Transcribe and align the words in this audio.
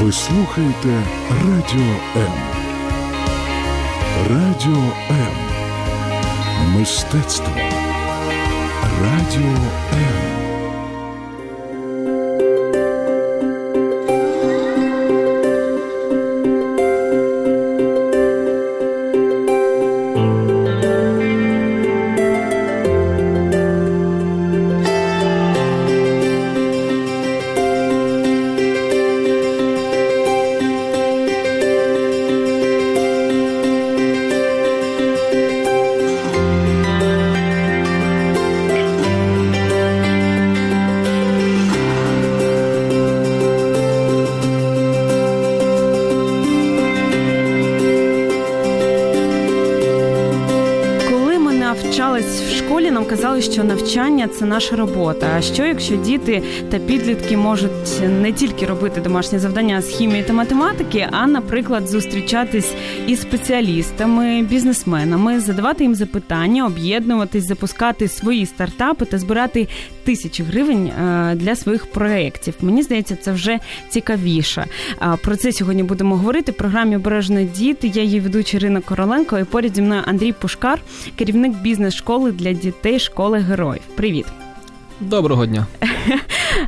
Ви 0.00 0.12
слухаєте 0.12 1.02
Радіо 1.30 1.94
М. 2.16 2.32
Радіо 4.30 4.82
М. 5.10 5.34
Мистецтво. 6.78 7.52
Радіо 9.02 9.58
М. 9.92 10.23
навчання 53.85 54.27
це 54.27 54.45
наша 54.45 54.75
робота. 54.75 55.27
А 55.37 55.41
що 55.41 55.65
якщо 55.65 55.95
діти 55.95 56.43
та 56.69 56.79
підлітки 56.79 57.37
можуть 57.37 57.71
не 58.21 58.31
тільки 58.31 58.65
робити 58.65 59.01
домашні 59.01 59.39
завдання 59.39 59.81
з 59.81 59.87
хімії 59.87 60.23
та 60.23 60.33
математики, 60.33 61.07
а, 61.11 61.27
наприклад, 61.27 61.87
зустрічатись 61.87 62.73
із 63.07 63.21
спеціалістами, 63.21 64.41
бізнесменами, 64.41 65.39
задавати 65.39 65.83
їм 65.83 65.95
запитання, 65.95 66.65
об'єднуватись, 66.65 67.47
запускати 67.47 68.07
свої 68.07 68.45
стартапи 68.45 69.05
та 69.05 69.17
збирати 69.17 69.67
тисячі 70.05 70.43
гривень 70.43 70.87
е, 70.87 71.35
для 71.35 71.55
своїх 71.55 71.85
проєктів. 71.85 72.53
Мені 72.61 72.83
здається, 72.83 73.15
це 73.15 73.31
вже 73.31 73.59
цікавіше. 73.89 74.65
Про 75.21 75.35
це 75.35 75.51
сьогодні 75.51 75.83
будемо 75.83 76.17
говорити 76.17 76.51
в 76.51 76.55
програмі 76.57 76.95
Обережно 76.95 77.43
діти. 77.43 77.87
Я 77.87 78.03
її 78.03 78.19
ведуча 78.19 78.57
Ірина 78.57 78.81
Короленко 78.81 79.39
і 79.39 79.43
поряд 79.43 79.75
зі 79.75 79.81
мною 79.81 80.01
Андрій 80.05 80.31
Пушкар, 80.31 80.79
керівник 81.15 81.53
бізнес-школи 81.53 82.31
для 82.31 82.53
дітей 82.53 82.99
школи 82.99 83.39
героїв. 83.39 83.81
Привіт! 83.95 84.25
Доброго 84.99 85.45
дня. 85.45 85.65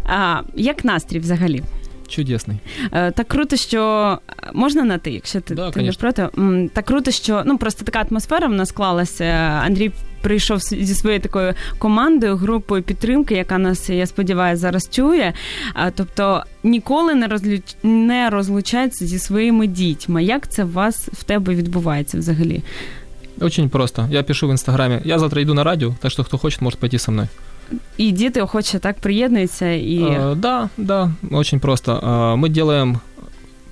А, 0.05 0.41
як 0.55 0.85
настрій 0.85 1.19
взагалі? 1.19 1.63
Чудесний. 2.07 2.57
Е, 2.93 3.11
Так 3.11 3.27
круто, 3.27 3.55
що 3.55 4.17
можна 4.53 4.83
на 4.83 4.97
ти, 4.97 5.11
якщо 5.11 5.41
ти, 5.41 5.55
Да, 5.55 5.71
ти 5.71 5.81
не 5.81 5.91
проти. 5.91 6.29
Так 6.73 6.85
круто, 6.85 7.11
що 7.11 7.43
ну 7.45 7.57
просто 7.57 7.85
така 7.85 8.05
атмосфера 8.11 8.47
в 8.47 8.51
нас 8.53 8.69
склалася. 8.69 9.25
Андрій 9.65 9.91
прийшов 10.20 10.58
з- 10.62 10.68
зі 10.84 10.94
своєю 10.94 11.20
такою 11.20 11.54
командою, 11.78 12.36
групою 12.36 12.82
підтримки, 12.82 13.34
яка 13.34 13.58
нас, 13.58 13.90
я 13.90 14.06
сподіваюся, 14.06 14.60
зараз 14.60 14.88
чує. 14.90 15.32
А, 15.74 15.90
Тобто 15.90 16.42
ніколи 16.62 17.14
не 17.14 17.26
розлюч... 17.26 17.62
не 17.82 18.30
розлучається 18.30 19.06
зі 19.06 19.18
своїми 19.18 19.66
дітьми. 19.66 20.24
Як 20.24 20.48
це 20.50 20.64
у 20.64 20.68
вас 20.68 21.08
в 21.12 21.24
тебе 21.24 21.54
відбувається 21.54 22.18
взагалі? 22.18 22.62
Очень 23.40 23.68
просто. 23.68 24.08
Я 24.10 24.22
пишу 24.22 24.48
в 24.48 24.50
Инстаграме. 24.50 25.00
Я 25.04 25.18
завтра 25.18 25.42
иду 25.42 25.54
на 25.54 25.64
радио, 25.64 25.94
так 26.00 26.10
что 26.12 26.24
кто 26.24 26.38
хочет, 26.38 26.60
может 26.60 26.80
пойти 26.80 26.98
со 26.98 27.12
мной. 27.12 27.26
І 27.96 28.10
діти 28.12 28.40
охоче 28.42 28.78
так 28.78 28.96
приєднуються 28.98 29.70
і. 29.70 29.98
Э, 30.00 30.36
да, 30.36 30.68
да, 30.76 31.10
очень 31.30 31.60
просто. 31.60 31.92
Э, 31.92 32.40
мы 32.40 32.48
делаем 32.48 32.98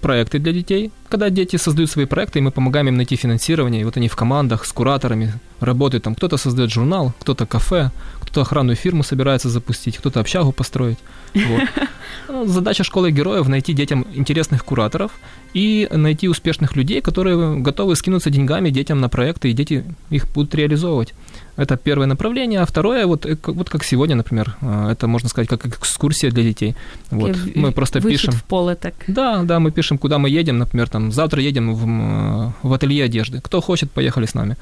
проекты 0.06 0.38
для 0.38 0.52
детей. 0.52 0.92
Когда 1.10 1.30
дети 1.32 1.58
создают 1.58 1.90
свои 1.90 2.06
проекты, 2.06 2.38
и 2.38 2.42
мы 2.42 2.52
помогаем 2.52 2.88
им 2.88 2.96
найти 2.96 3.16
финансирование, 3.16 3.82
и 3.82 3.86
вот 3.86 3.98
они 3.98 4.08
в 4.08 4.16
командах 4.16 4.66
с 4.66 4.72
кураторами 4.72 5.34
работают. 5.60 6.04
Там 6.04 6.14
кто-то 6.14 6.38
создает 6.38 6.72
журнал, 6.72 7.14
кто-то 7.20 7.48
кафе, 7.48 7.90
кто-то 8.36 8.42
охранную 8.42 8.76
фирму 8.76 9.04
собирается 9.04 9.50
запустить, 9.50 9.98
кто-то 9.98 10.20
общагу 10.20 10.52
построить. 10.52 10.98
Вот. 11.34 11.62
Ну, 12.28 12.46
Задача 12.48 12.84
школы 12.84 13.12
героев 13.12 13.48
найти 13.48 13.74
детям 13.74 14.06
интересных 14.16 14.66
кураторов 14.66 15.12
и 15.54 15.88
найти 15.92 16.28
успешных 16.28 16.76
людей, 16.76 17.02
которые 17.02 17.58
готовы 17.62 17.96
скинуться 17.96 18.30
деньгами 18.30 18.72
детям 18.72 19.00
на 19.00 19.10
проекты, 19.10 19.50
и 19.50 19.54
дети 19.54 19.84
их 20.10 20.26
будут 20.34 20.56
реализовывать. 20.56 21.14
Это 21.58 21.78
первое 21.78 22.08
направление. 22.08 22.62
А 22.62 22.66
второе, 22.66 23.06
вот, 23.06 23.26
э, 23.26 23.36
как- 23.36 23.56
вот 23.56 23.70
как 23.70 23.84
сегодня, 23.84 24.16
например, 24.16 24.56
э, 24.62 24.90
это 24.92 25.08
можно 25.08 25.30
сказать 25.30 25.48
как 25.50 25.66
экскурсия 25.66 26.32
для 26.32 26.44
детей. 26.44 26.76
Вот. 27.12 27.34
такий 27.34 27.60
Мы 27.60 27.72
просто 27.72 28.02
пишем. 28.02 28.34
в 28.34 28.44
поле 28.44 28.76
так. 28.76 28.94
Да, 29.08 29.44
да, 29.44 29.60
мы 29.60 29.72
пишем, 29.72 29.98
куда 29.98 30.18
мы 30.18 30.30
едем, 30.30 30.58
например, 30.58 30.90
там, 30.90 31.12
завтра 31.12 31.42
едем 31.42 31.76
в, 31.76 32.54
в 32.64 32.74
ателье 32.74 33.04
одежды. 33.06 33.40
Кто 33.42 33.62
хочет, 33.62 33.92
поехали 33.92 34.26
с 34.26 34.34
нами. 34.34 34.56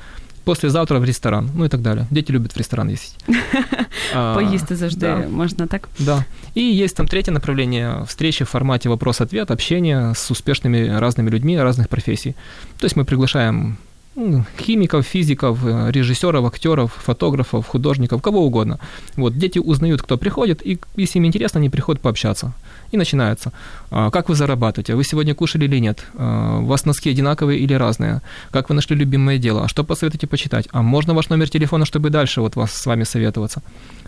Послезавтра 0.44 1.00
в 1.00 1.06
ресторан, 1.06 1.50
ну 1.56 1.66
и 1.66 1.70
так 1.70 1.82
далее. 1.82 2.06
Дети 2.12 2.32
любят 2.32 2.56
в 2.56 2.58
ресторан 2.58 2.90
ездить. 2.90 3.16
А, 4.16 4.34
Поїсти 4.36 4.76
завжди 4.76 5.06
да. 5.06 5.28
можна 5.30 5.68
так. 5.68 5.90
Да. 6.00 6.26
И 6.56 6.62
есть 6.62 6.96
там 6.96 7.08
третье 7.08 7.32
направление 7.34 8.04
встречи 8.06 8.44
в 8.44 8.50
формате 8.50 8.90
вопрос-ответ, 8.90 9.52
общение 9.52 10.14
с 10.14 10.32
успешными 10.32 11.00
разными 11.00 11.32
людьми 11.32 11.58
разных 11.58 11.88
профессий. 11.88 12.36
То 12.80 12.86
есть 12.86 12.96
мы 12.96 13.06
приглашаем 13.06 13.78
ну, 14.16 14.44
химиков, 14.60 15.06
физиков, 15.06 15.66
э, 15.66 15.92
режиссеров, 15.92 16.46
актеров, 16.46 16.92
фотографов, 17.06 17.68
художников, 17.68 18.22
кого 18.22 18.46
угодно. 18.46 18.80
Вот, 19.18 19.38
дети 19.38 19.60
узнают, 19.60 20.02
кто 20.02 20.18
приходит, 20.18 20.62
и 20.66 20.80
если 20.98 21.20
им 21.20 21.26
интересно, 21.26 21.60
они 21.60 21.70
приходят 21.70 22.02
пообщаться. 22.02 22.54
И 22.94 22.98
начинается. 22.98 23.52
А, 23.90 24.12
Как 24.12 24.30
вы 24.30 24.36
зарабатываете? 24.36 24.94
Вы 24.94 25.04
сегодня 25.04 25.34
кушали 25.34 25.66
или 25.66 25.80
нет? 25.80 26.06
А, 26.16 26.60
У 26.60 26.66
вас 26.66 26.86
носки 26.86 27.10
одинаковые 27.10 27.58
или 27.60 27.74
разные? 27.74 28.22
Как 28.52 28.70
вы 28.70 28.76
нашли 28.76 28.96
любимое 28.96 29.40
дело? 29.40 29.64
А 29.64 29.68
что 29.68 29.84
посоветуете 29.84 30.28
почитать? 30.28 30.68
А 30.72 30.84
можно 30.84 31.16
ваш 31.16 31.30
номер 31.30 31.50
телефона, 31.50 31.86
чтобы 31.86 32.12
дальше 32.12 32.42
вот 32.42 32.56
вас 32.56 32.72
с 32.72 32.86
вами 32.86 33.04
советоваться? 33.04 33.64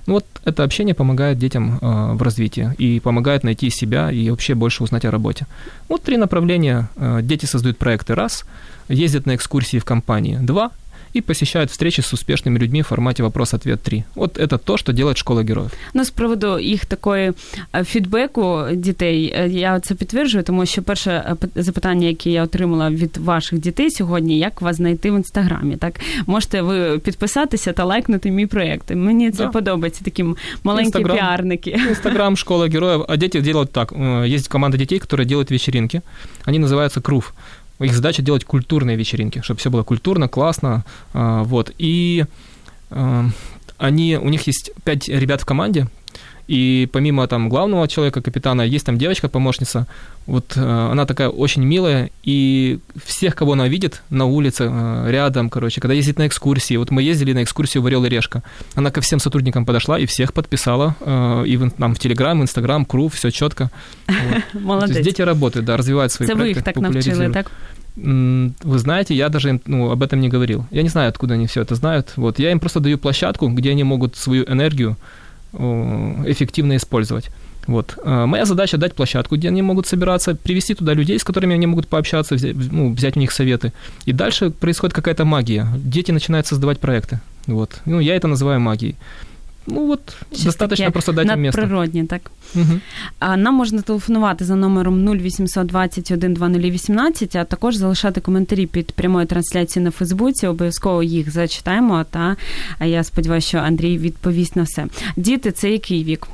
Ну 0.06 0.14
вот 0.14 0.26
это 0.46 0.64
общение 0.64 0.94
помогает 0.94 1.40
детям 1.40 1.80
э, 1.82 2.14
в 2.14 2.22
развитии 2.22 2.76
и 2.78 3.00
помогает 3.00 3.44
найти 3.44 3.72
себя 3.72 4.12
и 4.12 4.30
вообще 4.30 4.54
больше 4.54 4.84
узнать 4.84 5.06
о 5.06 5.10
работе. 5.12 5.48
Вот 5.90 6.04
три 6.04 6.18
направления. 6.18 6.88
Дети 7.24 7.48
создают 7.48 7.80
проекты 7.80 8.14
раз, 8.14 8.46
ездят 8.88 9.26
на 9.26 9.34
экскурсии 9.34 9.80
в 9.80 9.86
компании 9.86 10.38
два 10.40 10.70
и 11.17 11.21
посещают 11.21 11.71
встречи 11.71 12.01
с 12.03 12.13
успешными 12.15 12.59
людьми 12.59 12.83
в 12.83 12.87
формате 12.87 13.23
вопрос-ответ 13.23 13.81
три. 13.83 14.05
Вот 14.15 14.39
это 14.39 14.59
то, 14.59 14.77
что 14.77 14.93
делает 14.93 15.17
школа 15.19 15.43
героев. 15.43 15.71
Ну, 15.95 16.05
з 16.05 16.11
приводу 16.11 16.59
їх 16.59 16.85
такої 16.85 17.33
е, 17.75 17.85
фідбеку 17.85 18.63
дітей, 18.75 19.35
е, 19.37 19.49
я 19.49 19.81
це 19.81 19.95
підтверджую, 19.95 20.45
тому 20.45 20.67
що 20.67 20.83
перше 20.83 21.11
е, 21.11 21.35
пи- 21.35 21.63
запитання, 21.63 22.07
яке 22.09 22.31
я 22.31 22.43
отримала 22.43 22.91
від 22.91 23.17
ваших 23.17 23.59
дітей 23.59 23.91
сьогодні, 23.91 24.39
як 24.39 24.61
вас 24.63 24.77
знайти 24.77 25.11
в 25.11 25.15
інстаграмі. 25.17 25.77
Так 25.77 26.01
можете 26.27 26.63
ви 26.63 26.99
підписатися 26.99 27.73
та 27.73 27.85
лайкнути 27.85 28.31
мій 28.31 28.47
проєкт. 28.47 28.91
Мені 28.95 29.31
це 29.31 29.45
Да. 29.45 29.49
подобається, 29.49 30.05
такі 30.05 30.25
маленькі 30.65 30.87
Інстаграм. 30.87 31.17
піарники. 31.17 31.71
Инстаграм 31.89 32.37
школа 32.37 32.69
героев. 32.69 33.05
А 33.09 33.17
дети 33.17 33.41
делают 33.41 33.73
так. 33.73 33.93
Э, 33.93 34.35
Есть 34.35 34.49
команда 34.49 34.79
детей, 34.79 34.99
которые 35.01 35.25
делают 35.25 35.51
вечеринки. 35.51 36.01
Они 36.47 36.59
называются 36.59 37.01
КРУФ. 37.01 37.33
Их 37.80 37.94
задача 37.94 38.22
делать 38.22 38.46
культурные 38.46 38.96
вечеринки, 38.96 39.42
чтобы 39.42 39.60
все 39.60 39.70
было 39.70 39.84
культурно, 39.84 40.28
классно. 40.28 40.86
а, 41.14 41.44
Вот. 41.44 41.74
И 41.78 42.26
э, 42.90 43.24
они, 43.78 44.18
у 44.18 44.30
них 44.30 44.48
есть 44.48 44.72
пять 44.84 45.10
ребят 45.10 45.42
в 45.42 45.46
команде, 45.46 45.88
и 46.48 46.88
помимо 46.92 47.28
там 47.28 47.50
главного 47.50 47.88
человека, 47.88 48.22
капитана, 48.22 48.62
есть 48.62 48.86
там 48.86 48.98
девочка-помощница. 48.98 49.88
Вот 50.28 50.54
э, 50.56 50.92
она 50.92 51.06
такая 51.06 51.30
очень 51.30 51.64
милая, 51.64 52.10
и 52.24 52.80
всех, 53.04 53.36
кого 53.36 53.54
она 53.54 53.68
видит 53.68 54.02
на 54.10 54.26
улице, 54.26 54.70
э, 54.70 55.12
рядом, 55.12 55.50
короче, 55.50 55.82
когда 55.82 55.94
ездит 55.94 56.20
на 56.20 56.28
экскурсии. 56.28 56.78
Вот 56.78 56.92
мы 56.92 57.02
ездили 57.02 57.34
на 57.34 57.44
экскурсию 57.44 57.84
в 57.84 57.88
Орел 57.88 58.06
и 58.06 58.10
Решка. 58.10 58.44
Она 58.76 58.92
ко 58.92 59.02
всем 59.02 59.20
сотрудникам 59.20 59.66
подошла 59.66 60.00
и 60.00 60.06
всех 60.06 60.34
подписала. 60.34 60.96
э, 61.02 61.44
и 61.48 61.58
в, 61.58 61.70
там 61.72 61.96
в 61.96 62.00
Телеграм, 62.00 62.42
Инстаграм, 62.42 62.86
Кру, 62.86 63.08
все 63.08 63.32
четко. 63.32 63.72
Вот. 64.08 64.16
То 64.52 64.52
есть 64.54 64.66
Молодець. 64.66 65.04
дети 65.04 65.22
работают, 65.24 65.66
да, 65.66 65.78
развивают 65.78 66.12
свои 66.12 66.28
Це 66.28 66.36
проекты, 66.36 66.48
їх 66.48 66.62
так 66.62 66.78
навчили, 66.78 67.30
так? 67.30 67.52
Вы 67.98 68.78
знаете, 68.78 69.16
я 69.16 69.30
даже 69.30 69.50
им, 69.50 69.62
ну, 69.66 69.90
об 69.90 70.04
этом 70.04 70.20
не 70.20 70.30
говорил. 70.30 70.66
Я 70.72 70.84
не 70.84 70.90
знаю, 70.90 71.10
откуда 71.10 71.36
они 71.36 71.46
все 71.46 71.62
это 71.62 71.76
знают. 71.76 72.18
Вот. 72.18 72.40
Я 72.40 72.52
им 72.52 72.60
просто 72.60 72.80
даю 72.80 72.98
площадку, 72.98 73.48
где 73.48 73.72
они 73.72 73.84
могут 73.84 74.18
свою 74.18 74.44
энергию 74.44 74.98
эффективно 75.56 76.76
использовать. 76.76 77.30
Вот. 77.68 77.98
А 78.04 78.26
Моя 78.26 78.46
задача 78.46 78.78
дать 78.78 78.94
площадку, 78.94 79.36
где 79.36 79.48
они 79.48 79.62
могут 79.62 79.88
собираться, 79.88 80.36
привести 80.36 80.76
туда 80.76 80.94
людей, 80.94 81.18
с 81.18 81.24
которыми 81.24 81.56
они 81.56 81.68
могут 81.68 81.88
пообщаться, 81.88 82.36
взять, 82.36 82.56
ну, 82.56 82.94
взять 82.94 83.18
у 83.18 83.20
них 83.20 83.32
советы. 83.32 83.74
И 84.06 84.14
дальше 84.14 84.50
происходит 84.52 84.94
какая-то 84.94 85.26
магия. 85.26 85.68
Дети 85.78 86.12
начинают 86.12 86.48
создавать 86.48 86.80
проекты. 86.80 87.20
Вот. 87.48 87.82
Ну, 87.86 88.00
я 88.00 88.16
это 88.16 88.28
называю 88.28 88.60
магией. 88.60 88.96
Ну 89.68 89.92
от 89.92 90.16
Щось 90.32 90.44
достаточно 90.44 90.86
таке 90.86 90.94
просто 90.94 91.12
дати 91.12 91.36
місце. 91.36 91.62
Природні, 91.62 92.04
так? 92.04 92.32
Угу. 92.56 92.80
А 93.20 93.38
нам 93.38 93.54
можна 93.54 93.82
телефонувати 93.82 94.46
за 94.46 94.56
номером 94.56 95.08
0820 95.08 96.12
12018, 96.12 97.36
а 97.36 97.44
також 97.44 97.76
залишати 97.76 98.22
коментарі 98.22 98.66
під 98.66 98.92
прямою 98.92 99.26
трансляцією 99.26 99.86
на 99.86 99.92
Фейсбуці. 99.92 100.48
Обов'язково 100.48 101.04
їх 101.04 101.32
зачитаємо. 101.32 102.06
Та 102.10 102.36
а 102.80 102.86
я 102.86 103.04
сподіваюся, 103.04 103.48
що 103.48 103.58
Андрій 103.58 103.98
відповість 103.98 104.56
на 104.56 104.64
все. 104.64 104.86
Діти, 105.16 105.52
це 105.52 105.72
який 105.72 106.04
вік? 106.04 106.28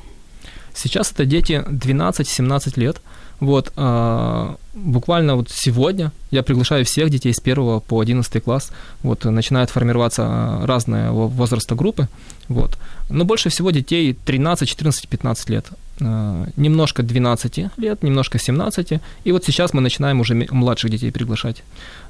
Сейчас 0.74 1.14
это 1.14 1.26
дети 1.26 1.64
12-17 1.70 2.80
лет. 2.88 3.02
Вот, 3.42 3.74
а, 3.76 4.56
буквально 4.76 5.36
вот 5.36 5.50
сегодня 5.50 6.12
я 6.30 6.44
приглашаю 6.44 6.86
всех 6.86 7.10
детей 7.10 7.34
с 7.34 7.40
1 7.40 7.80
по 7.82 8.00
11 8.00 8.44
класс. 8.44 8.72
Вот, 9.02 9.26
начинают 9.26 9.72
формироваться 9.72 10.62
разные 10.64 11.10
возраста 11.10 11.74
группы. 11.74 12.08
Вот. 12.50 12.78
Но 13.10 13.26
больше 13.26 13.50
всего 13.50 13.72
детей 13.72 14.14
13, 14.14 14.70
14, 14.70 15.08
15 15.08 15.50
лет. 15.50 15.66
А, 16.02 16.46
немножко 16.56 17.02
12 17.02 17.72
лет, 17.78 18.04
немножко 18.04 18.38
17. 18.38 19.02
И 19.24 19.32
вот 19.32 19.44
сейчас 19.44 19.74
мы 19.74 19.82
начинаем 19.82 20.20
уже 20.20 20.36
младших 20.36 20.92
детей 20.92 21.12
приглашать. 21.12 21.64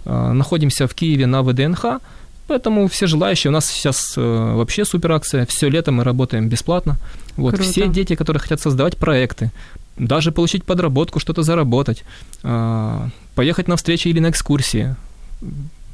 А, 0.04 0.34
находимся 0.34 0.86
в 0.86 0.94
Киеве 0.94 1.27
на 1.27 1.44
ВДНХ. 1.44 2.01
Поэтому 2.48 2.89
все 2.89 3.07
желающие, 3.07 3.50
у 3.50 3.54
нас 3.54 3.68
сейчас 3.68 4.18
э, 4.18 4.22
вообще 4.22 4.84
супер 4.84 5.13
акция, 5.13 5.45
все 5.45 5.69
лето 5.69 5.94
мы 5.94 6.04
работаем 6.04 6.50
бесплатно. 6.50 6.98
Вот, 7.38 7.56
Круто. 7.56 7.69
все 7.69 7.88
дети, 7.88 8.16
которые 8.16 8.42
хотят 8.42 8.60
создавать 8.60 8.98
проекты, 8.98 9.51
даже 9.97 10.31
получить 10.31 10.63
подработку, 10.63 11.19
что-то 11.19 11.43
заработать, 11.43 12.03
а, 12.43 13.09
поехать 13.35 13.67
на 13.67 13.75
встречи 13.75 14.09
или 14.09 14.19
на 14.19 14.29
экскурсии. 14.29 14.95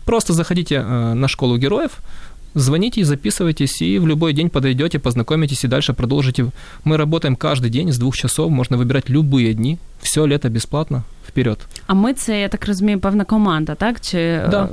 Просто 0.05 0.33
заходите 0.33 0.75
э, 0.75 1.13
на 1.13 1.27
школу 1.27 1.57
героев, 1.57 1.91
звоните, 2.55 3.03
записывайтесь, 3.03 3.81
и 3.81 3.99
в 3.99 4.07
любой 4.07 4.33
день 4.33 4.49
подойдете, 4.49 4.99
познакомитесь 4.99 5.63
и 5.63 5.67
дальше 5.67 5.93
продолжите. 5.93 6.45
Мы 6.85 6.97
работаем 6.97 7.35
каждый 7.35 7.69
день 7.69 7.91
с 7.91 7.97
двух 7.97 8.15
часов, 8.15 8.51
можно 8.51 8.77
выбирать 8.77 9.09
любые 9.09 9.53
дни, 9.53 9.77
все 10.01 10.25
лето 10.25 10.49
бесплатно, 10.49 11.03
вперед. 11.27 11.67
А 11.87 11.93
ми 11.93 12.13
це, 12.13 12.41
я 12.41 12.49
так 12.49 12.67
розумію, 12.67 12.99
певна 12.99 13.23
команда, 13.23 13.75
так? 13.75 14.01
Чи 14.01 14.41
да. 14.51 14.69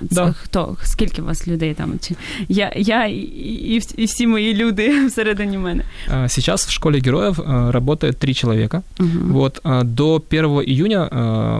Да. 0.00 0.34
Хто? 0.42 0.76
Скільки 0.82 1.22
у 1.22 1.24
вас 1.24 1.48
людей 1.48 1.74
там? 1.74 1.98
Чи 2.00 2.14
я 2.48 2.72
я 2.76 3.06
і, 3.06 3.16
і, 3.16 3.82
і 3.96 4.04
всі 4.04 4.26
мої 4.26 4.54
люди 4.54 5.06
всередині 5.06 5.58
мене? 5.58 5.84
Сейчас 6.28 6.66
в 6.66 6.70
школе 6.70 7.00
героев 7.00 7.38
работает 7.70 8.18
три 8.18 8.34
человека. 8.34 8.82
Угу. 9.00 9.08
Вот, 9.28 9.60
до 9.84 10.22
1 10.30 10.44
июня 10.44 11.08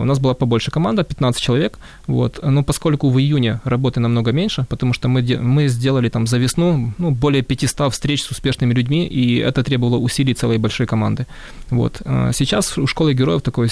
у 0.01 0.05
нас 0.05 0.19
была 0.19 0.33
побольше 0.33 0.71
команда, 0.71 1.03
15 1.03 1.41
человек. 1.41 1.79
Вот, 2.07 2.39
но 2.43 2.63
поскольку 2.63 3.09
в 3.09 3.19
июне 3.19 3.59
работы 3.65 3.99
намного 3.99 4.31
меньше, 4.31 4.65
потому 4.69 4.93
что 4.93 5.07
мы, 5.07 5.21
мы 5.41 5.69
сделали 5.69 6.09
там 6.09 6.27
за 6.27 6.37
весну 6.37 6.93
ну, 6.97 7.11
более 7.11 7.41
500 7.41 7.93
встреч 7.93 8.23
с 8.23 8.31
успешными 8.31 8.73
людьми, 8.73 9.07
и 9.07 9.39
это 9.39 9.63
требовало 9.63 9.97
усилий 9.97 10.33
целой 10.33 10.57
большой 10.57 10.87
команды. 10.87 11.25
Вот, 11.69 12.01
сейчас 12.33 12.77
у 12.77 12.87
школы 12.87 13.13
героев 13.13 13.41
такой 13.41 13.69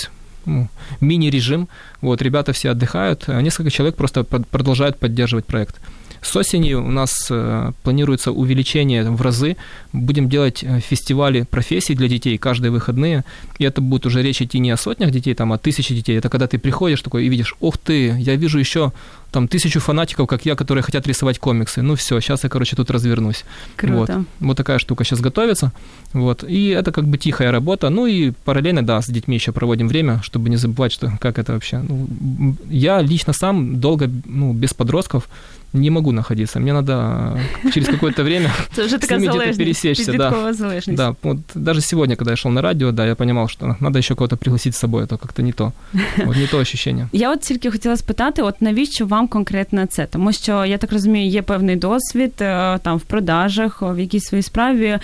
мини-режим. 1.01 1.69
Вот, 2.01 2.23
ребята 2.23 2.53
все 2.53 2.71
отдыхают, 2.71 3.25
а 3.27 3.41
несколько 3.43 3.71
человек 3.71 3.97
просто 3.97 4.25
продолжают 4.25 4.99
поддерживать 4.99 5.47
проект. 5.47 5.81
С 6.23 6.37
осени 6.37 6.75
у 6.75 6.91
нас 6.91 7.29
э, 7.31 7.73
планируется 7.83 8.33
увеличение 8.33 9.11
в 9.11 9.23
разы. 9.23 9.57
Будем 9.93 10.29
делать 10.29 10.63
э, 10.63 10.81
фестивали 10.81 11.43
профессий 11.43 11.95
для 11.95 12.09
детей 12.09 12.39
каждые 12.39 12.71
выходные. 12.71 13.25
И 13.59 13.65
это 13.65 13.81
будет 13.81 14.07
уже 14.07 14.23
речь 14.23 14.43
идти 14.43 14.59
не 14.59 14.71
о 14.71 14.77
сотнях 14.77 15.11
детей, 15.11 15.35
там, 15.35 15.53
а 15.53 15.57
о 15.57 15.59
тысяче 15.59 15.95
детей. 15.95 16.19
Это 16.19 16.29
когда 16.29 16.47
ты 16.47 16.59
приходишь 16.59 17.03
такой 17.03 17.27
и 17.27 17.29
видишь, 17.29 17.55
ух 17.61 17.79
ты, 17.79 18.15
я 18.19 18.37
вижу 18.37 18.59
еще 18.59 18.93
там 19.31 19.47
тысячу 19.47 19.81
фанатиков, 19.81 20.27
как 20.27 20.47
я, 20.47 20.55
которые 20.55 20.83
хотят 20.83 21.07
рисовать 21.07 21.39
комиксы. 21.39 21.83
Ну 21.83 21.95
все, 21.95 22.21
сейчас 22.21 22.45
я, 22.45 22.49
короче, 22.49 22.77
тут 22.77 22.91
развернусь. 22.91 23.45
Круто. 23.77 24.19
Вот, 24.19 24.27
вот 24.41 24.57
такая 24.57 24.79
штука 24.79 25.05
сейчас 25.05 25.21
готовится. 25.21 25.73
Вот. 26.13 26.45
И 26.45 26.69
это 26.69 26.93
как 26.93 27.07
бы 27.07 27.19
тихая 27.19 27.53
работа. 27.53 27.91
Ну 27.91 28.07
и 28.07 28.33
параллельно, 28.45 28.85
да, 28.85 29.03
с 29.03 29.07
детьми 29.07 29.37
еще 29.37 29.53
проводим 29.53 29.89
время, 29.89 30.21
чтобы 30.23 30.49
не 30.49 30.57
забывать, 30.57 30.93
что 30.93 31.13
как 31.21 31.39
это 31.39 31.53
вообще. 31.53 31.79
Ну, 31.79 32.57
я 32.71 33.03
лично 33.03 33.33
сам 33.33 33.81
долго, 33.81 34.11
ну, 34.25 34.53
без 34.53 34.73
подростков 34.73 35.29
не 35.74 35.90
могу 35.90 36.12
находиться. 36.12 36.60
Мне 36.60 36.74
надо 36.74 37.40
через 37.74 37.88
какое-то 37.88 38.24
время 38.24 38.52
с 38.76 39.10
ними 39.10 39.28
где-то 39.28 39.58
пересечься. 39.58 40.14
Да. 40.14 40.54
да, 40.88 41.16
вот 41.24 41.38
даже 41.56 41.82
сегодня, 41.82 42.16
когда 42.16 42.32
я 42.32 42.38
шел 42.38 42.52
на 42.52 42.62
радио, 42.62 42.92
да, 42.92 43.08
я 43.08 43.16
понимал, 43.16 43.48
что 43.48 43.76
надо 43.80 44.00
еще 44.00 44.16
кого-то 44.16 44.38
пригласить 44.38 44.76
с 44.76 44.80
собой, 44.80 45.04
а 45.04 45.08
то 45.08 45.18
как-то 45.18 45.42
не 45.42 45.52
то. 45.52 45.74
Вот 46.26 46.38
не 46.38 46.48
то 46.48 46.60
ощущение. 46.60 47.08
Я 47.12 47.32
от 47.32 47.42
тільки 47.42 47.72
хотіла 47.72 47.98
спитати, 47.98 48.42
от 48.42 48.62
навіщо 48.62 49.06
вам 49.06 49.28
конкретно 49.28 49.86
це? 49.86 50.06
Тому 50.06 50.34
що 50.34 50.66
я 50.66 50.78
так 50.78 50.92
розумію, 50.92 51.28
є 51.28 51.42
певний 51.42 51.76
досвід 51.76 52.34
там 52.82 52.98
в 52.98 53.02
продажах, 53.02 53.82
в 53.82 54.00
якійсь 54.00 54.24
своїй 54.24 54.44
справі, 54.44 55.00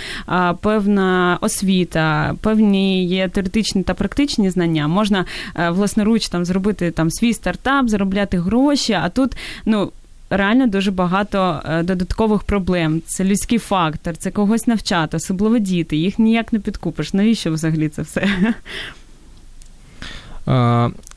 певна 0.61 1.37
освіта, 1.41 2.35
певні 2.41 3.05
є 3.05 3.27
теоретичні 3.27 3.83
та 3.83 3.93
практичні 3.93 4.49
знання. 4.49 4.87
Можна 4.87 5.25
власноруч 5.69 6.27
там 6.27 6.45
зробити 6.45 6.91
там 6.91 7.11
свій 7.11 7.33
стартап, 7.33 7.89
заробляти 7.89 8.39
гроші, 8.39 8.93
а 8.93 9.09
тут 9.09 9.37
ну 9.65 9.91
реально 10.29 10.67
дуже 10.67 10.91
багато 10.91 11.61
додаткових 11.83 12.43
проблем. 12.43 13.01
Це 13.05 13.23
людський 13.23 13.57
фактор, 13.57 14.17
це 14.17 14.31
когось 14.31 14.67
навчати, 14.67 15.17
особливо 15.17 15.57
діти. 15.59 15.97
Їх 15.97 16.19
ніяк 16.19 16.53
не 16.53 16.59
підкупиш. 16.59 17.13
Навіщо 17.13 17.51
взагалі 17.51 17.89
це 17.89 18.01
все? 18.01 18.27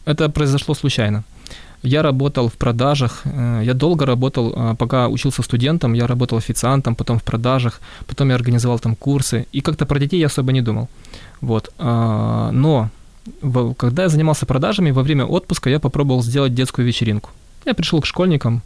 Это 0.07 0.29
произошло 0.29 0.75
случайно. 0.75 1.23
Я 1.85 2.03
работал 2.03 2.47
в 2.47 2.55
продажах, 2.55 3.25
я 3.63 3.75
долго 3.75 4.07
работал, 4.07 4.77
пока 4.77 5.09
учился 5.09 5.43
студентом, 5.43 5.95
я 5.95 6.07
работал 6.07 6.39
официантом, 6.39 6.95
потом 6.95 7.19
в 7.19 7.23
продажах, 7.23 7.81
потом 8.07 8.29
я 8.29 8.37
организовал 8.37 8.79
там 8.79 8.95
курсы, 8.95 9.47
и 9.53 9.61
как-то 9.61 9.85
про 9.87 9.99
детей 9.99 10.21
я 10.21 10.27
особо 10.27 10.53
не 10.53 10.63
думал. 10.63 10.89
Вот. 11.41 11.73
Но 11.79 12.91
когда 13.77 14.03
я 14.03 14.09
занимался 14.09 14.47
продажами, 14.47 14.93
во 14.93 15.03
время 15.03 15.25
отпуска 15.25 15.71
я 15.71 15.79
попробовал 15.81 16.23
сделать 16.23 16.55
детскую 16.55 16.87
вечеринку. 16.87 17.31
Я 17.65 17.75
пришел 17.75 18.01
к 18.01 18.07
школьникам, 18.07 18.63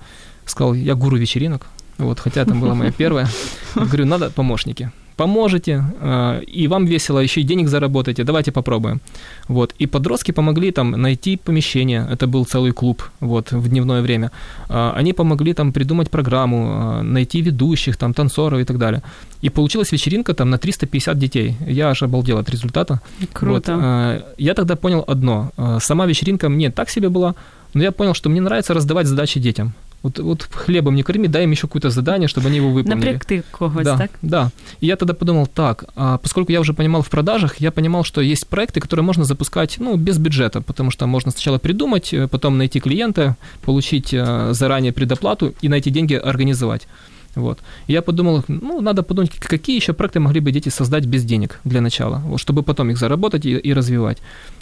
сказал, 0.52 0.74
я 0.74 0.96
гуру 0.96 1.18
вечеринок, 1.18 1.68
вот, 1.98 2.20
хотя 2.20 2.42
это 2.42 2.54
была 2.54 2.76
моя 2.76 2.92
первая. 2.92 3.28
Говорю, 3.76 4.06
надо 4.06 4.30
помощники. 4.30 4.92
Поможете, 5.22 5.84
э, 6.02 6.42
и 6.48 6.68
вам 6.68 6.86
весело, 6.86 7.20
еще 7.20 7.42
и 7.42 7.44
денег 7.44 7.68
заработаете, 7.68 8.24
давайте 8.24 8.52
попробуем. 8.52 9.02
Вот. 9.48 9.76
И 9.80 9.88
подростки 9.88 10.32
помогли 10.32 10.72
там 10.72 10.92
найти 10.92 11.38
помещение, 11.38 12.08
это 12.12 12.26
был 12.26 12.46
целый 12.46 12.72
клуб 12.72 13.04
вот, 13.20 13.52
в 13.52 13.68
дневное 13.70 14.02
время. 14.02 14.32
Э, 14.70 14.94
они 14.96 15.14
помогли 15.14 15.54
там 15.54 15.74
придумать 15.74 16.10
программу, 16.10 16.58
э, 16.58 17.02
найти 17.04 17.42
ведущих, 17.42 17.98
там, 17.98 18.14
танцоров 18.14 18.60
и 18.60 18.64
так 18.64 18.78
далее. 18.78 19.04
И 19.44 19.50
получилась 19.50 19.92
вечеринка 19.92 20.34
там 20.34 20.50
на 20.50 20.58
350 20.58 21.20
детей. 21.20 21.56
Я 21.68 21.90
аж 21.90 22.04
обалдел 22.04 22.38
от 22.38 22.50
результата. 22.50 23.00
Круто. 23.34 23.76
Вот. 23.76 24.40
Я 24.40 24.54
тогда 24.54 24.76
понял 24.76 25.04
одно. 25.08 25.52
Сама 25.80 26.08
вечеринка 26.08 26.50
мне 26.50 26.72
так 26.72 26.90
себе 26.90 27.10
была, 27.10 27.36
но 27.76 27.84
я 27.84 27.92
понял, 27.92 28.16
что 28.16 28.30
мне 28.30 28.42
нравится 28.42 28.74
раздавать 28.74 29.08
задачи 29.08 29.40
детям. 29.40 29.74
Вот, 30.04 30.18
вот 30.20 30.44
хлебом 30.44 30.96
не 30.96 31.04
корми, 31.04 31.28
дай 31.28 31.44
им 31.44 31.52
еще 31.52 31.68
какое-то 31.68 31.92
задание, 31.92 32.28
чтобы 32.28 32.48
они 32.48 32.58
его 32.58 32.72
выполнили. 32.72 33.06
Напрягти 33.06 33.44
когось, 33.52 33.86
да, 33.86 33.98
так? 33.98 34.12
Да. 34.22 34.52
И 34.80 34.88
я 34.88 34.96
тогда 34.96 35.14
подумал, 35.14 35.46
так, 35.48 35.86
а 35.96 36.18
поскольку 36.18 36.52
я 36.52 36.60
уже 36.60 36.74
понимал 36.74 37.04
в 37.04 37.10
продажах, 37.10 37.58
я 37.62 37.72
понимал, 37.72 38.04
что 38.04 38.22
есть 38.22 38.48
проекты, 38.48 38.80
которые 38.80 39.04
можно 39.04 39.26
запускать, 39.26 39.76
ну, 39.80 39.96
без 39.98 40.18
бюджета, 40.18 40.62
потому 40.62 40.90
что 40.90 41.06
можно 41.06 41.32
сначала 41.32 41.60
придумать, 41.60 42.14
э, 42.14 42.28
потом 42.28 42.58
найти 42.58 42.80
клиента, 42.80 43.38
получить 43.64 44.14
э, 44.14 44.54
заранее 44.54 44.92
предоплату 44.92 45.54
и 45.62 45.70
на 45.70 45.76
эти 45.76 45.90
деньги 45.90 46.16
организовать. 46.16 46.88
Вот. 47.36 47.60
Я 47.88 48.02
подумал, 48.02 48.44
ну, 48.48 48.82
надо 48.82 49.04
подумать, 49.04 49.32
какие 49.40 49.76
еще 49.76 49.94
проекты 49.94 50.20
могли 50.20 50.42
бы 50.42 50.52
дети 50.52 50.70
создать 50.70 51.06
без 51.06 51.24
денег 51.24 51.60
для 51.64 51.82
начала, 51.82 52.22
вот, 52.26 52.40
чтобы 52.40 52.64
потом 52.64 52.90
их 52.90 52.98
заработать 52.98 53.46
и, 53.46 53.58
и 53.58 53.74
развивать. 53.74 54.18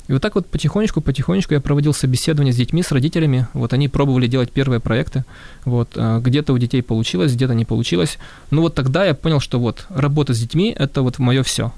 И 0.08 0.14
вот 0.14 0.22
так 0.22 0.36
вот 0.36 0.48
потихонечку, 0.48 1.02
потихонечку 1.02 1.54
я 1.54 1.62
проводил 1.62 1.94
собеседование 1.94 2.54
с 2.54 2.58
детьми, 2.58 2.84
с 2.84 2.92
родителями. 2.92 3.48
Вот 3.54 3.74
они 3.74 3.88
пробовали 3.88 4.28
делать 4.28 4.52
первые 4.52 4.80
проекты. 4.80 5.24
Вот 5.66 5.90
а, 5.96 6.20
где-то 6.20 6.54
у 6.54 6.58
детей 6.58 6.82
получилось, 6.82 7.34
где-то 7.34 7.54
не 7.54 7.66
получилось. 7.66 8.18
Но 8.52 8.62
вот 8.62 8.76
тогда 8.76 9.06
я 9.06 9.14
понял, 9.14 9.40
что 9.40 9.60
вот 9.60 9.86
работа 9.90 10.34
с 10.34 10.40
детьми– 10.40 10.76
это 10.80 11.02
вот 11.02 11.20
мое 11.20 11.44
все. 11.44 11.72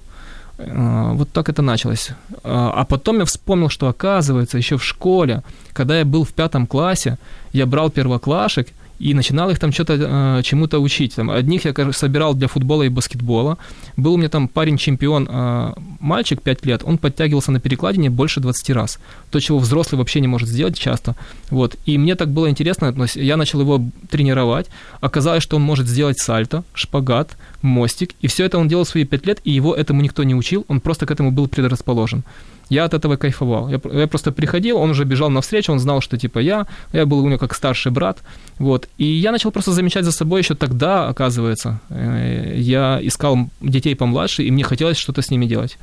А, 0.58 1.14
вот 1.14 1.30
так 1.32 1.50
это 1.50 1.62
началось. 1.62 2.12
А, 2.44 2.74
а 2.76 2.86
потом 2.86 3.20
я 3.20 3.26
вспомнил, 3.26 3.70
что 3.70 3.88
оказывается, 3.88 4.58
еще 4.58 4.78
в 4.78 4.84
школе, 4.84 5.44
когда 5.74 6.00
я 6.00 6.06
был 6.06 6.24
в 6.24 6.32
пятом 6.32 6.68
классе, 6.68 7.18
я 7.54 7.66
брал 7.66 7.90
первоклашек– 7.90 8.68
и 9.02 9.14
начинал 9.14 9.50
их 9.50 9.60
там 9.60 9.72
что-то 9.72 9.94
э, 9.94 10.44
чему-то 10.44 10.80
учить. 10.80 11.16
Там, 11.16 11.30
одних 11.30 11.66
я 11.66 11.92
собирал 11.92 12.36
для 12.36 12.48
футбола 12.48 12.84
и 12.84 12.90
баскетбола. 12.90 13.58
Был 13.98 14.14
у 14.14 14.18
меня 14.18 14.30
там 14.30 14.48
парень-чемпион, 14.48 15.28
э, 15.30 15.74
мальчик 16.00 16.42
5 16.42 16.66
лет, 16.66 16.82
он 16.86 16.98
подтягивался 16.98 17.52
на 17.52 17.60
перекладине 17.60 18.10
больше 18.10 18.40
20 18.40 18.70
раз. 18.70 19.00
То, 19.32 19.40
чего 19.40 19.60
взрослый 19.60 19.98
вообще 19.98 20.20
не 20.20 20.28
может 20.28 20.50
сделать 20.50 20.78
часто. 20.78 21.16
Вот. 21.50 21.76
И 21.88 21.98
мне 21.98 22.16
так 22.16 22.30
было 22.30 22.50
интересно, 22.50 22.94
я 23.16 23.38
начал 23.38 23.62
его 23.62 23.82
тренировать. 24.10 24.68
Оказалось, 25.02 25.44
что 25.44 25.56
он 25.56 25.64
может 25.64 25.88
сделать 25.88 26.20
сальто, 26.20 26.64
шпагат, 26.74 27.38
мостик. 27.64 28.12
И 28.22 28.28
все 28.28 28.46
это 28.46 28.60
он 28.60 28.68
делал 28.68 28.86
свои 28.86 29.04
5 29.04 29.26
лет, 29.26 29.42
и 29.44 29.52
его 29.52 29.74
этому 29.74 30.02
никто 30.02 30.24
не 30.24 30.36
учил, 30.36 30.66
он 30.68 30.80
просто 30.80 31.06
к 31.06 31.12
этому 31.12 31.32
был 31.32 31.48
предрасположен 31.48 32.24
я 32.72 32.86
от 32.86 32.94
этого 32.94 33.18
кайфовал. 33.18 33.70
Я, 33.70 33.80
я 33.94 34.08
просто 34.08 34.32
приходил, 34.32 34.78
он 34.78 34.90
уже 34.90 35.04
бежал 35.04 35.30
навстречу, 35.30 35.74
он 35.74 35.80
знал, 35.80 36.02
что 36.02 36.18
типа 36.18 36.40
я, 36.40 36.66
я 36.94 37.06
был 37.06 37.20
у 37.20 37.28
него 37.28 37.38
как 37.38 37.54
старший 37.54 37.92
брат, 37.92 38.18
вот. 38.60 38.88
И 38.98 39.06
я 39.06 39.32
начал 39.32 39.52
просто 39.52 39.72
замечать 39.72 40.06
за 40.06 40.12
собой 40.12 40.40
еще 40.40 40.56
тогда, 40.56 41.10
оказывается, 41.10 41.80
э, 41.90 42.54
я 42.56 43.00
искал 43.02 43.38
детей 43.62 43.96
помладше, 43.96 44.44
и 44.44 44.52
мне 44.52 44.64
хотелось 44.64 44.98
что-то 44.98 45.22
с 45.22 45.32
ними 45.32 45.48
делать. 45.48 45.78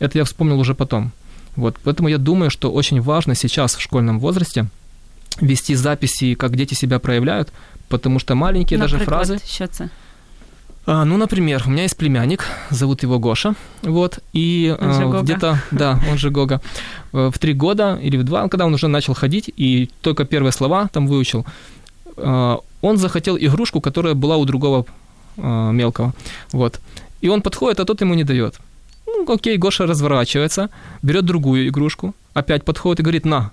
Это 0.00 0.18
я 0.18 0.24
вспомнил 0.24 0.60
уже 0.60 0.74
потом. 0.74 1.10
Вот. 1.56 1.76
Поэтому 1.84 2.08
я 2.08 2.18
думаю, 2.18 2.50
что 2.50 2.72
очень 2.72 3.00
важно 3.00 3.34
сейчас 3.34 3.76
в 3.76 3.80
школьном 3.80 4.20
возрасте 4.20 4.66
вести 5.40 5.76
записи, 5.76 6.34
как 6.34 6.56
дети 6.56 6.74
себя 6.74 6.98
проявляют, 6.98 7.48
потому 7.88 8.20
что 8.20 8.34
маленькие 8.34 8.78
Например, 8.78 8.98
даже 8.98 9.10
фразы... 9.10 9.38
Що 9.46 9.66
це? 9.66 9.88
А, 10.90 11.04
ну, 11.04 11.18
например, 11.18 11.64
у 11.66 11.70
меня 11.70 11.82
есть 11.82 11.98
племянник, 11.98 12.46
зовут 12.70 13.02
его 13.02 13.18
Гоша, 13.18 13.54
вот, 13.82 14.20
и 14.32 14.74
а, 14.80 15.20
где-то, 15.22 15.62
да, 15.70 16.00
он 16.10 16.16
же 16.16 16.30
Гога, 16.30 16.62
э, 17.12 17.30
в 17.30 17.38
три 17.38 17.52
года 17.52 17.98
или 18.02 18.16
в 18.16 18.24
два, 18.24 18.48
когда 18.48 18.64
он 18.64 18.72
уже 18.72 18.88
начал 18.88 19.12
ходить 19.12 19.52
и 19.54 19.90
только 20.00 20.24
первые 20.24 20.50
слова 20.50 20.88
там 20.90 21.06
выучил, 21.06 21.44
а, 22.16 22.60
он 22.80 22.96
захотел 22.96 23.36
игрушку, 23.36 23.82
которая 23.82 24.14
была 24.14 24.38
у 24.38 24.46
другого 24.46 24.86
мелкого, 25.36 26.14
вот, 26.52 26.80
и 27.20 27.28
он 27.28 27.42
подходит, 27.42 27.80
а 27.80 27.84
тот 27.84 28.00
ему 28.00 28.14
не 28.14 28.24
дает. 28.24 28.54
Ну, 29.06 29.30
окей, 29.30 29.58
Гоша 29.58 29.86
разворачивается, 29.86 30.70
берет 31.02 31.26
другую 31.26 31.68
игрушку, 31.68 32.14
опять 32.32 32.64
подходит 32.64 33.00
и 33.00 33.02
говорит, 33.02 33.26
на, 33.26 33.50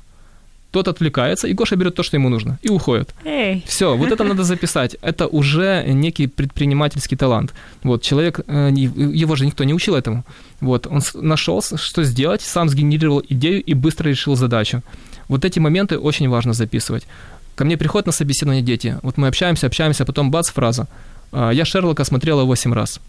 тот 0.72 0.88
отвлекается, 0.88 1.48
и 1.48 1.54
Гоша 1.54 1.76
берет 1.76 1.96
то, 1.96 2.04
что 2.04 2.18
ему 2.18 2.30
нужно, 2.30 2.58
и 2.62 2.70
уходит. 2.70 3.14
Ей. 3.26 3.64
Все, 3.68 3.96
вот 3.96 4.12
это 4.12 4.24
надо 4.24 4.44
записать. 4.44 4.98
Это 5.02 5.28
уже 5.28 5.84
некий 5.88 6.28
предпринимательский 6.28 7.18
талант. 7.18 7.54
Вот 7.84 8.02
человек, 8.02 8.40
э, 8.48 8.72
его 8.76 9.36
же 9.36 9.46
никто 9.46 9.64
не 9.64 9.74
учил 9.74 9.96
этому. 9.96 10.24
Вот 10.62 10.88
он 10.88 11.02
нашел, 11.14 11.62
что 11.62 12.04
сделать, 12.04 12.42
сам 12.42 12.70
сгенерировал 12.70 13.24
идею 13.30 13.64
и 13.64 13.74
быстро 13.74 14.10
решил 14.10 14.36
задачу. 14.36 14.82
Вот 15.30 15.46
эти 15.46 15.60
моменты 15.60 15.98
очень 15.98 16.30
важно 16.30 16.54
записывать. 16.54 17.08
Ко 17.56 17.64
мне 17.66 17.78
приходят 17.78 18.06
на 18.08 18.12
собеседование 18.12 18.62
дети. 18.64 18.98
Вот 19.02 19.18
мы 19.18 19.28
общаемся, 19.28 19.68
общаемся, 19.68 20.04
а 20.04 20.06
потом 20.06 20.30
бац, 20.30 20.50
фраза. 20.50 20.88
А, 21.32 21.52
Я 21.52 21.64
Шерлока 21.66 22.04
смотрела 22.04 22.44
8 22.44 22.74
раз. 22.74 23.00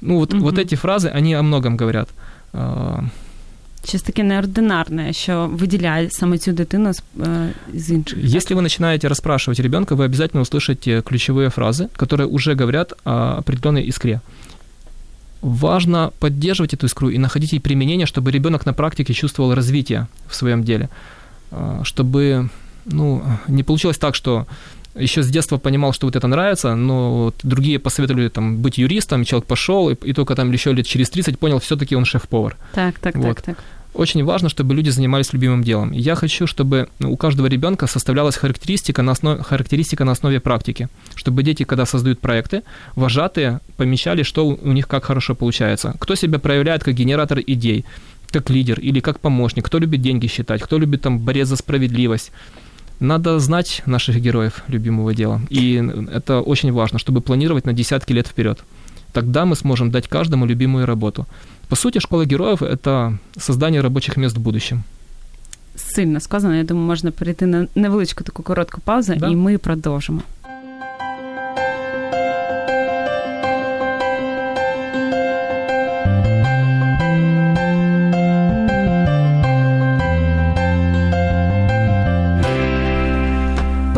Ну, 0.00 0.18
вот, 0.18 0.34
вот 0.34 0.52
Мгм. 0.54 0.60
эти 0.62 0.74
фразы, 0.74 1.08
они 1.08 1.34
о 1.34 1.42
многом 1.42 1.76
говорят 1.76 2.08
А, 3.91 3.91
Щось 3.91 4.01
таке 4.01 4.23
неординарне, 4.23 5.13
що 5.13 5.49
виділяє 5.53 6.09
саме 6.11 6.37
цю 6.37 6.51
дитину 6.51 6.93
з, 6.93 7.03
е, 7.19 7.53
з 7.73 7.91
інших. 7.91 8.19
Если 8.19 8.55
вы 8.55 8.61
начинаете 8.61 9.07
расспрашивать 9.07 9.59
ребенка, 9.59 9.95
вы 9.95 10.05
обязательно 10.05 10.41
услышите 10.41 11.01
ключевые 11.01 11.49
фразы, 11.49 11.87
которые 11.97 12.27
уже 12.27 12.55
говорят 12.55 12.93
о 13.03 13.37
определенной 13.37 13.83
искре. 13.89 14.19
Важно 15.41 16.11
поддерживать 16.19 16.73
эту 16.73 16.85
искру 16.85 17.09
и 17.09 17.17
находить 17.17 17.53
ей 17.53 17.59
применение, 17.59 18.05
чтобы 18.05 18.31
ребенок 18.31 18.65
на 18.65 18.73
практике 18.73 19.13
чувствовал 19.13 19.55
развитие 19.55 20.07
в 20.27 20.35
своем 20.35 20.63
деле. 20.63 20.89
А, 21.51 21.81
Чтобы 21.83 22.49
ну, 22.85 23.21
не 23.47 23.63
получилось 23.63 23.97
так, 23.97 24.15
что 24.15 24.45
еще 24.99 25.21
с 25.21 25.29
детства 25.29 25.57
понимал, 25.57 25.93
что 25.93 26.07
вот 26.07 26.15
это 26.15 26.27
нравится, 26.27 26.75
но 26.75 27.23
вот 27.23 27.35
другие 27.43 27.79
посоветовали 27.79 28.29
там, 28.29 28.57
быть 28.57 28.77
юристом, 28.77 29.25
человек 29.25 29.47
пошел, 29.47 29.89
и, 29.89 29.95
и 30.09 30.13
только 30.13 30.35
там 30.35 30.51
еще 30.51 30.73
лет 30.73 30.87
через 30.87 31.09
30 31.09 31.39
понял, 31.39 31.59
все-таки 31.59 31.95
он 31.95 32.05
шеф-повар. 32.05 32.55
Так, 32.73 32.99
так, 32.99 33.15
Вот. 33.15 33.35
так, 33.35 33.41
так. 33.41 33.57
Очень 33.94 34.24
важно, 34.24 34.48
чтобы 34.48 34.74
люди 34.74 34.88
занимались 34.88 35.34
любимым 35.34 35.62
делом. 35.62 35.92
Я 35.92 36.14
хочу, 36.14 36.46
чтобы 36.46 36.88
ну, 36.98 37.12
у 37.12 37.16
каждого 37.16 37.46
ребенка 37.46 37.86
составлялась 37.86 38.36
характеристика 38.36 39.02
на, 39.02 39.12
основе, 39.12 39.42
характеристика 39.42 40.04
на 40.04 40.12
основе 40.12 40.40
практики, 40.40 40.88
чтобы 41.14 41.42
дети, 41.42 41.64
когда 41.64 41.84
создают 41.84 42.18
проекты, 42.18 42.62
вожатые 42.96 43.60
помечали, 43.76 44.22
что 44.22 44.46
у 44.46 44.72
них 44.72 44.88
как 44.88 45.04
хорошо 45.04 45.34
получается. 45.34 45.94
Кто 45.98 46.14
себя 46.14 46.38
проявляет 46.38 46.84
как 46.84 46.94
генератор 46.94 47.40
идей, 47.46 47.84
как 48.30 48.48
лидер 48.48 48.80
или 48.80 49.00
как 49.00 49.20
помощник, 49.20 49.66
кто 49.66 49.78
любит 49.78 50.00
деньги 50.00 50.26
считать, 50.26 50.62
кто 50.62 50.78
любит 50.78 51.02
там 51.02 51.18
борец 51.18 51.48
за 51.48 51.56
справедливость. 51.56 52.32
Надо 52.98 53.38
знать 53.40 53.82
наших 53.84 54.20
героев 54.20 54.62
любимого 54.68 55.14
дела. 55.14 55.40
И 55.50 55.82
это 56.12 56.40
очень 56.40 56.72
важно, 56.72 56.98
чтобы 56.98 57.20
планировать 57.20 57.66
на 57.66 57.72
десятки 57.72 58.12
лет 58.14 58.26
вперед. 58.26 58.64
Тогда 59.12 59.44
мы 59.44 59.56
сможем 59.56 59.90
дать 59.90 60.08
каждому 60.08 60.46
любимую 60.46 60.86
работу. 60.86 61.26
По 61.72 61.76
сути, 61.76 62.00
школа 62.00 62.26
героев– 62.26 62.60
это 62.62 63.16
создание 63.38 63.80
рабочих 63.80 64.18
мест 64.18 64.36
в 64.36 64.40
будущем. 64.40 64.82
Сильно 65.74 66.20
сказано. 66.20 66.58
Я 66.58 66.64
думаю, 66.64 66.86
можна 66.86 67.10
перейти 67.10 67.46
на 67.46 67.66
невеличку 67.74 68.24
таку 68.24 68.42
коротку 68.42 68.80
паузу, 68.84 69.14
Да. 69.16 69.28
і 69.28 69.36
ми 69.36 69.58
продовжимо. 69.58 70.22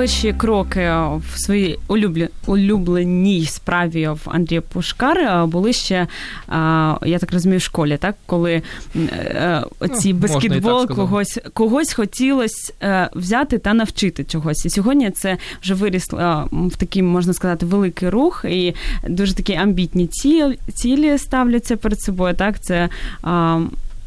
Перші 0.05 0.33
кроки 0.33 0.81
в 1.33 1.39
своїй 1.39 1.79
улюбленій 2.47 3.47
справі 3.47 4.09
в 4.09 4.21
Андрія 4.27 4.61
Пушкара 4.61 5.47
були 5.47 5.73
ще, 5.73 6.07
я 7.07 7.19
так 7.21 7.33
розумію, 7.33 7.59
в 7.59 7.63
школі, 7.63 7.97
так? 7.97 8.17
Коли 8.27 8.63
м, 8.97 9.09
е, 9.13 9.65
Ну, 9.81 9.89
так 9.89 10.17
баскетбол 10.17 10.87
когось, 10.87 11.39
когось 11.53 11.93
хотілося 11.93 12.73
е, 12.83 13.11
взяти 13.15 13.59
та 13.59 13.75
навчити 13.75 14.25
чогось. 14.25 14.67
І 14.67 14.71
сьогодні 14.71 15.11
це 15.11 15.37
вже 15.63 15.75
вирісло 15.75 16.19
е, 16.19 16.45
в 16.53 16.77
такий, 16.77 17.03
можна 17.03 17.33
сказати, 17.33 17.67
великий 17.67 18.09
рух, 18.09 18.45
і 18.49 18.75
дуже 19.09 19.35
такі 19.35 19.55
амбітні 19.55 20.09
цілі, 20.75 21.19
ставляться 21.19 21.77
перед 21.77 22.01
собою. 22.01 22.35
Так, 22.35 22.61
це 22.61 22.89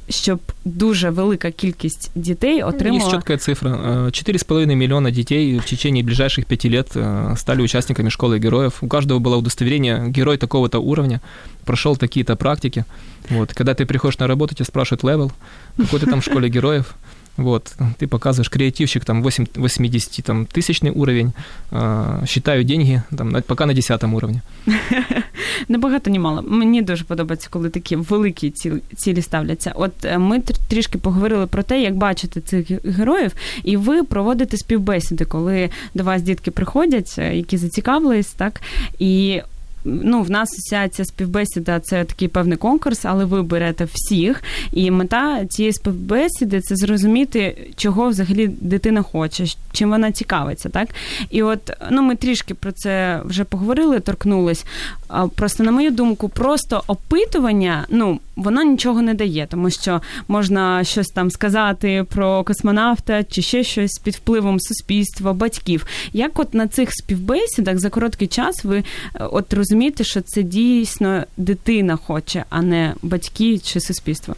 щоб 0.08 0.40
дуже 0.64 1.11
велика 1.11 1.50
кількість 1.50 2.11
дітей 2.14 2.56
Есть 2.58 2.66
отримала. 2.68 3.11
четкая 3.11 3.38
цифра. 3.38 3.70
Э, 3.70 4.06
4,5 4.11 4.75
миллиона 4.75 5.11
детей 5.11 5.58
в 5.58 5.64
течение 5.64 6.02
ближайших 6.02 6.44
пяти 6.46 6.68
лет 6.68 6.96
э, 6.96 7.37
стали 7.37 7.62
участниками 7.62 8.08
школы 8.11 8.38
героев. 8.38 8.72
У 8.82 8.88
каждого 8.88 9.20
было 9.20 9.37
удостоверение 9.37 10.08
герой 10.08 10.37
такого-то 10.37 10.78
уровня, 10.80 11.20
прошел 11.64 11.96
такие-то 11.96 12.37
практики. 12.37 12.84
Вот. 13.30 13.54
Когда 13.54 13.72
ты 13.75 13.87
приходишь 13.87 14.18
на 14.18 14.26
работу, 14.26 14.54
тебя 14.54 14.66
спрашивают 14.66 15.04
левел, 15.04 15.32
какой 15.76 16.00
ты 16.00 16.06
там 16.06 16.20
в 16.20 16.25
школе 16.25 16.49
героев. 16.49 16.94
Вот, 17.38 17.72
ты 17.99 18.06
показываешь 18.06 18.50
креативщик, 18.50 19.04
там 19.04 19.22
8, 19.22 19.46
80 19.54 20.22
там, 20.25 20.44
тысячный 20.44 20.90
уровень, 20.90 21.32
э, 21.70 22.25
считаю 22.26 22.62
деньги, 22.64 23.02
там, 23.16 23.30
на- 23.30 23.40
пока 23.40 23.64
на 23.66 23.72
10 23.72 24.14
уровне. 24.14 24.42
Не 25.67 25.77
багато, 25.77 26.10
ні 26.10 26.20
мало. 26.20 26.44
Мені 26.48 26.82
дуже 26.82 27.03
подобається, 27.03 27.48
коли 27.51 27.70
такі 27.70 27.96
великі 27.96 28.53
цілі, 28.98 29.22
ставляться. 29.22 29.72
От 29.75 29.91
е, 30.06 30.17
ми 30.17 30.38
тр- 30.38 30.60
трішки 30.70 30.98
поговорили 30.98 31.48
про 31.48 31.63
те, 31.63 31.82
як 31.82 31.96
бачити 31.96 32.41
цих 32.41 32.86
героїв, 32.86 33.32
і 33.63 33.77
ви 33.77 34.03
проводите 34.03 34.58
співбесіди, 34.58 35.25
коли 35.25 35.70
до 35.94 36.03
вас 36.03 36.22
дітки 36.22 36.51
приходять, 36.51 37.15
е, 37.17 37.36
які 37.36 37.58
зацікавились, 37.58 38.27
так 38.27 38.62
і. 39.00 39.41
Ну, 39.89 40.22
в 40.22 40.32
нас 40.32 40.50
вся 40.50 40.89
ця 40.89 41.06
співбесіда 41.06 41.79
це 41.79 42.03
такий 42.03 42.27
певний 42.27 42.58
конкурс, 42.58 43.06
але 43.06 43.25
ви 43.25 43.44
берете 43.44 43.88
всіх. 43.94 44.44
І 44.72 44.91
мета 44.91 45.46
цієї 45.46 45.74
співбесіди 45.74 46.62
це 46.62 46.75
зрозуміти, 46.75 47.72
чого 47.75 48.10
взагалі 48.10 48.48
дитина 48.48 49.01
хоче, 49.01 49.46
чим 49.72 49.89
вона 49.89 50.12
цікавиться, 50.12 50.70
так? 50.70 50.89
І 51.29 51.44
от 51.44 51.72
ну 51.91 52.01
ми 52.01 52.15
трішки 52.15 52.53
про 52.53 52.72
це 52.72 53.22
вже 53.25 53.44
поговорили, 53.44 54.00
торкнулись. 54.00 54.65
Просто 55.36 55.63
на 55.63 55.72
мою 55.72 55.91
думку, 55.91 56.29
просто 56.29 56.84
опитування, 56.88 57.86
ну 57.89 58.20
воно 58.36 58.63
нічого 58.63 59.01
не 59.01 59.13
дає, 59.13 59.48
тому 59.50 59.70
що 59.70 60.01
можна 60.27 60.84
щось 60.84 61.08
там 61.08 61.32
сказати 61.32 62.06
про 62.10 62.44
космонавта 62.44 63.24
чи 63.24 63.41
ще 63.41 63.63
щось 63.63 64.00
під 64.03 64.15
впливом 64.15 64.60
суспільства, 64.60 65.34
батьків. 65.34 65.86
Як 66.13 66.39
от 66.39 66.53
на 66.53 66.67
цих 66.67 66.89
співбесідах 66.91 67.79
за 67.79 67.89
короткий 67.89 68.27
час 68.27 68.63
ви 68.63 68.77
е, 68.77 68.84
от 69.32 69.53
розумієте, 69.53 69.76
що 70.01 70.22
це 70.22 70.43
дійсно 70.43 71.24
дитина 71.38 71.96
хоче, 71.96 72.46
а 72.50 72.62
не 72.62 72.93
батьки 73.01 73.60
чи 73.60 73.79
суспільство? 73.79 74.36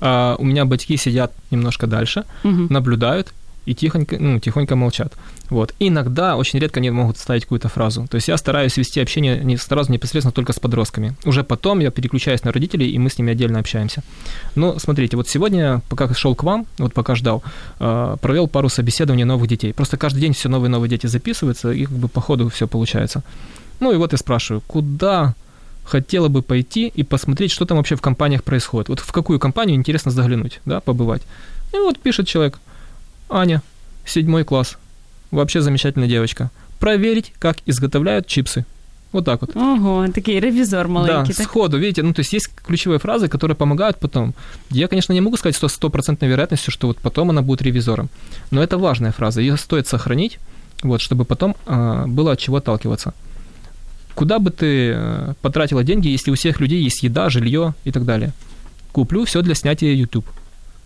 А 0.00 0.36
у 0.38 0.44
меня 0.44 0.64
батьки 0.64 0.96
сидят 0.96 1.30
немножко 1.50 1.86
дальше, 1.86 2.24
Угу. 2.44 2.66
наблюдают 2.70 3.26
и 3.68 3.74
тихонько, 3.74 4.16
ну, 4.20 4.40
тихонько 4.40 4.76
молчат. 4.76 5.12
Вот. 5.50 5.74
И 5.82 5.88
иногда, 5.88 6.36
очень 6.36 6.60
редко 6.60 6.80
они 6.80 6.90
могут 6.90 7.18
ставить 7.18 7.42
какую-то 7.44 7.68
фразу. 7.68 8.06
То 8.10 8.16
есть 8.16 8.28
я 8.28 8.38
стараюсь 8.38 8.78
вести 8.78 9.02
общение 9.02 9.44
не 9.44 9.58
сразу 9.58 9.92
непосредственно 9.92 10.32
только 10.32 10.52
с 10.52 10.58
подростками. 10.58 11.14
Уже 11.26 11.42
потом 11.42 11.80
я 11.80 11.90
переключаюсь 11.90 12.44
на 12.44 12.52
родителей, 12.52 12.90
и 12.90 12.98
мы 12.98 13.06
с 13.06 13.18
ними 13.18 13.32
отдельно 13.32 13.58
общаемся. 13.58 14.02
Но 14.56 14.78
смотрите, 14.78 15.16
вот 15.16 15.28
сегодня, 15.28 15.80
пока 15.88 16.14
шел 16.14 16.34
к 16.34 16.42
вам, 16.44 16.66
вот 16.78 16.94
пока 16.94 17.14
ждал, 17.14 17.42
э, 17.80 18.16
провел 18.20 18.48
пару 18.48 18.68
собеседований 18.68 19.24
новых 19.24 19.48
детей. 19.48 19.72
Просто 19.72 19.96
каждый 19.96 20.20
день 20.20 20.32
все 20.32 20.48
новые 20.48 20.70
новые 20.70 20.88
дети 20.88 21.06
записываются, 21.08 21.70
и 21.70 21.84
как 21.84 21.94
бы 21.96 22.08
по 22.08 22.20
ходу 22.20 22.48
все 22.48 22.66
получается. 22.66 23.22
Ну 23.80 23.92
и 23.92 23.96
вот 23.96 24.12
я 24.12 24.18
спрашиваю, 24.18 24.62
куда 24.66 25.34
хотела 25.84 26.28
бы 26.28 26.42
пойти 26.42 26.86
и 26.86 27.02
посмотреть, 27.02 27.50
что 27.50 27.64
там 27.64 27.78
вообще 27.78 27.96
в 27.96 28.00
компаниях 28.00 28.44
происходит. 28.44 28.88
Вот 28.88 29.00
в 29.00 29.12
какую 29.12 29.40
компанию 29.40 29.76
интересно 29.76 30.10
заглянуть, 30.10 30.60
да, 30.64 30.80
побывать. 30.80 31.22
И 31.72 31.76
вот 31.76 31.98
пишет 31.98 32.28
человек, 32.28 32.58
Аня, 33.28 33.62
седьмой 34.04 34.44
класс, 34.44 34.78
вообще 35.30 35.60
замечательная 35.60 36.08
девочка. 36.08 36.50
Проверить, 36.78 37.32
как 37.38 37.58
изготовляют 37.66 38.26
чипсы. 38.26 38.64
Вот 39.12 39.24
так 39.24 39.40
вот. 39.40 39.56
Ого, 39.56 40.06
такий 40.14 40.38
ревізор 40.38 40.86
маленький. 40.86 41.32
да, 41.32 41.36
так? 41.36 41.46
сходу, 41.46 41.78
видите, 41.78 42.02
ну, 42.02 42.14
то 42.14 42.20
есть 42.20 42.32
есть 42.32 42.48
ключевые 42.64 43.00
фразы, 43.00 43.26
которые 43.26 43.56
помогают 43.56 43.98
потом. 43.98 44.34
Я, 44.70 44.86
конечно, 44.86 45.12
не 45.12 45.20
могу 45.20 45.36
сказать 45.36 45.56
что 45.56 45.68
стопроцентной 45.68 46.28
вероятностью, 46.28 46.72
что 46.72 46.86
вот 46.86 46.98
потом 46.98 47.30
она 47.30 47.42
будет 47.42 47.62
ревизором, 47.62 48.08
но 48.52 48.62
это 48.62 48.78
важная 48.78 49.10
фраза, 49.10 49.40
ее 49.40 49.56
стоит 49.56 49.88
сохранить, 49.88 50.38
вот, 50.84 51.00
чтобы 51.00 51.24
потом 51.24 51.56
а, 51.66 52.06
было 52.06 52.32
от 52.32 52.38
чего 52.38 52.58
отталкиваться. 52.58 53.12
Куда 54.20 54.38
бы 54.38 54.50
ты 54.50 54.92
э, 54.94 55.34
потратила 55.40 55.82
деньги, 55.82 56.08
если 56.08 56.30
у 56.30 56.34
всех 56.34 56.60
людей 56.60 56.82
есть 56.82 57.02
еда, 57.02 57.30
жилье 57.30 57.72
и 57.84 57.90
так 57.90 58.04
далее? 58.04 58.32
Куплю 58.92 59.24
все 59.24 59.40
для 59.40 59.54
снятия 59.54 59.94
YouTube. 59.94 60.26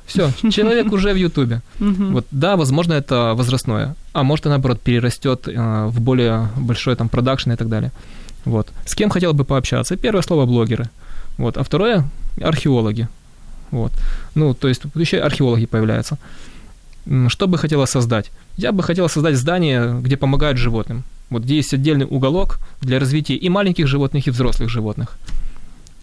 Все, 0.07 0.31
человек 0.53 0.93
уже 0.93 1.13
в 1.13 1.17
Ютубе. 1.17 1.61
Вот, 1.81 2.27
да, 2.31 2.55
возможно, 2.55 2.93
это 2.93 3.35
возрастное, 3.35 3.97
а 4.13 4.23
может, 4.23 4.47
и 4.47 4.51
наоборот, 4.51 4.81
перерастет 4.81 5.49
э, 5.49 5.87
в 5.89 6.01
более 6.01 6.49
большой 6.57 6.95
там 6.95 7.09
продакшн 7.09 7.51
и 7.51 7.57
так 7.57 7.69
далее. 7.69 7.91
Вот. 8.45 8.69
С 8.87 8.95
кем 8.95 9.11
хотел 9.11 9.33
бы 9.33 9.45
пообщаться? 9.45 9.97
Первое 9.97 10.23
слово 10.23 10.47
блогеры. 10.47 10.89
Вот. 11.37 11.57
А 11.57 11.65
второе 11.65 12.05
археологи. 12.41 13.09
Вот. 13.73 13.91
Ну, 14.37 14.55
то 14.55 14.69
есть 14.69 14.83
еще 14.95 15.19
археологи 15.19 15.67
появляются. 15.67 16.19
Что 17.27 17.49
бы 17.49 17.59
хотела 17.59 17.87
создать? 17.87 18.31
Я 18.57 18.71
бы 18.71 18.85
хотел 18.85 19.09
создать 19.09 19.37
здание, 19.37 20.01
где 20.01 20.17
помогают 20.17 20.57
животным. 20.57 21.03
Вот 21.31 21.43
где 21.43 21.57
есть 21.57 21.75
отдельный 21.75 22.07
уголок 22.11 22.59
для 22.81 22.99
развития 22.99 23.35
и 23.35 23.49
маленьких 23.49 23.87
животных, 23.87 24.27
и 24.27 24.31
взрослых 24.31 24.69
животных. 24.69 25.17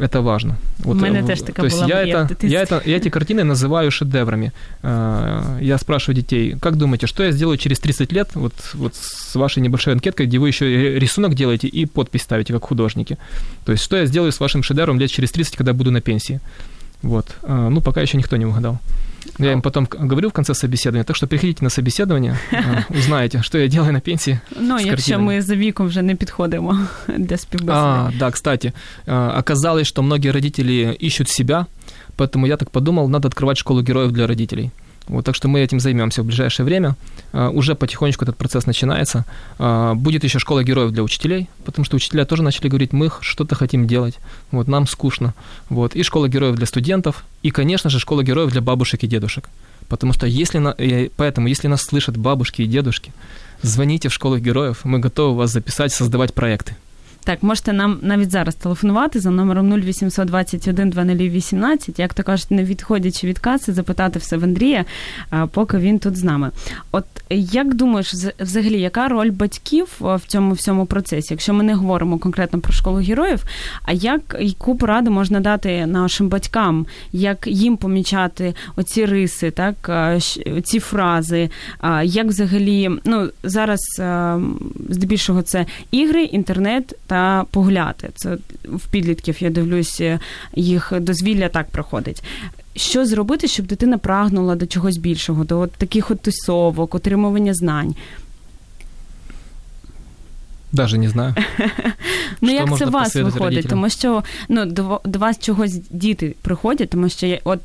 Это 0.01 0.21
важно. 0.21 0.57
Вот, 0.79 0.97
У 0.97 0.99
мене 0.99 1.23
теж 1.23 1.41
така 1.41 1.61
то 1.61 1.65
есть 1.65 1.77
була 1.77 1.87
я, 1.87 2.01
мрія 2.01 2.27
это, 2.29 2.47
я, 2.47 2.61
это, 2.63 2.81
я 2.85 2.97
эти 2.97 3.09
картины 3.09 3.43
называю 3.43 3.91
шедеврами. 3.91 4.51
Э, 4.83 5.59
Я 5.61 5.77
спрашиваю 5.77 6.15
детей, 6.15 6.55
как 6.59 6.75
думаете, 6.75 7.07
что 7.07 7.23
я 7.23 7.31
сделаю 7.31 7.57
через 7.57 7.79
30 7.79 8.11
лет 8.13 8.29
вот, 8.33 8.53
вот 8.73 8.95
с 8.95 9.35
вашей 9.35 9.61
небольшой 9.61 9.93
анкеткой, 9.93 10.25
где 10.25 10.39
вы 10.39 10.47
еще 10.47 10.65
и 10.65 10.99
рисунок 10.99 11.35
делаете 11.35 11.67
и 11.67 11.85
подпись 11.85 12.23
ставите, 12.23 12.53
как 12.53 12.63
художники? 12.63 13.17
То 13.65 13.71
есть 13.73 13.83
что 13.83 13.95
я 13.95 14.05
сделаю 14.07 14.31
с 14.31 14.39
вашим 14.39 14.63
шедевром 14.63 14.99
лет 14.99 15.11
через 15.11 15.31
30, 15.31 15.55
когда 15.55 15.73
буду 15.73 15.91
на 15.91 16.01
пенсии? 16.01 16.39
Вот. 17.02 17.26
Э, 17.42 17.68
Ну, 17.70 17.80
пока 17.80 18.00
еще 18.02 18.16
никто 18.18 18.36
не 18.36 18.46
угадал. 18.46 18.78
Я 19.38 19.52
им 19.52 19.60
потом 19.62 19.86
к- 19.86 19.98
говорю 20.06 20.28
в 20.28 20.32
конце 20.32 20.54
собеседования, 20.54 21.04
так 21.04 21.16
что 21.16 21.26
приходите 21.26 21.64
на 21.64 21.70
собеседование, 21.70 22.38
э, 22.52 22.98
узнаете, 22.98 23.42
что 23.42 23.58
я 23.58 23.68
делаю 23.68 23.92
на 23.92 24.00
пенсии. 24.00 24.38
Ну, 24.60 24.78
з 24.78 24.82
якщо 24.86 24.90
картинами. 24.96 25.24
ми 25.34 25.42
за 25.42 25.54
віком 25.56 25.86
вже 25.86 26.02
не 26.02 26.14
підходимо 26.14 26.78
для 27.18 27.36
співбесіди. 27.36 27.72
А, 27.72 28.10
да, 28.18 28.30
кстати, 28.30 28.72
э, 29.06 29.38
оказалось, 29.40 29.86
что 29.88 30.02
многие 30.02 30.32
родители 30.32 30.96
ищут 31.04 31.28
себя, 31.28 31.66
поэтому 32.18 32.46
я 32.46 32.56
так 32.56 32.70
подумал, 32.70 33.08
надо 33.08 33.28
открывать 33.28 33.56
школу 33.56 33.82
героев 33.82 34.12
для 34.12 34.26
родителей. 34.26 34.70
Вот, 35.07 35.25
так 35.25 35.35
что 35.35 35.47
мы 35.47 35.59
этим 35.59 35.79
займемся 35.79 36.21
в 36.21 36.25
ближайшее 36.25 36.65
время. 36.65 36.95
А, 37.33 37.49
Уже 37.49 37.75
потихонечку 37.75 38.23
этот 38.23 38.37
процесс 38.37 38.65
начинается. 38.65 39.25
А, 39.59 39.93
Будет 39.93 40.23
еще 40.23 40.39
школа 40.39 40.63
героев 40.63 40.91
для 40.91 41.03
учителей, 41.03 41.49
потому 41.65 41.85
что 41.85 41.95
учителя 41.95 42.25
тоже 42.25 42.43
начали 42.43 42.67
говорить, 42.67 42.93
мы 42.93 43.09
что-то 43.21 43.55
хотим 43.55 43.87
делать, 43.87 44.19
вот, 44.51 44.67
нам 44.67 44.87
скучно. 44.87 45.33
Вот, 45.69 45.95
и 45.95 46.03
школа 46.03 46.27
героев 46.27 46.55
для 46.55 46.65
студентов, 46.65 47.23
и, 47.43 47.51
конечно 47.51 47.89
же, 47.89 47.99
школа 47.99 48.23
героев 48.23 48.51
для 48.51 48.61
бабушек 48.61 49.03
и 49.03 49.07
дедушек. 49.07 49.49
Потому 49.89 50.13
что 50.13 50.25
если, 50.25 50.59
на, 50.59 50.75
э, 50.77 51.09
поэтому, 51.17 51.47
если 51.47 51.67
нас 51.67 51.81
слышат 51.81 52.15
бабушки 52.15 52.61
и 52.61 52.67
дедушки, 52.67 53.11
звоните 53.61 54.07
в 54.07 54.13
школу 54.13 54.37
героев, 54.37 54.85
мы 54.85 54.99
готовы 54.99 55.35
вас 55.37 55.51
записать, 55.51 55.91
создавать 55.91 56.33
проекты. 56.33 56.75
Так, 57.23 57.43
можете 57.43 57.73
нам 57.73 57.99
навіть 58.01 58.31
зараз 58.31 58.55
телефонувати 58.55 59.19
за 59.19 59.31
номером 59.31 59.73
0800 59.73 60.27
21 60.27 60.89
2018, 60.89 61.99
як 61.99 62.13
то 62.13 62.23
кажуть, 62.23 62.51
не 62.51 62.63
відходячи 62.63 63.27
від 63.27 63.39
каси, 63.39 63.73
запитати 63.73 64.19
все 64.19 64.37
в 64.37 64.43
Андрія, 64.43 64.85
поки 65.51 65.77
він 65.77 65.99
тут 65.99 66.17
з 66.17 66.23
нами. 66.23 66.51
От 66.91 67.05
як 67.29 67.73
думаєш, 67.73 68.13
взагалі, 68.39 68.81
яка 68.81 69.07
роль 69.07 69.31
батьків 69.31 69.87
в 69.99 70.21
цьому 70.27 70.53
всьому 70.53 70.85
процесі? 70.85 71.33
Якщо 71.33 71.53
ми 71.53 71.63
не 71.63 71.73
говоримо 71.73 72.17
конкретно 72.17 72.59
про 72.59 72.73
школу 72.73 72.97
героїв, 72.97 73.43
а 73.83 73.91
як 73.91 74.35
яку 74.39 74.77
пораду 74.77 75.11
можна 75.11 75.39
дати 75.39 75.85
нашим 75.85 76.29
батькам, 76.29 76.85
як 77.11 77.47
їм 77.47 77.77
помічати 77.77 78.55
оці 78.75 79.05
риси, 79.05 79.51
так 79.51 79.91
ці 80.63 80.79
фрази, 80.79 81.49
як 82.03 82.27
взагалі, 82.27 82.89
ну 83.05 83.29
зараз 83.43 83.79
здебільшого 84.89 85.41
це 85.41 85.65
ігри, 85.91 86.23
інтернет 86.23 86.95
та 87.11 87.45
погуляти. 87.51 88.09
Це 88.15 88.37
в 88.63 88.87
підлітків 88.87 89.43
я 89.43 89.49
дивлюся, 89.49 90.19
їх 90.55 90.93
дозвілля 90.99 91.49
так 91.49 91.69
проходить. 91.69 92.23
Що 92.75 93.05
зробити, 93.05 93.47
щоб 93.47 93.65
дитина 93.65 93.97
прагнула 93.97 94.55
до 94.55 94.65
чогось 94.65 94.97
більшого, 94.97 95.43
до 95.43 95.59
от 95.59 95.71
таких 95.71 96.11
от 96.11 96.21
тусовок, 96.21 96.95
отримування 96.95 97.53
знань? 97.53 97.95
Даже 100.71 100.97
не 100.97 101.09
знаю. 101.09 101.35
Ну 102.41 102.51
як 102.51 102.77
це 102.77 102.85
вас 102.85 103.15
виходить? 103.15 103.67
Тому 103.67 103.89
що 103.89 104.23
ну 104.49 104.65
до, 104.65 105.01
вас 105.19 105.39
чогось 105.39 105.81
діти 105.89 106.35
приходять, 106.41 106.89
тому 106.89 107.09
що 107.09 107.25
я, 107.25 107.39
от 107.43 107.59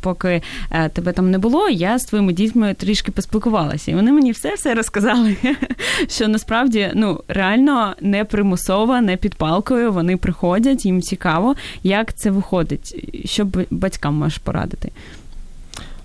поки 0.00 0.42
е, 0.70 0.88
тебе 0.88 1.12
там 1.12 1.30
не 1.30 1.38
було, 1.38 1.68
я 1.68 1.98
з 1.98 2.04
твоїми 2.04 2.32
дітьми 2.32 2.74
трішки 2.74 3.12
поспілкувалася, 3.12 3.90
і 3.90 3.94
вони 3.94 4.12
мені 4.12 4.32
все 4.32 4.54
все 4.54 4.74
розказали. 4.74 5.36
що 6.08 6.28
насправді 6.28 6.90
ну 6.94 7.20
реально 7.28 7.94
не 8.00 8.24
примусово, 8.24 9.00
не 9.00 9.16
під 9.16 9.34
палкою. 9.34 9.92
Вони 9.92 10.16
приходять, 10.16 10.84
їм 10.84 11.02
цікаво, 11.02 11.54
як 11.82 12.14
це 12.14 12.30
виходить. 12.30 12.94
Що 13.24 13.48
батькам 13.70 14.14
можеш 14.14 14.38
порадити? 14.38 14.90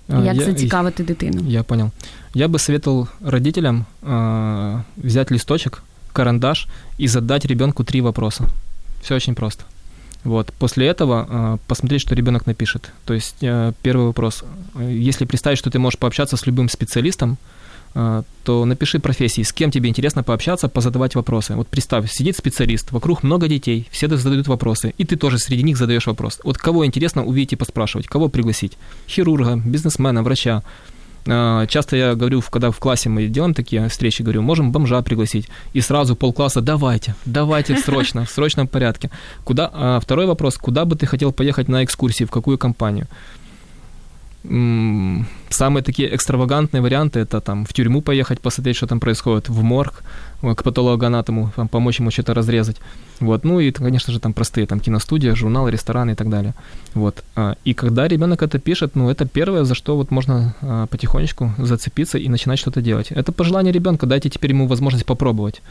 Як 0.10 0.36
я- 0.36 0.46
зацікавити 0.46 1.04
дитину? 1.04 1.42
Я 1.48 1.64
понял. 1.64 1.90
Я 2.34 2.48
бы 2.48 2.60
советовал 2.60 3.08
родителям 3.22 3.86
э, 4.04 4.82
взять 4.98 5.32
листочек, 5.32 5.84
карандаш 6.16 6.68
и 6.98 7.08
задать 7.08 7.46
ребенку 7.46 7.84
три 7.84 8.02
вопроса. 8.02 8.50
Все 9.02 9.16
очень 9.16 9.36
просто. 9.36 9.66
Вот. 10.24 10.52
После 10.60 10.88
этого 10.88 11.28
э, 11.30 11.58
посмотреть, 11.68 12.02
что 12.02 12.16
ребенок 12.16 12.48
напишет. 12.48 12.92
То 13.06 13.14
есть 13.14 13.36
э, 13.42 13.74
первый 13.84 14.08
вопрос. 14.08 14.44
Если 14.80 15.26
представить, 15.26 15.60
что 15.60 15.70
ты 15.70 15.78
можешь 15.78 16.00
пообщаться 16.00 16.36
с 16.36 16.48
любым 16.48 16.68
специалистом, 16.68 17.38
э, 17.94 18.24
то 18.44 18.66
напиши 18.66 19.00
профессии, 19.00 19.44
с 19.44 19.54
кем 19.54 19.70
тебе 19.70 19.88
интересно 19.90 20.24
пообщаться, 20.24 20.68
позадавать 20.68 21.14
вопросы. 21.16 21.54
Вот 21.54 21.68
представь, 21.68 22.12
сидит 22.12 22.36
специалист, 22.36 22.92
вокруг 22.92 23.22
много 23.22 23.48
детей, 23.48 23.88
все 23.92 24.08
задают 24.08 24.48
вопросы, 24.48 24.96
и 24.98 25.06
ты 25.06 25.16
тоже 25.16 25.38
среди 25.38 25.62
них 25.62 25.78
задаешь 25.78 26.08
вопрос. 26.08 26.40
Вот 26.44 26.58
кого 26.58 26.86
интересно 26.86 27.24
увидеть 27.24 27.54
и 27.54 27.56
поспрашивать, 27.58 28.08
кого 28.08 28.28
пригласить? 28.28 28.78
Хирурга, 29.08 29.62
бизнесмена, 29.64 30.24
врача. 30.24 30.64
Э, 31.28 31.66
Часто 31.68 31.96
я 31.96 32.16
говорю, 32.16 32.42
когда 32.50 32.70
в 32.72 32.80
классе 32.80 33.10
мы 33.10 33.28
делаем 33.28 33.54
такие 33.54 33.88
встречи, 33.90 34.22
говорю, 34.22 34.42
можем 34.42 34.72
бомжа 34.72 35.02
пригласить. 35.02 35.50
И 35.74 35.82
сразу 35.82 36.16
полкласса, 36.16 36.62
давайте, 36.62 37.16
давайте 37.26 37.78
срочно, 37.78 38.26
в 38.26 38.30
срочном 38.30 38.68
порядке. 38.68 39.10
Куда, 39.44 39.70
а, 39.74 40.00
второй 40.00 40.26
вопрос, 40.26 40.58
куда 40.58 40.86
бы 40.86 40.96
ты 40.96 41.06
хотел 41.06 41.32
поехать 41.32 41.68
на 41.68 41.84
экскурсии, 41.84 42.26
в 42.26 42.32
какую 42.32 42.58
компанию? 42.58 43.08
Самые 45.50 45.84
такие 45.84 46.14
экстравагантные 46.16 46.82
варианты 46.82 47.20
это 47.20 47.42
там 47.42 47.66
в 47.66 47.74
тюрьму 47.74 48.02
поехать, 48.02 48.40
посмотреть, 48.40 48.78
что 48.78 48.88
там 48.88 49.00
происходит, 49.00 49.50
в 49.50 49.64
морг, 49.64 50.04
э, 50.42 50.54
к 50.56 50.64
патологоанатому, 50.64 51.52
там, 51.56 51.68
помочь 51.68 52.00
ему 52.00 52.12
что-то 52.12 52.34
разрезать. 52.34 52.78
Вот. 53.20 53.46
Ну 53.46 53.60
и, 53.60 53.72
конечно 53.72 54.14
же, 54.14 54.20
там 54.20 54.34
простые, 54.34 54.68
там 54.68 54.80
киностудия, 54.80 55.36
журнал, 55.36 55.70
рестораны 55.70 56.12
и 56.12 56.16
так 56.16 56.30
далее. 56.30 56.54
Вот. 56.94 57.24
А, 57.36 57.56
И 57.66 57.74
когда 57.74 58.08
ребенок 58.08 58.44
это 58.44 58.60
пишет, 58.60 58.96
ну 58.96 59.10
это 59.10 59.26
первое, 59.26 59.64
за 59.64 59.76
что 59.76 59.96
вот 59.96 60.12
можно 60.12 60.56
а, 60.62 60.86
потихонечку 60.88 61.54
зацепиться 61.58 62.18
и 62.18 62.30
начинать 62.30 62.60
что-то 62.60 62.82
делать. 62.82 63.12
Это 63.12 63.32
пожелание 63.32 63.72
ребенка, 63.74 64.06
дайте 64.06 64.30
теперь 64.30 64.52
ему 64.52 64.68
возможность 64.68 65.06
попробовать. 65.06 65.62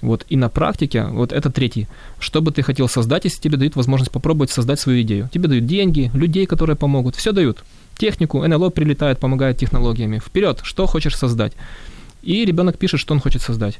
Вот. 0.00 0.24
И 0.28 0.36
на 0.36 0.48
практике, 0.48 1.04
вот 1.04 1.32
это 1.32 1.50
третий, 1.50 1.88
что 2.20 2.40
бы 2.40 2.52
ты 2.52 2.62
хотел 2.62 2.88
создать, 2.88 3.24
если 3.24 3.40
тебе 3.40 3.56
дают 3.56 3.76
возможность 3.76 4.12
попробовать 4.12 4.50
создать 4.50 4.80
свою 4.80 5.02
идею. 5.02 5.28
Тебе 5.32 5.48
дают 5.48 5.66
деньги, 5.66 6.10
людей, 6.14 6.46
которые 6.46 6.76
помогут, 6.76 7.16
все 7.16 7.32
дают. 7.32 7.64
Технику, 7.96 8.46
НЛО 8.46 8.70
прилетает, 8.70 9.18
помогает 9.18 9.58
технологиями. 9.58 10.20
Вперед, 10.20 10.60
что 10.62 10.86
хочешь 10.86 11.16
создать. 11.16 11.52
И 12.22 12.44
ребенок 12.44 12.78
пишет, 12.78 13.00
что 13.00 13.14
он 13.14 13.20
хочет 13.20 13.42
создать. 13.42 13.78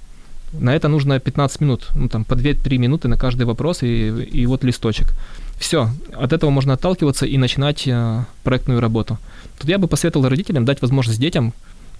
На 0.53 0.75
это 0.75 0.89
нужно 0.89 1.21
15 1.21 1.61
минут, 1.61 1.89
ну 1.95 2.09
там 2.09 2.25
по 2.25 2.35
2-3 2.35 2.79
минуты 2.79 3.09
на 3.09 3.19
каждый 3.19 3.45
вопрос 3.45 3.83
и, 3.83 4.09
и 4.09 4.47
вот 4.47 4.65
листочек. 4.65 5.13
Все, 5.59 5.91
от 6.15 6.33
этого 6.33 6.51
можно 6.51 6.73
отталкиваться 6.75 7.27
и 7.27 7.37
начинать 7.37 7.87
э, 7.87 8.25
проектную 8.45 8.81
работу. 8.81 9.19
Тут 9.59 9.69
я 9.69 9.79
бы 9.79 9.89
посоветовал 9.89 10.29
родителям 10.29 10.65
дать 10.65 10.81
возможность 10.81 11.21
детям, 11.21 11.53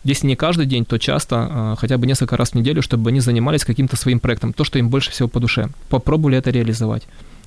если 0.05 0.27
не 0.27 0.37
каждый 0.37 0.67
день, 0.67 0.85
то 0.85 0.99
часто, 0.99 1.49
э, 1.51 1.77
хотя 1.79 1.99
бы 1.99 2.07
несколько 2.07 2.37
раз 2.37 2.51
в 2.51 2.55
неделю, 2.55 2.83
чтобы 2.83 3.11
они 3.11 3.21
занимались 3.21 3.65
каким-то 3.65 3.97
своим 3.97 4.21
проектом, 4.21 4.53
то, 4.53 4.65
что 4.65 4.79
им 4.79 4.89
больше 4.89 5.11
всего 5.11 5.29
по 5.29 5.41
душе. 5.41 5.69
Попробовали 5.89 6.39
это 6.39 6.51
реализовать. 6.51 7.07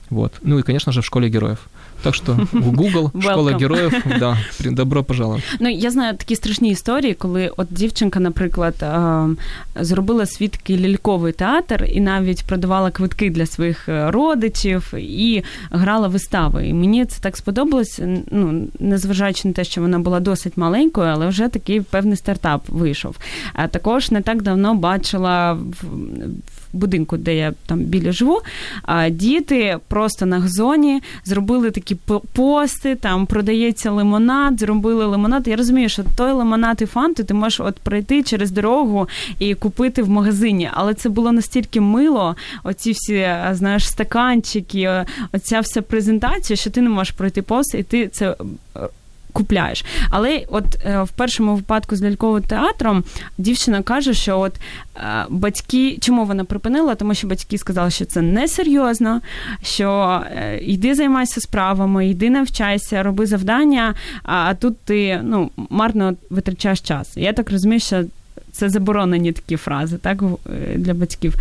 Вот. 0.10 0.34
Ну 0.42 0.60
и, 0.60 0.64
конечно 0.64 0.92
же, 0.92 1.02
в 1.02 1.06
школе 1.06 1.30
героев. 1.30 1.70
Так 2.04 2.16
что 2.16 2.34
в 2.52 2.72
Google, 2.72 3.12
школа 3.22 3.54
героев, 3.54 3.94
да, 4.20 4.38
добро 4.60 5.04
пожаловать. 5.04 5.44
Ну 5.60 5.70
я 5.70 5.92
знаю 5.92 6.18
такі 6.18 6.36
страшні 6.36 6.70
історії, 6.70 7.14
коли 7.14 7.52
от 7.58 7.68
дівчинка, 7.72 8.20
наприклад, 8.20 8.76
зробила 9.76 10.26
свій 10.26 10.48
такий 10.48 10.88
ляльковий 10.88 11.34
театр 11.34 11.86
і 11.94 12.02
навіть 12.02 12.44
продавала 12.44 12.92
квитки 12.92 13.30
для 13.30 13.46
своїх 13.46 13.90
е, 13.90 14.12
родичів 14.12 14.94
і 14.98 15.44
грала 15.72 16.08
вистави. 16.08 16.68
І 16.68 16.74
мені 16.74 17.06
це 17.06 17.22
так 17.22 17.38
сподобалось. 17.38 18.02
Ну 18.32 18.68
незважаючи 18.80 19.48
на 19.48 19.54
те, 19.54 19.64
що 19.64 19.82
вона 19.82 20.00
була 20.00 20.20
досить 20.20 20.58
маленькою, 20.58 21.08
але 21.08 21.28
вже 21.28 21.48
такий 21.48 21.82
певний 21.82 22.18
стартап 22.18 22.70
вийшов. 22.70 23.18
А 23.54 23.68
також 23.68 24.12
не 24.12 24.22
так 24.22 24.42
давно 24.42 24.76
бачила 24.76 25.54
в. 25.54 25.86
Будинку, 26.74 27.18
де 27.18 27.36
я 27.36 27.54
там 27.66 27.80
біля 27.80 28.12
живу, 28.12 28.42
а 28.84 29.10
діти 29.10 29.78
просто 29.88 30.26
на 30.26 30.40
газоні 30.40 31.02
зробили 31.26 31.72
такі 31.72 31.96
по- 31.96 32.20
пости, 32.20 32.96
там 32.96 33.26
продається 33.26 33.92
лимонад, 33.92 34.60
зробили 34.60 35.06
лимонад. 35.06 35.48
Я 35.48 35.56
розумію, 35.56 35.90
що 35.90 36.04
той 36.18 36.32
лимонад 36.32 36.82
і 36.82 36.86
фанту 36.86 37.24
ти 37.24 37.34
можеш 37.34 37.60
от 37.60 37.76
пройти 37.76 38.24
через 38.24 38.52
дорогу 38.52 39.10
і 39.40 39.56
купити 39.56 40.04
в 40.04 40.10
магазині. 40.10 40.70
Але 40.74 40.94
це 40.94 41.10
було 41.10 41.32
настільки 41.32 41.82
мило, 41.82 42.36
оці 42.64 42.92
всі, 42.92 43.28
знаєш, 43.52 43.88
стаканчики, 43.88 45.06
оця 45.34 45.60
вся 45.60 45.82
презентація, 45.82 46.58
що 46.58 46.70
ти 46.70 46.82
не 46.82 46.90
можеш 46.90 47.12
пройти 47.14 47.42
повз, 47.42 47.76
і 47.76 47.84
ти 47.84 48.08
це. 48.08 48.36
Купляєш. 49.34 49.86
Але 50.10 50.46
от 50.48 50.66
е, 50.86 51.02
в 51.02 51.10
першому 51.10 51.56
випадку 51.56 51.96
з 51.96 52.04
ляльковим 52.04 52.44
театром 52.44 53.04
дівчина 53.38 53.82
каже, 53.82 54.14
що 54.14 54.40
от 54.40 54.54
е, 54.96 55.26
батьки, 55.30 55.98
чому 56.02 56.26
вона 56.26 56.44
припинила? 56.44 56.96
Тому 56.96 57.14
що 57.14 57.28
батьки 57.28 57.58
сказали, 57.58 57.92
що 57.92 58.06
це 58.06 58.22
несерйозно, 58.22 59.22
що 59.64 60.22
е, 60.32 60.58
йди 60.58 60.96
займайся 60.96 61.42
справами, 61.42 62.08
йди 62.08 62.30
навчайся, 62.30 63.04
роби 63.04 63.26
завдання, 63.26 63.96
а 64.24 64.54
тут 64.54 64.80
ти 64.80 65.22
ну, 65.24 65.52
марно 65.70 66.14
витрачаєш 66.30 66.82
час. 66.82 67.18
Я 67.18 67.34
так 67.34 67.52
розумію, 67.52 67.80
що 67.80 68.04
це 68.52 68.70
заборонені 68.70 69.32
такі 69.32 69.56
фрази 69.56 69.98
так, 69.98 70.24
для 70.76 70.94
батьків. 70.94 71.36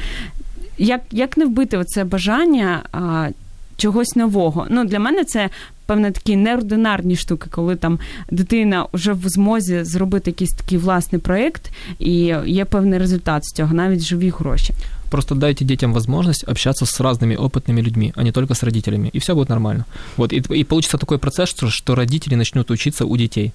Як 0.79 1.01
як 1.11 1.37
не 1.37 1.45
вбити 1.45 1.77
оце 1.77 2.05
бажання 2.05 2.83
а, 2.93 3.29
чогось 3.77 4.17
нового? 4.17 4.67
Ну, 4.71 4.85
Для 4.85 4.99
мене 4.99 5.25
це 5.25 5.49
певне 5.90 6.12
такі 6.12 6.36
неординарні 6.36 7.16
штуки, 7.16 7.48
коли 7.52 7.76
там 7.76 8.00
дитина 8.32 8.86
вже 8.94 9.14
в 9.14 9.22
змозі 9.30 9.84
зробити 9.84 10.30
якийсь 10.32 10.52
такий 10.52 10.78
власний 10.78 11.22
проєкт, 11.22 11.72
і 12.00 12.36
є 12.46 12.66
певний 12.66 13.00
результат 13.00 13.46
з 13.46 13.54
цього, 13.54 13.74
навіть 13.74 14.02
живі 14.02 14.30
гроші. 14.30 14.74
Просто 15.10 15.36
дайте 15.36 15.66
детям 15.66 15.94
возможность 15.94 16.48
общаться 16.48 16.86
с 16.86 17.00
разными 17.00 17.36
опытными 17.36 17.82
людьми, 17.82 18.12
а 18.16 18.24
не 18.24 18.32
только 18.32 18.54
с 18.54 18.64
родителями, 18.64 19.10
и 19.16 19.20
все 19.20 19.34
будет 19.34 19.50
нормально. 19.50 19.86
Вот, 20.18 20.34
и, 20.34 20.44
и 20.60 20.64
получится 20.64 20.98
такой 20.98 21.18
процесс, 21.18 21.50
что, 21.50 21.70
что 21.70 21.96
родители 21.96 22.36
начнут 22.36 22.72
учиться 22.72 23.06
у 23.06 23.18
детей, 23.18 23.52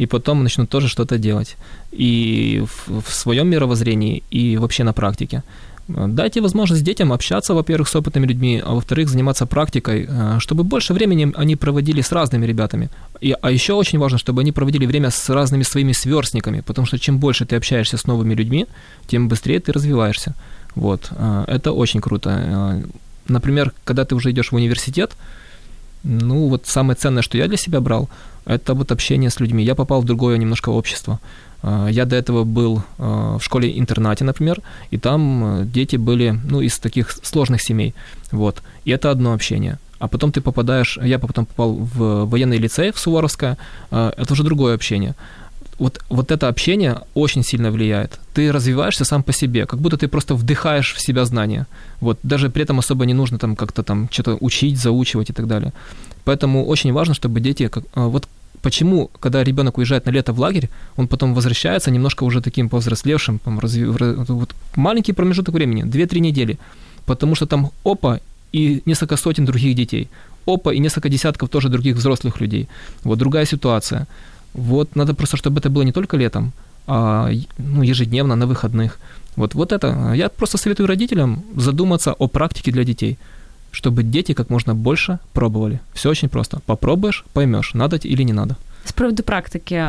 и 0.00 0.06
потом 0.06 0.42
начнут 0.42 0.70
тоже 0.70 0.88
что-то 0.88 1.18
делать. 1.18 1.56
И 1.92 2.62
в, 2.66 3.00
в 3.00 3.12
своем 3.12 3.48
мировоззрении, 3.48 4.22
и 4.30 4.56
вообще 4.56 4.84
на 4.84 4.92
практике. 4.92 5.42
Дайте 5.89 6.41
возможность 6.41 6.83
детям 6.83 7.11
общаться, 7.11 7.53
во-первых, 7.53 7.89
с 7.89 7.95
опытными 7.95 8.27
людьми, 8.27 8.61
а 8.63 8.73
во-вторых, 8.73 9.09
заниматься 9.09 9.45
практикой, 9.45 10.05
э, 10.07 10.39
чтобы 10.39 10.63
больше 10.63 10.93
времени 10.93 11.33
они 11.35 11.55
проводили 11.55 12.01
с 12.01 12.11
разными 12.11 12.45
ребятами. 12.45 12.89
И, 13.21 13.35
а 13.41 13.49
еще 13.49 13.73
очень 13.73 13.99
важно, 13.99 14.19
чтобы 14.19 14.41
они 14.41 14.51
проводили 14.51 14.85
время 14.85 15.09
с 15.09 15.29
разными 15.29 15.63
своими 15.63 15.93
сверстниками, 15.93 16.61
потому 16.61 16.85
что 16.87 16.99
чем 16.99 17.17
больше 17.17 17.45
ты 17.45 17.55
общаешься 17.55 17.97
с 17.97 18.07
новыми 18.07 18.35
людьми, 18.35 18.67
тем 19.07 19.27
быстрее 19.27 19.59
ты 19.59 19.71
развиваешься. 19.71 20.35
Вот, 20.75 21.09
э, 21.11 21.45
это 21.47 21.71
очень 21.71 22.01
круто. 22.01 22.29
Э, 22.29 22.83
например, 23.27 23.73
когда 23.83 24.05
ты 24.05 24.15
уже 24.15 24.29
идешь 24.29 24.51
в 24.51 24.55
университет, 24.55 25.11
ну 26.03 26.49
вот 26.49 26.67
самое 26.67 26.95
ценное, 26.95 27.23
что 27.23 27.37
я 27.37 27.47
для 27.47 27.57
себя 27.57 27.81
брал, 27.81 28.09
это 28.45 28.75
вот 28.75 28.91
общение 28.91 29.29
с 29.29 29.39
людьми. 29.39 29.63
Я 29.63 29.75
попал 29.75 30.01
в 30.01 30.05
другое 30.05 30.37
немножко 30.37 30.69
общество. 30.69 31.19
Э, 31.63 31.87
я 31.91 32.05
до 32.05 32.15
этого 32.15 32.43
был 32.43 32.83
в 32.97 33.39
школе-интернате, 33.41 34.23
например, 34.23 34.61
и 34.91 34.97
там 34.97 35.69
дети 35.71 35.97
были, 35.97 36.39
ну, 36.49 36.61
из 36.61 36.79
таких 36.79 37.11
сложных 37.11 37.61
семей, 37.61 37.93
вот. 38.31 38.61
И 38.85 38.91
это 38.91 39.11
одно 39.11 39.33
общение. 39.33 39.77
А 39.99 40.07
потом 40.07 40.31
ты 40.31 40.41
попадаешь, 40.41 40.97
я 41.01 41.19
потом 41.19 41.45
попал 41.45 41.73
в 41.73 42.25
военный 42.25 42.57
лицей 42.57 42.91
в 42.91 42.99
Суворовское, 42.99 43.57
это 43.91 44.27
уже 44.31 44.43
другое 44.43 44.75
общение 44.75 45.15
вот, 45.79 46.01
вот 46.09 46.31
это 46.31 46.49
общение 46.49 47.01
очень 47.13 47.43
сильно 47.43 47.71
влияет. 47.71 48.19
Ты 48.33 48.51
развиваешься 48.51 49.05
сам 49.05 49.23
по 49.23 49.33
себе, 49.33 49.65
как 49.65 49.79
будто 49.79 49.97
ты 49.97 50.07
просто 50.07 50.35
вдыхаешь 50.35 50.93
в 50.93 51.01
себя 51.01 51.25
знания. 51.25 51.67
Вот, 52.01 52.19
даже 52.21 52.49
при 52.49 52.63
этом 52.63 52.79
особо 52.79 53.05
не 53.05 53.13
нужно 53.13 53.39
там 53.39 53.55
как-то 53.55 53.81
там 53.81 54.09
что-то 54.11 54.37
учить, 54.41 54.77
заучивать 54.77 55.29
и 55.29 55.33
так 55.33 55.47
далее. 55.47 55.73
Поэтому 56.25 56.65
очень 56.65 56.91
важно, 56.93 57.13
чтобы 57.13 57.39
дети, 57.39 57.71
вот 57.95 58.27
почему, 58.61 59.09
когда 59.19 59.43
ребенок 59.43 59.77
уезжает 59.77 60.05
на 60.05 60.11
лето 60.11 60.33
в 60.33 60.39
лагерь, 60.39 60.69
он 60.97 61.07
потом 61.07 61.33
возвращается 61.33 61.91
немножко 61.91 62.25
уже 62.25 62.41
таким 62.41 62.69
повзрослевшим, 62.69 63.39
там, 63.39 63.59
вот, 63.59 64.55
маленький 64.75 65.13
промежуток 65.13 65.55
времени, 65.55 65.83
2-3 65.83 66.19
недели, 66.19 66.57
потому 67.05 67.35
что 67.35 67.45
там 67.45 67.71
опа 67.83 68.19
и 68.51 68.81
несколько 68.85 69.17
сотен 69.17 69.45
других 69.45 69.75
детей, 69.75 70.07
опа 70.45 70.73
и 70.73 70.79
несколько 70.79 71.09
десятков 71.09 71.49
тоже 71.49 71.69
других 71.69 71.95
взрослых 71.95 72.41
людей. 72.41 72.67
Вот 73.03 73.19
другая 73.19 73.45
ситуация. 73.45 74.07
Вот 74.53 74.95
надо 74.95 75.13
просто, 75.13 75.37
чтобы 75.37 75.59
это 75.59 75.69
было 75.69 75.83
не 75.83 75.91
только 75.91 76.17
летом, 76.17 76.51
а 76.87 77.29
ну, 77.57 77.83
ежедневно, 77.83 78.35
на 78.35 78.47
выходных. 78.47 78.99
Вот, 79.35 79.53
вот 79.55 79.71
это. 79.71 80.13
Я 80.15 80.29
просто 80.29 80.57
советую 80.57 80.87
родителям 80.87 81.43
задуматься 81.55 82.13
о 82.13 82.27
практике 82.27 82.71
для 82.71 82.83
детей, 82.83 83.17
чтобы 83.71 84.03
дети 84.03 84.33
как 84.33 84.49
можно 84.49 84.75
больше 84.75 85.19
пробовали. 85.33 85.79
Все 85.93 86.09
очень 86.09 86.29
просто. 86.29 86.59
Попробуешь, 86.65 87.25
поймешь, 87.33 87.73
надо 87.73 87.97
или 87.97 88.23
не 88.23 88.33
надо. 88.33 88.57
З 88.85 88.91
приводу 88.91 89.23
практики, 89.23 89.85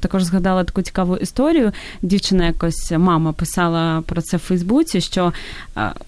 також 0.00 0.22
згадала 0.22 0.64
таку 0.64 0.82
цікаву 0.82 1.16
історію. 1.16 1.72
Дівчина 2.02 2.46
якось 2.46 2.92
мама 2.98 3.32
писала 3.32 4.02
про 4.06 4.22
це 4.22 4.36
в 4.36 4.40
Фейсбуці. 4.40 5.00
Що 5.00 5.32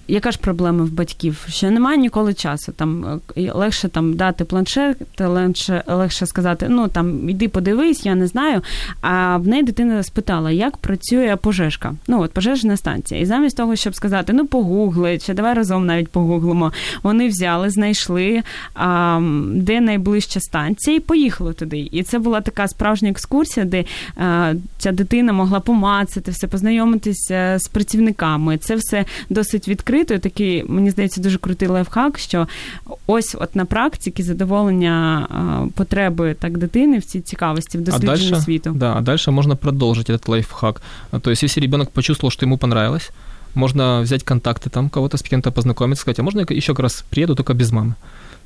яка 0.08 0.30
ж 0.30 0.38
проблема 0.38 0.84
в 0.84 0.92
батьків? 0.92 1.46
Що 1.48 1.70
немає 1.70 1.98
ніколи 1.98 2.34
часу. 2.34 2.72
Там 2.72 3.20
легше 3.36 3.88
там 3.88 4.14
дати 4.14 4.44
планшет, 4.44 4.96
легше 5.20 5.82
легше 5.86 6.26
сказати, 6.26 6.66
ну 6.68 6.88
там 6.88 7.28
іди 7.28 7.48
подивись, 7.48 8.06
я 8.06 8.14
не 8.14 8.26
знаю. 8.26 8.62
А 9.00 9.36
в 9.36 9.48
неї 9.48 9.62
дитина 9.62 10.02
спитала, 10.02 10.50
як 10.50 10.76
працює 10.76 11.36
пожежка. 11.42 11.94
Ну 12.08 12.20
от 12.22 12.32
пожежна 12.32 12.76
станція. 12.76 13.20
І 13.20 13.24
замість 13.24 13.56
того, 13.56 13.76
щоб 13.76 13.94
сказати, 13.94 14.32
ну 14.32 14.46
погугли, 14.46 15.18
чи 15.18 15.34
давай 15.34 15.54
разом 15.54 15.86
навіть 15.86 16.08
погуглимо. 16.08 16.72
Вони 17.02 17.28
взяли, 17.28 17.70
знайшли, 17.70 18.42
де 19.46 19.80
найближча 19.80 20.40
станція, 20.40 20.96
і 20.96 21.00
поїхали 21.00 21.52
туди. 21.52 21.88
І 21.99 22.03
це 22.03 22.19
була 22.19 22.41
така 22.41 22.67
справжня 22.67 23.09
екскурсія, 23.09 23.65
де 23.65 23.85
е, 24.17 24.55
ця 24.77 24.91
дитина 24.91 25.33
могла 25.33 25.59
помацати 25.59 26.31
все, 26.31 26.47
познайомитися 26.47 27.57
з 27.59 27.67
працівниками. 27.67 28.57
Це 28.57 28.75
все 28.75 29.05
досить 29.29 29.67
відкрито. 29.67 30.13
і 30.13 30.19
Такий, 30.19 30.63
мені 30.67 30.91
здається, 30.91 31.21
дуже 31.21 31.37
крутий 31.37 31.67
лайфхак, 31.67 32.19
що 32.19 32.47
ось 33.07 33.35
от 33.39 33.55
на 33.55 33.65
практиці 33.65 34.23
задоволення 34.23 35.27
е, 35.65 35.71
потреби 35.75 36.35
так 36.39 36.57
дитини 36.57 36.97
в 36.97 37.05
цій 37.05 37.21
цікавості, 37.21 37.77
в 37.77 37.81
дослідженні 37.81 38.27
а 38.27 38.31
дальше, 38.31 38.45
світу. 38.45 38.71
Да, 38.75 38.93
а 38.97 39.01
дальше 39.01 39.31
можно 39.31 39.55
продолжить 39.55 40.09
этот 40.09 40.29
лайфхак. 40.29 40.81
То 41.21 41.31
есть, 41.31 41.43
если 41.43 41.61
ребенок 41.61 41.89
почувствовал, 41.89 42.31
что 42.31 42.45
ему 42.45 42.57
понравилось, 42.57 43.11
можно 43.55 44.01
взять 44.01 44.23
контакты 44.23 44.69
там, 44.69 44.89
кого-то 44.89 45.17
с 45.17 45.23
кем-то 45.23 45.51
познакомиться, 45.51 46.01
сказать, 46.01 46.19
а 46.19 46.23
можно 46.23 46.39
я 46.39 46.55
еще 46.55 46.73
как 46.73 46.79
раз 46.83 47.03
приеду, 47.09 47.35
только 47.35 47.53
без 47.53 47.71
мамы. 47.71 47.95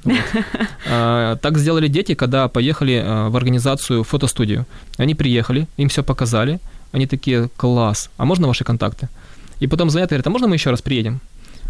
Вот. 0.04 0.16
А, 0.86 1.36
так 1.36 1.58
сделали 1.58 1.88
дети, 1.88 2.14
когда 2.14 2.48
поехали 2.48 3.02
а, 3.04 3.30
в 3.30 3.36
организацию 3.36 4.04
фотостудию. 4.04 4.66
Они 4.98 5.14
приехали, 5.14 5.66
им 5.76 5.88
все 5.88 6.02
показали, 6.02 6.60
они 6.92 7.06
такие, 7.06 7.48
класс, 7.56 8.10
а 8.16 8.24
можно 8.24 8.46
ваши 8.46 8.64
контакты? 8.64 9.08
И 9.60 9.66
потом 9.66 9.90
звонят 9.90 10.10
и 10.10 10.14
говорят, 10.14 10.26
а 10.26 10.30
можно 10.30 10.46
мы 10.46 10.56
еще 10.56 10.70
раз 10.70 10.82
приедем? 10.82 11.20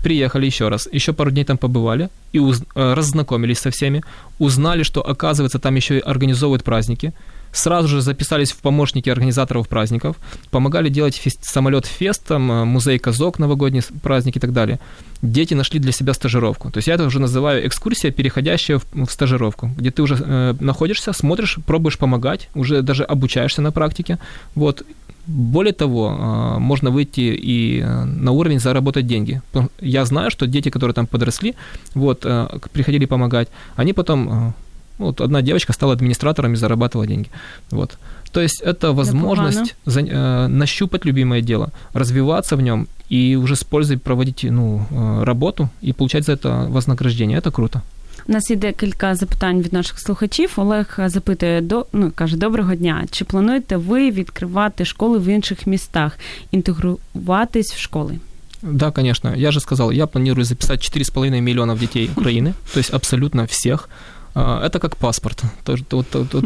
Приехали 0.02 0.46
еще 0.46 0.68
раз, 0.68 0.88
еще 0.92 1.12
пару 1.12 1.30
дней 1.30 1.44
там 1.44 1.56
побывали 1.56 2.10
и 2.32 2.40
уз... 2.40 2.62
А, 2.74 2.94
раззнакомились 2.94 3.60
со 3.60 3.70
всеми, 3.70 4.02
узнали, 4.38 4.82
что, 4.82 5.00
оказывается, 5.00 5.58
там 5.58 5.76
еще 5.76 5.98
и 5.98 6.00
организовывают 6.00 6.64
праздники, 6.64 7.12
сразу 7.54 7.88
же 7.88 8.00
записались 8.00 8.52
в 8.52 8.56
помощники 8.56 9.08
организаторов 9.08 9.68
праздников, 9.68 10.16
помогали 10.50 10.88
делать 10.88 11.14
фест, 11.14 11.44
самолет 11.44 11.86
фест, 11.86 12.26
там, 12.26 12.50
э, 12.50 12.64
музей 12.64 12.98
казок, 12.98 13.38
новогодний 13.38 13.82
праздник 14.02 14.36
и 14.36 14.40
так 14.40 14.52
далее. 14.52 14.78
Дети 15.22 15.54
нашли 15.54 15.80
для 15.80 15.92
себя 15.92 16.14
стажировку. 16.14 16.70
То 16.70 16.78
есть 16.78 16.88
я 16.88 16.94
это 16.94 17.06
уже 17.06 17.20
называю 17.20 17.66
экскурсия, 17.66 18.10
переходящая 18.10 18.78
в, 18.78 18.84
в 18.92 19.10
стажировку, 19.10 19.70
где 19.76 19.90
ты 19.90 20.02
уже 20.02 20.16
э, 20.20 20.54
находишься, 20.60 21.12
смотришь, 21.12 21.58
пробуешь 21.66 21.98
помогать, 21.98 22.48
уже 22.54 22.82
даже 22.82 23.04
обучаешься 23.04 23.62
на 23.62 23.72
практике. 23.72 24.18
Вот. 24.54 24.82
Более 25.26 25.72
того, 25.72 26.10
э, 26.10 26.58
можно 26.58 26.90
выйти 26.90 27.20
и 27.20 27.80
э, 27.80 28.04
на 28.04 28.32
уровень 28.32 28.60
заработать 28.60 29.06
деньги. 29.06 29.40
Я 29.80 30.04
знаю, 30.04 30.30
что 30.30 30.46
дети, 30.46 30.70
которые 30.70 30.94
там 30.94 31.06
подросли, 31.06 31.54
вот, 31.94 32.26
приходили 32.72 33.06
помогать, 33.06 33.48
они 33.76 33.92
потом 33.92 34.54
вот 34.99 35.21
одна 35.21 35.41
девочка 35.41 35.73
стала 35.73 35.93
администратором 35.93 36.53
и 36.53 36.55
зарабатывала 36.55 37.07
деньги. 37.07 37.29
Вот. 37.71 37.97
То 38.31 38.41
есть 38.41 38.61
это 38.61 38.93
возможность 38.93 39.75
за, 39.85 40.01
э, 40.01 40.47
нащупать 40.47 41.05
любимое 41.05 41.41
дело, 41.41 41.71
развиваться 41.93 42.55
в 42.55 42.61
нем 42.61 42.87
и 43.09 43.37
уже 43.37 43.55
с 43.55 43.63
пользой 43.63 43.97
проводить 43.97 44.45
ну, 44.51 44.85
э, 44.91 45.23
работу 45.23 45.69
и 45.81 45.93
получать 45.93 46.25
за 46.25 46.33
это 46.33 46.69
вознаграждение. 46.69 47.39
Это 47.39 47.51
круто. 47.51 47.81
У 48.27 48.31
нас 48.31 48.49
є 48.49 48.55
декілька 48.55 49.15
запитань 49.15 49.61
від 49.61 49.73
наших 49.73 49.99
слухачів. 49.99 50.53
Олег 50.55 50.99
запитує 51.05 51.61
до 51.61 51.85
ну 51.93 52.11
каже: 52.15 52.37
Доброго 52.37 52.75
дня. 52.75 53.05
Чи 53.11 53.25
плануєте 53.25 53.77
ви 53.77 54.11
відкривати 54.11 54.85
школи 54.85 55.19
в 55.19 55.25
інших 55.25 55.67
містах, 55.67 56.17
інтегруватись 56.51 57.73
в 57.73 57.79
школи? 57.79 58.19
Да, 58.61 58.91
конечно. 58.91 59.35
Я 59.35 59.51
же 59.51 59.59
сказал, 59.59 59.91
я 59.91 60.07
планирую 60.07 60.45
записать 60.45 60.79
4,5 60.79 61.41
миллионов 61.41 61.79
детей 61.79 62.09
Украины, 62.15 62.53
то 62.73 62.79
есть 62.79 62.93
абсолютно 62.93 63.45
всех. 63.45 63.89
А, 64.34 64.64
это 64.64 64.80
как 64.80 64.96
паспорт, 64.96 65.42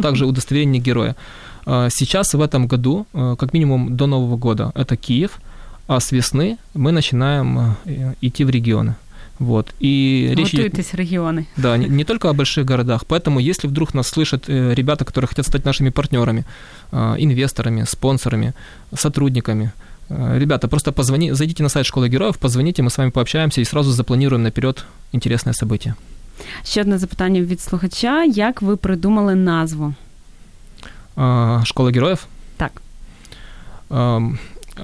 также 0.03 0.27
удостоверение 0.27 0.81
героя. 0.81 1.16
А, 1.66 1.88
сейчас 1.90 2.35
в 2.35 2.40
этом 2.40 2.66
году, 2.66 3.07
а, 3.12 3.37
как 3.37 3.53
минимум 3.53 3.96
до 3.96 4.07
Нового 4.07 4.37
года, 4.37 4.72
это 4.74 4.96
Киев, 4.96 5.40
а 5.87 6.01
с 6.01 6.12
весны 6.12 6.59
мы 6.74 6.92
начинаем 6.92 7.77
идти 8.20 8.44
в 8.44 8.51
регионы. 8.51 8.96
Вот. 9.38 9.72
И 9.79 10.35
речь 10.37 10.53
идет, 10.53 10.94
регионы. 10.94 11.46
Да, 11.57 11.77
не, 11.77 11.87
не 11.87 12.05
только 12.05 12.29
о 12.29 12.33
больших 12.33 12.66
городах. 12.66 13.07
Поэтому, 13.07 13.38
если 13.38 13.68
вдруг 13.68 13.94
нас 13.94 14.09
слышат 14.09 14.44
э, 14.48 14.74
ребята, 14.74 15.05
которые 15.05 15.29
хотят 15.29 15.46
стать 15.46 15.64
нашими 15.64 15.90
партнерами, 15.90 16.44
инвесторами, 16.90 17.85
спонсорами, 17.85 18.53
сотрудниками, 18.92 19.72
э, 20.09 20.38
ребята, 20.38 20.66
просто 20.66 20.90
позвони, 20.92 21.31
зайдите 21.31 21.62
на 21.62 21.68
сайт 21.68 21.87
Школы 21.87 22.09
Героев, 22.09 22.38
позвоните, 22.38 22.83
мы 22.83 22.90
с 22.90 22.98
вами 22.98 23.11
пообщаемся 23.11 23.61
и 23.61 23.64
сразу 23.64 23.92
запланируем 23.92 24.42
наперед 24.42 24.85
интересное 25.12 25.53
событие. 25.53 25.94
Ще 26.64 26.80
одне 26.80 26.98
запитання 26.98 27.40
від 27.40 27.61
слухача: 27.61 28.24
як 28.24 28.62
ви 28.62 28.76
придумали 28.76 29.34
назву? 29.34 29.94
А, 31.16 31.61
Школа 31.64 31.90
героев? 31.90 32.26
Так. 32.56 32.82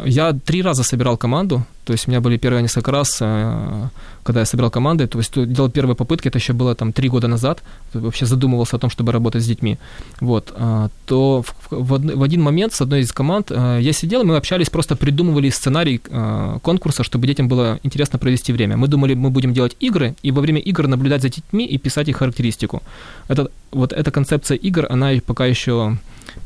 Я 0.04 0.32
три 0.32 0.62
раза 0.62 0.82
собирал 0.82 1.16
команду, 1.16 1.64
то 1.84 1.92
есть 1.92 2.08
у 2.08 2.10
меня 2.10 2.20
были 2.20 2.38
первые 2.38 2.62
несколько 2.62 2.90
раз, 2.90 3.18
э, 3.20 3.88
когда 4.22 4.40
я 4.40 4.46
собирал 4.46 4.70
команды, 4.70 5.06
то 5.06 5.18
есть 5.18 5.32
делал 5.34 5.70
первые 5.70 5.94
попытки, 5.94 6.28
это 6.28 6.38
еще 6.38 6.52
было 6.52 6.74
там 6.74 6.92
три 6.92 7.08
года 7.08 7.28
назад, 7.28 7.62
вообще 7.92 8.26
задумывался 8.26 8.76
о 8.76 8.78
том, 8.78 8.90
чтобы 8.90 9.12
работать 9.12 9.42
с 9.42 9.46
детьми, 9.46 9.78
вот, 10.20 10.52
а, 10.56 10.88
то 11.06 11.42
в, 11.42 11.54
в, 11.70 11.92
од- 11.92 12.14
в 12.14 12.22
один 12.22 12.42
момент 12.42 12.72
с 12.72 12.80
одной 12.80 13.00
из 13.00 13.12
команд 13.12 13.50
э, 13.50 13.78
я 13.82 13.92
сидел, 13.92 14.24
мы 14.24 14.36
общались, 14.36 14.70
просто 14.70 14.96
придумывали 14.96 15.50
сценарий 15.50 16.00
э, 16.08 16.58
конкурса, 16.62 17.04
чтобы 17.04 17.26
детям 17.26 17.48
было 17.48 17.78
интересно 17.82 18.18
провести 18.18 18.52
время. 18.52 18.76
Мы 18.76 18.88
думали, 18.88 19.14
мы 19.14 19.30
будем 19.30 19.52
делать 19.52 19.76
игры, 19.80 20.14
и 20.22 20.32
во 20.32 20.40
время 20.40 20.60
игр 20.60 20.86
наблюдать 20.86 21.22
за 21.22 21.28
детьми 21.28 21.66
и 21.66 21.78
писать 21.78 22.08
их 22.08 22.16
характеристику. 22.16 22.82
Это, 23.28 23.50
вот 23.72 23.92
эта 23.92 24.10
концепция 24.10 24.56
игр, 24.56 24.86
она 24.90 25.10
пока 25.26 25.46
еще 25.46 25.96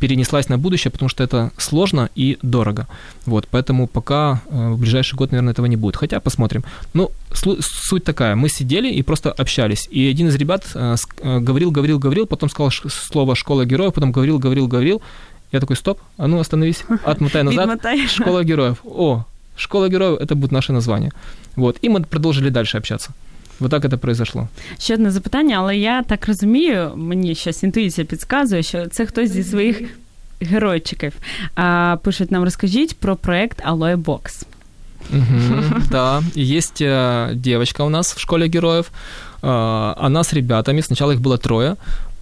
перенеслась 0.00 0.48
на 0.48 0.58
будущее, 0.58 0.90
потому 0.90 1.08
что 1.08 1.24
это 1.24 1.50
сложно 1.56 2.08
и 2.14 2.38
дорого. 2.42 2.86
Вот, 3.26 3.46
поэтому 3.50 3.86
пока 3.86 4.42
э, 4.50 4.70
в 4.70 4.78
ближайший 4.78 5.16
год, 5.16 5.32
наверное, 5.32 5.52
этого 5.52 5.66
не 5.66 5.76
будет. 5.76 5.96
Хотя 5.96 6.20
посмотрим. 6.20 6.64
Ну, 6.94 7.10
суть 7.32 8.04
такая. 8.04 8.34
Мы 8.34 8.48
сидели 8.48 8.88
и 8.88 9.02
просто 9.02 9.30
общались. 9.30 9.88
И 9.90 10.10
один 10.10 10.28
из 10.28 10.36
ребят 10.36 10.64
э, 10.74 10.96
э, 11.22 11.40
говорил, 11.40 11.70
говорил, 11.70 11.98
говорил, 11.98 12.26
потом 12.26 12.50
сказал 12.50 12.70
слово 12.70 13.34
«школа 13.34 13.64
героев», 13.64 13.94
потом 13.94 14.12
говорил, 14.12 14.38
говорил, 14.38 14.68
говорил. 14.68 15.02
Я 15.52 15.60
такой, 15.60 15.76
стоп, 15.76 15.98
а 16.18 16.26
ну 16.26 16.38
остановись, 16.38 16.84
отмотай 17.04 17.42
назад. 17.42 17.80
Школа 18.08 18.44
героев. 18.44 18.76
О, 18.84 19.24
школа 19.56 19.88
героев, 19.88 20.20
это 20.20 20.34
будет 20.34 20.52
наше 20.52 20.72
название. 20.72 21.10
Вот, 21.56 21.78
и 21.82 21.88
мы 21.88 22.02
продолжили 22.02 22.50
дальше 22.50 22.78
общаться. 22.78 23.12
Вот 23.59 23.71
так 23.71 23.85
это 23.85 23.97
произошло. 23.97 24.47
Ще 24.79 24.93
одне 24.93 25.11
запитання, 25.11 25.55
але 25.59 25.77
я 25.77 26.03
так 26.03 26.27
розумію, 26.27 26.91
мені 26.95 27.35
щось 27.35 27.63
інтуїція 27.63 28.05
підказує, 28.07 28.63
що 28.63 28.87
це 28.87 29.05
хтось 29.05 29.31
зі 29.31 29.43
своїх 29.43 29.81
геройчиків. 30.41 31.13
А, 31.55 31.97
пишуть 32.03 32.31
нам, 32.31 32.43
розкажіть 32.43 32.97
про 32.97 33.15
проект 33.15 33.61
Aloe 33.65 33.97
Box. 34.03 34.43
Мгм, 35.11 35.83
Да, 35.91 36.23
есть 36.37 36.81
э, 36.81 37.35
девочка 37.35 37.83
у 37.83 37.89
нас 37.89 38.15
в 38.15 38.19
школе 38.19 38.47
героев. 38.47 38.85
Э, 39.41 39.93
Она 39.97 40.23
с 40.23 40.33
ребятами, 40.33 40.81
сначала 40.81 41.11
их 41.13 41.19
было 41.19 41.37
трое, 41.37 41.75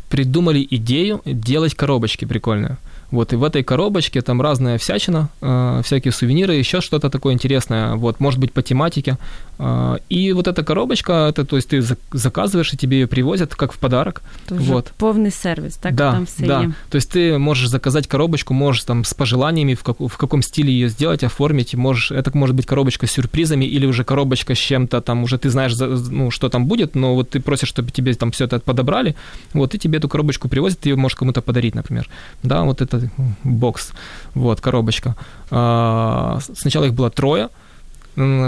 придумали 0.09 0.67
идею 0.71 1.21
делать 1.25 1.75
коробочки 1.75 2.25
прикольные. 2.25 2.75
Вот, 3.10 3.32
и 3.32 3.36
в 3.36 3.44
этой 3.44 3.62
коробочке 3.62 4.20
там 4.22 4.42
разная 4.42 4.76
всячина, 4.78 5.28
э, 5.42 5.80
всякие 5.84 6.12
сувениры, 6.12 6.54
еще 6.54 6.80
что-то 6.80 7.08
такое 7.10 7.32
интересное, 7.32 7.94
вот, 7.94 8.20
может 8.20 8.40
быть, 8.40 8.52
по 8.52 8.62
тематике. 8.62 9.16
Э, 9.58 9.98
И 10.08 10.32
вот 10.32 10.46
эта 10.48 10.62
коробочка, 10.64 11.12
это, 11.12 11.44
то 11.44 11.56
есть 11.56 11.72
ты 11.72 11.78
зак- 11.80 11.98
заказываешь, 12.12 12.74
и 12.74 12.76
тебе 12.76 12.96
ее 13.00 13.06
привозят 13.06 13.54
как 13.54 13.72
в 13.72 13.76
подарок. 13.76 14.22
То 14.48 14.54
вже 14.54 14.72
Вот. 14.72 14.92
повний 14.96 15.30
сервіс, 15.30 15.76
так? 15.76 15.94
да, 15.94 16.12
Там 16.12 16.24
все 16.24 16.46
да. 16.46 16.60
є. 16.60 16.72
То 16.88 16.96
есть 16.98 17.16
ты 17.16 17.38
можешь 17.38 17.68
заказать 17.68 18.06
коробочку, 18.06 18.54
можешь 18.54 18.84
там 18.84 19.04
с 19.04 19.14
пожеланиями, 19.14 19.74
в, 19.74 19.82
как, 19.82 20.00
в 20.00 20.16
каком 20.16 20.42
стиле 20.42 20.70
ее 20.72 20.88
сделать, 20.88 21.24
оформить. 21.24 21.74
Можешь, 21.74 22.10
это 22.10 22.30
может 22.38 22.56
быть 22.56 22.66
коробочка 22.66 23.06
с 23.06 23.10
сюрпризами 23.12 23.64
или 23.76 23.86
уже 23.86 24.04
коробочка 24.04 24.54
с 24.54 24.58
чем-то 24.58 25.00
там, 25.00 25.22
уже 25.22 25.36
ты 25.38 25.48
знаешь, 25.50 25.72
ну, 26.10 26.30
что 26.30 26.48
там 26.48 26.66
будет, 26.66 26.96
но 26.96 27.14
вот 27.14 27.30
ты 27.36 27.40
просишь, 27.40 27.68
чтобы 27.68 27.90
тебе 27.90 28.14
там 28.14 28.30
все 28.30 28.44
это 28.44 28.58
подобрали, 28.58 29.14
вот, 29.54 29.74
и 29.74 29.78
тебе 29.78 29.98
эту 29.98 30.08
коробочку 30.08 30.48
привозят, 30.48 30.78
ты 30.78 30.88
ее 30.90 30.96
можешь 30.96 31.16
кому-то 31.18 31.40
подарить, 31.42 31.74
например. 31.74 32.08
Да, 32.42 32.62
вот 32.62 32.80
это 32.82 32.95
м, 33.04 33.36
бокс, 33.44 33.92
вот, 34.34 34.60
коробочка. 34.60 35.14
А, 35.50 36.38
сначала 36.54 36.84
их 36.84 36.94
было 36.94 37.10
трое, 37.10 37.48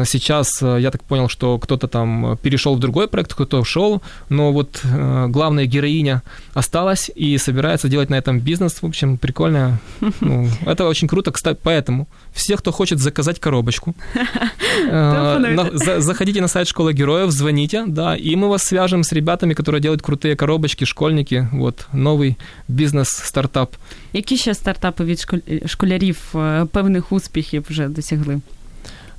Сейчас 0.06 0.62
э, 0.62 0.78
я 0.82 0.92
так 0.92 1.04
понял, 1.04 1.30
что 1.30 1.58
кто-то 1.58 1.88
там 1.88 2.26
э, 2.34 2.38
перешел 2.38 2.76
в 2.76 2.80
другой 2.80 3.08
проект, 3.08 3.34
кто-то 3.34 3.60
ушел, 3.62 4.02
но 4.30 4.52
вот 4.52 4.82
э, 4.84 5.28
главная 5.30 5.66
героиня 5.66 6.22
осталась 6.54 7.10
и 7.16 7.38
собирается 7.38 7.88
делать 7.88 8.10
на 8.10 8.16
этом 8.18 8.40
бизнес. 8.42 8.82
В 8.82 8.86
общем, 8.86 9.18
прикольно. 9.18 9.78
Ну, 10.22 10.50
это 10.66 10.86
очень 10.90 11.08
круто. 11.08 11.32
Кстати, 11.32 11.58
поэтому 11.64 12.08
все, 12.34 12.58
кто 12.58 12.72
хочет 12.72 13.00
заказать 13.00 13.40
коробочку, 13.40 13.96
э, 14.14 14.26
Телефонуйте. 14.90 15.56
на- 15.72 15.78
за- 15.78 16.02
заходите 16.02 16.42
на 16.42 16.48
сайт 16.50 16.68
Школы 16.68 16.94
Героев, 16.94 17.32
звоните, 17.32 17.86
да, 17.88 18.18
и 18.18 18.36
мы 18.36 18.50
вас 18.50 18.64
свяжем 18.64 19.04
с 19.04 19.14
ребятами, 19.14 19.54
которые 19.54 19.80
делают 19.82 20.02
крутые 20.02 20.36
коробочки, 20.36 20.86
школьники. 20.86 21.48
Вот 21.54 21.88
новый 21.94 22.36
бизнес-стартап. 22.68 23.76
Які 24.14 24.38
ще 24.38 24.54
стартапи 24.54 25.04
від 25.06 25.20
школь- 25.20 25.68
школярів 25.68 26.18
е, 26.36 26.66
певних 26.72 27.12
успіхів 27.12 27.66
вже 27.70 27.88
досягли? 27.88 28.42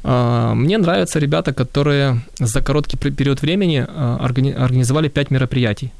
А, 0.03 0.53
Мне 0.53 0.77
нравятся 0.77 1.19
ребята, 1.19 1.53
которые 1.53 2.21
за 2.39 2.61
короткий 2.61 2.97
пер- 2.97 3.11
период 3.11 3.41
времени 3.41 3.85
а, 3.87 4.17
органи- 4.25 4.53
организовали 4.53 5.09
5 5.09 5.31
мероприятий. 5.31 5.91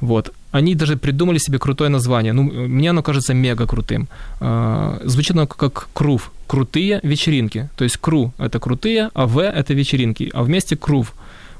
Вот. 0.00 0.32
Они 0.50 0.74
даже 0.74 0.96
придумали 0.96 1.38
себе 1.38 1.58
крутое 1.58 1.88
название. 1.90 2.32
Ну, 2.32 2.42
мне 2.42 2.90
оно 2.90 3.02
кажется 3.02 3.34
мега 3.34 3.66
крутым. 3.66 4.08
А, 4.40 5.00
Звучит 5.04 5.32
оно 5.36 5.46
как 5.46 5.88
крув. 5.92 6.32
Крутые 6.46 7.00
вечеринки. 7.02 7.68
То 7.76 7.84
есть 7.84 7.96
кру– 7.98 8.32
это 8.38 8.58
крутые, 8.58 9.10
а 9.14 9.26
В– 9.26 9.38
это 9.40 9.74
вечеринки. 9.74 10.30
А 10.34 10.42
вместе 10.42 10.76
крув. 10.76 11.12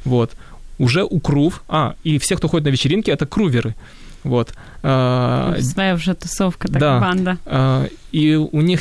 Вот. 0.04 0.32
Уже 0.78 1.04
у 1.04 1.20
крув, 1.20 1.62
а, 1.68 1.94
и 2.04 2.18
все, 2.18 2.36
кто 2.36 2.48
ходит 2.48 2.66
на 2.66 2.70
вечеринки, 2.70 3.10
это 3.10 3.26
круверы. 3.26 3.74
Вот. 4.24 4.52
Своя 4.82 5.94
вже 5.94 6.14
тусовка, 6.14 6.68
так, 6.68 6.80
да. 6.80 7.00
банда. 7.00 7.88
И 8.12 8.34
у 8.36 8.60
них 8.60 8.80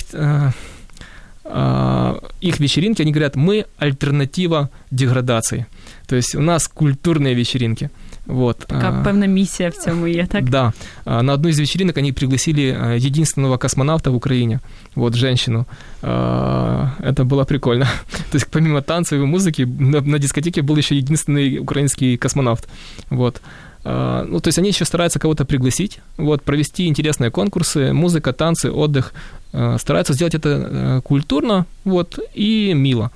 их 2.41 2.61
вечеринки, 2.61 3.03
они 3.03 3.13
говорят, 3.13 3.37
мы 3.37 3.67
альтернатива 3.79 4.69
деградации. 4.91 5.67
То 6.07 6.17
есть 6.17 6.35
у 6.35 6.41
нас 6.41 6.69
культурные 6.69 7.35
вечеринки. 7.35 7.91
Вот. 8.27 8.59
Така 8.59 8.91
а, 9.01 9.05
певна 9.05 9.27
місія 9.27 9.69
в 9.69 9.75
цьому 9.75 10.07
є, 10.07 10.27
так? 10.27 10.51
Да. 10.51 10.73
А, 11.05 11.23
На 11.23 11.33
одну 11.33 11.49
из 11.49 11.61
вечеринок 11.61 11.99
они 11.99 12.13
пригласили 12.13 12.77
а, 12.81 12.95
единственного 12.97 13.59
космонавта 13.59 14.11
в 14.11 14.15
Украине, 14.15 14.61
вот, 14.95 15.15
женщину. 15.15 15.67
А, 16.03 16.91
Это 17.01 17.25
было 17.25 17.45
прикольно. 17.45 17.85
То 18.31 18.37
есть 18.37 18.51
помимо 18.51 18.83
танцев 18.83 19.21
и 19.21 19.25
музыки 19.25 19.63
на, 19.63 20.01
на 20.01 20.19
дискотеке 20.19 20.63
был 20.63 20.77
еще 20.77 20.97
единственный 20.97 21.59
украинский 21.59 22.17
космонавт. 22.17 22.69
Вот. 23.11 23.41
А, 23.84 24.24
Ну, 24.26 24.40
то 24.40 24.48
есть 24.48 24.60
они 24.60 24.70
еще 24.70 24.86
стараются 24.86 25.20
кого-то 25.20 25.46
пригласить, 25.46 26.00
вот, 26.18 26.44
провести 26.44 26.88
интересные 26.88 27.32
конкурсы, 27.32 27.94
музыка, 27.94 28.34
танцы, 28.34 28.72
отдых. 28.72 29.14
А, 29.54 29.78
Стараются 29.78 30.14
сделать 30.14 30.36
это 30.36 30.50
э, 30.50 31.02
культурно, 31.04 31.66
вот, 31.84 32.20
и 32.34 32.74
мило. 32.74 33.12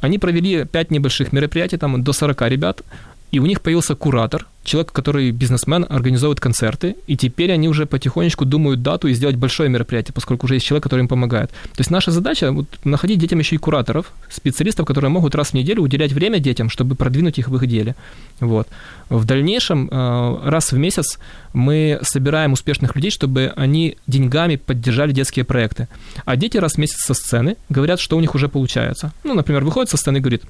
Они 0.00 0.18
провели 0.18 0.64
пять 0.64 0.90
небольших 0.90 1.32
мероприятий, 1.32 1.76
там 1.76 2.02
до 2.02 2.12
40 2.12 2.42
ребят, 2.48 2.82
и 3.32 3.38
у 3.38 3.46
них 3.46 3.62
появился 3.62 3.94
куратор, 3.94 4.46
человек, 4.62 4.92
который 4.92 5.30
бизнесмен, 5.30 5.86
организовывает 5.88 6.38
концерты, 6.38 6.96
и 7.06 7.16
теперь 7.16 7.50
они 7.50 7.68
уже 7.68 7.86
потихонечку 7.86 8.44
думают 8.44 8.82
дату 8.82 9.08
и 9.08 9.14
сделать 9.14 9.36
большое 9.36 9.70
мероприятие, 9.70 10.12
поскольку 10.12 10.46
уже 10.46 10.54
есть 10.54 10.66
человек, 10.66 10.84
который 10.84 11.00
им 11.00 11.08
помогает. 11.08 11.50
То 11.50 11.78
есть 11.78 11.90
наша 11.90 12.10
задача 12.10 12.52
вот, 12.52 12.66
находить 12.84 13.18
детям 13.18 13.38
еще 13.38 13.56
и 13.56 13.58
кураторов, 13.58 14.12
специалистов, 14.28 14.86
которые 14.86 15.10
могут 15.10 15.34
раз 15.34 15.50
в 15.50 15.54
неделю 15.54 15.82
уделять 15.82 16.12
время 16.12 16.38
детям, 16.40 16.68
чтобы 16.68 16.94
продвинуть 16.94 17.38
их 17.38 17.48
в 17.48 17.56
их 17.56 17.66
деле. 17.66 17.96
Вот. 18.38 18.68
В 19.08 19.24
дальнейшем 19.24 19.88
э, 19.90 20.48
раз 20.48 20.72
в 20.72 20.76
месяц 20.76 21.18
мы 21.54 21.98
собираем 22.02 22.52
успешных 22.52 22.94
людей, 22.94 23.10
чтобы 23.10 23.52
они 23.56 23.96
деньгами 24.06 24.56
поддержали 24.56 25.12
детские 25.12 25.46
проекты. 25.46 25.88
А 26.26 26.36
дети 26.36 26.58
раз 26.58 26.74
в 26.74 26.78
месяц 26.78 26.98
со 26.98 27.14
сцены 27.14 27.56
говорят, 27.70 27.98
что 27.98 28.18
у 28.18 28.20
них 28.20 28.34
уже 28.34 28.48
получается. 28.48 29.12
Ну, 29.24 29.32
например, 29.34 29.64
выходит 29.64 29.90
со 29.90 29.96
сцены 29.96 30.18
и 30.18 30.20
говорит, 30.20 30.42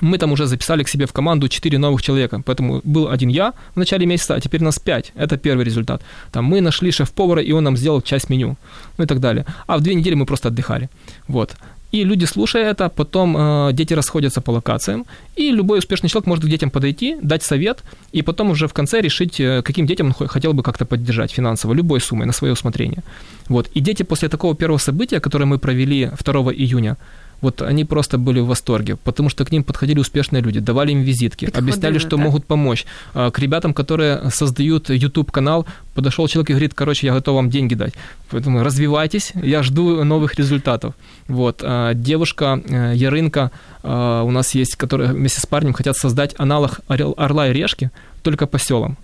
мы 0.00 0.18
там 0.18 0.32
уже 0.32 0.46
записали 0.46 0.82
к 0.82 0.88
себе 0.88 1.06
в 1.06 1.12
команду 1.12 1.48
4 1.48 1.78
новых 1.78 2.02
человека, 2.02 2.42
поэтому 2.44 2.80
был 2.84 3.08
один 3.08 3.30
я 3.30 3.52
в 3.74 3.78
начале 3.78 4.06
месяца, 4.06 4.34
а 4.34 4.40
теперь 4.40 4.62
нас 4.62 4.78
5. 4.78 5.12
Это 5.16 5.36
первый 5.36 5.64
результат. 5.64 6.02
Там 6.32 6.44
мы 6.44 6.60
нашли 6.60 6.90
шеф-повара, 6.90 7.42
и 7.42 7.52
он 7.52 7.64
нам 7.64 7.76
сделал 7.76 8.02
часть 8.02 8.30
меню, 8.30 8.56
ну 8.98 9.04
и 9.04 9.06
так 9.06 9.20
далее. 9.20 9.44
А 9.66 9.76
в 9.76 9.80
две 9.80 9.94
недели 9.94 10.14
мы 10.14 10.26
просто 10.26 10.48
отдыхали. 10.48 10.88
Вот. 11.28 11.56
И 11.92 12.04
люди, 12.04 12.26
слушая 12.26 12.70
это, 12.70 12.88
потом 12.88 13.36
э, 13.36 13.72
дети 13.72 13.94
расходятся 13.94 14.40
по 14.40 14.50
локациям, 14.50 15.06
и 15.36 15.52
любой 15.52 15.78
успешный 15.78 16.10
человек 16.10 16.26
может 16.26 16.44
к 16.44 16.48
детям 16.48 16.70
подойти, 16.70 17.16
дать 17.22 17.42
совет, 17.42 17.84
и 18.12 18.22
потом 18.22 18.50
уже 18.50 18.66
в 18.66 18.72
конце 18.72 19.00
решить, 19.00 19.40
э, 19.40 19.62
каким 19.62 19.86
детям 19.86 20.06
он 20.06 20.12
хо- 20.12 20.26
хотел 20.26 20.52
бы 20.52 20.62
как-то 20.62 20.84
поддержать 20.84 21.32
финансово, 21.32 21.74
любой 21.74 22.00
суммой, 22.00 22.26
на 22.26 22.32
свое 22.32 22.52
усмотрение. 22.52 23.02
Вот. 23.48 23.70
И 23.74 23.80
дети 23.80 24.04
после 24.04 24.28
такого 24.28 24.54
первого 24.54 24.78
события, 24.78 25.20
которое 25.20 25.46
мы 25.46 25.58
провели 25.58 26.10
2 26.24 26.52
июня, 26.52 26.96
вот 27.41 27.61
они 27.61 27.85
просто 27.85 28.17
были 28.17 28.39
в 28.41 28.45
восторге, 28.45 28.95
потому 28.95 29.29
что 29.29 29.43
к 29.45 29.51
ним 29.51 29.63
подходили 29.63 29.99
успешные 29.99 30.43
люди, 30.43 30.59
давали 30.59 30.91
им 30.91 31.01
визитки, 31.01 31.45
Подходили, 31.45 31.71
объясняли, 31.71 31.99
что 31.99 32.09
так. 32.09 32.19
могут 32.19 32.45
помочь. 32.45 32.85
А, 33.13 33.31
К 33.31 33.39
ребятам, 33.39 33.73
которые 33.73 34.29
создают 34.29 34.89
YouTube-канал, 34.89 35.65
подошел 35.95 36.27
человек 36.27 36.49
и 36.49 36.53
говорит, 36.53 36.73
короче, 36.73 37.07
я 37.07 37.13
готов 37.13 37.35
вам 37.35 37.49
деньги 37.49 37.75
дать. 37.75 37.93
Поэтому 38.29 38.63
развивайтесь, 38.63 39.33
я 39.43 39.63
жду 39.63 40.03
новых 40.03 40.35
результатов. 40.39 40.93
Вот. 41.27 41.63
А, 41.63 41.93
Девушка 41.93 42.61
э, 42.69 42.93
Ярынка 42.95 43.49
а, 43.83 44.23
у 44.23 44.31
нас 44.31 44.55
есть, 44.55 44.75
которая 44.75 45.13
вместе 45.13 45.41
с 45.41 45.45
парнем 45.45 45.73
хотят 45.73 45.97
создать 45.97 46.35
аналог 46.37 46.79
«Орел- 46.89 47.15
«Орла 47.17 47.47
и 47.47 47.53
решки», 47.53 47.89
только 48.21 48.45
по 48.45 48.59
селам. 48.59 48.97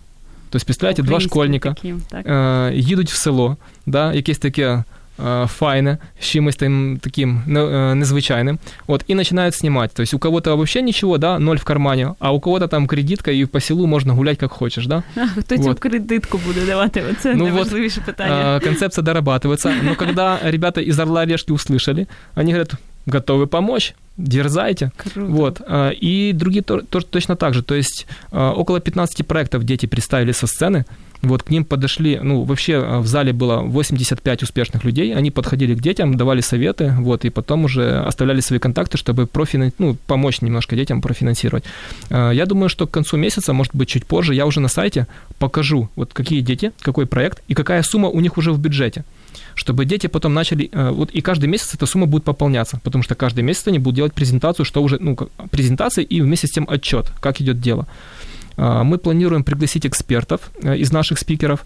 То 0.52 0.56
есть, 0.58 0.66
представляете, 0.66 1.02
два 1.02 1.16
Українські 1.16 1.30
школьника 1.30 1.74
такі, 1.74 1.96
так. 2.10 2.26
е, 2.26 2.72
їдуть 2.76 3.12
в 3.12 3.16
село, 3.16 3.58
да, 3.86 4.14
якесь 4.14 4.38
таке 4.38 4.64
э, 4.64 4.84
файне, 5.47 5.99
з 6.21 6.25
чимось 6.25 6.57
там 6.57 6.99
таким 7.03 7.43
э, 7.47 7.95
незвичайним, 7.95 8.59
вот, 8.87 9.05
и 9.11 9.15
начинают 9.15 9.55
снимать. 9.55 9.93
То 9.95 10.03
есть 10.03 10.15
у 10.15 10.19
кого-то 10.19 10.57
вообще 10.57 10.83
ничего, 10.83 11.19
да, 11.19 11.39
ноль 11.39 11.57
в 11.59 11.65
кармане, 11.65 12.15
а 12.19 12.33
у 12.33 12.41
кого-то 12.41 12.67
там 12.69 12.87
кредитка, 12.87 13.31
и 13.33 13.45
по 13.47 13.61
селу 13.61 13.87
можно 13.87 14.15
гулять 14.15 14.39
как 14.39 14.53
хочешь, 14.53 14.87
да. 14.87 15.03
А 15.17 15.41
хто 15.41 15.57
цю 15.57 15.63
Вот. 15.63 15.79
кредитку 15.81 16.39
буде 16.47 16.67
давати? 16.67 17.03
Оце 17.11 17.35
Ну, 17.35 17.45
найважливіше 17.45 18.01
питання. 18.01 18.57
А, 18.57 18.61
концепция 18.61 19.05
дорабатывается. 19.05 19.73
Но 19.83 19.95
когда 19.97 20.39
ребята 20.51 20.81
из 20.81 20.99
Орла 20.99 21.27
Решки 21.27 21.53
услышали, 21.53 22.07
они 22.35 22.53
говорят, 22.53 22.75
готовы 23.07 23.47
помочь, 23.47 23.95
дерзайте. 24.17 24.91
Круто. 24.97 25.33
Вот. 25.33 25.61
И 26.03 26.33
другие 26.35 26.63
то- 26.63 26.81
тоже 26.81 27.07
точно 27.07 27.37
так 27.37 27.55
же. 27.55 27.63
То 27.63 27.75
есть 27.75 28.07
около 28.33 28.81
15 28.81 29.23
проектов 29.27 29.65
дети 29.65 29.87
представили 29.87 30.33
со 30.33 30.47
сцены. 30.47 30.85
Вот 31.23 31.45
к 31.45 31.51
ним 31.51 31.65
подошли, 31.65 32.19
ну, 32.23 32.43
вообще 32.43 32.77
а, 32.77 32.99
в 32.99 33.07
зале 33.07 33.33
было 33.33 33.59
85 33.61 34.43
успешных 34.43 34.85
людей, 34.85 35.15
они 35.15 35.31
подходили 35.31 35.75
к 35.75 35.81
детям, 35.81 36.17
давали 36.17 36.41
советы, 36.41 36.95
вот, 36.99 37.25
и 37.25 37.31
потом 37.31 37.65
уже 37.65 38.01
оставляли 38.01 38.41
свои 38.41 38.59
контакты, 38.59 38.99
чтобы 38.99 39.27
профинан... 39.27 39.73
ну, 39.79 39.97
помочь 40.07 40.41
немножко 40.43 40.75
детям 40.77 41.01
профинансировать. 41.01 41.65
А, 42.11 42.31
Я 42.33 42.47
думаю, 42.47 42.69
что 42.69 42.87
к 42.87 42.91
концу 42.91 43.17
месяца, 43.17 43.53
может 43.53 43.75
быть, 43.75 43.89
чуть 43.89 44.05
позже, 44.05 44.35
я 44.35 44.47
уже 44.47 44.61
на 44.61 44.69
сайте 44.69 45.07
покажу, 45.39 45.89
вот 45.97 46.13
какие 46.13 46.41
дети, 46.41 46.73
какой 46.81 47.07
проект 47.07 47.43
и 47.47 47.55
какая 47.55 47.83
сумма 47.83 48.09
у 48.09 48.21
них 48.21 48.37
уже 48.37 48.53
в 48.53 48.59
бюджете 48.59 49.05
чтобы 49.55 49.85
дети 49.85 50.07
потом 50.07 50.35
начали, 50.35 50.71
э, 50.73 50.91
вот 50.91 51.11
и 51.11 51.21
каждый 51.21 51.47
месяц 51.47 51.75
эта 51.75 51.87
сумма 51.87 52.07
будет 52.07 52.25
пополняться, 52.25 52.81
потому 52.83 53.03
что 53.03 53.15
каждый 53.15 53.45
месяц 53.45 53.67
они 53.69 53.79
будут 53.79 53.97
делать 53.97 54.15
презентацию, 54.15 54.65
что 54.65 54.83
уже, 54.83 54.99
ну, 54.99 55.17
презентации 55.51 56.03
и 56.05 56.21
вместе 56.21 56.47
с 56.47 56.51
тем 56.51 56.67
отчет, 56.69 57.13
как 57.21 57.41
идет 57.41 57.61
дело. 57.61 57.87
А, 58.57 58.85
Мы 58.85 58.99
планируем 58.99 59.45
пригласить 59.45 59.87
экспертов 59.87 60.41
э, 60.63 60.77
из 60.77 60.93
наших 60.93 61.19
спикеров, 61.19 61.65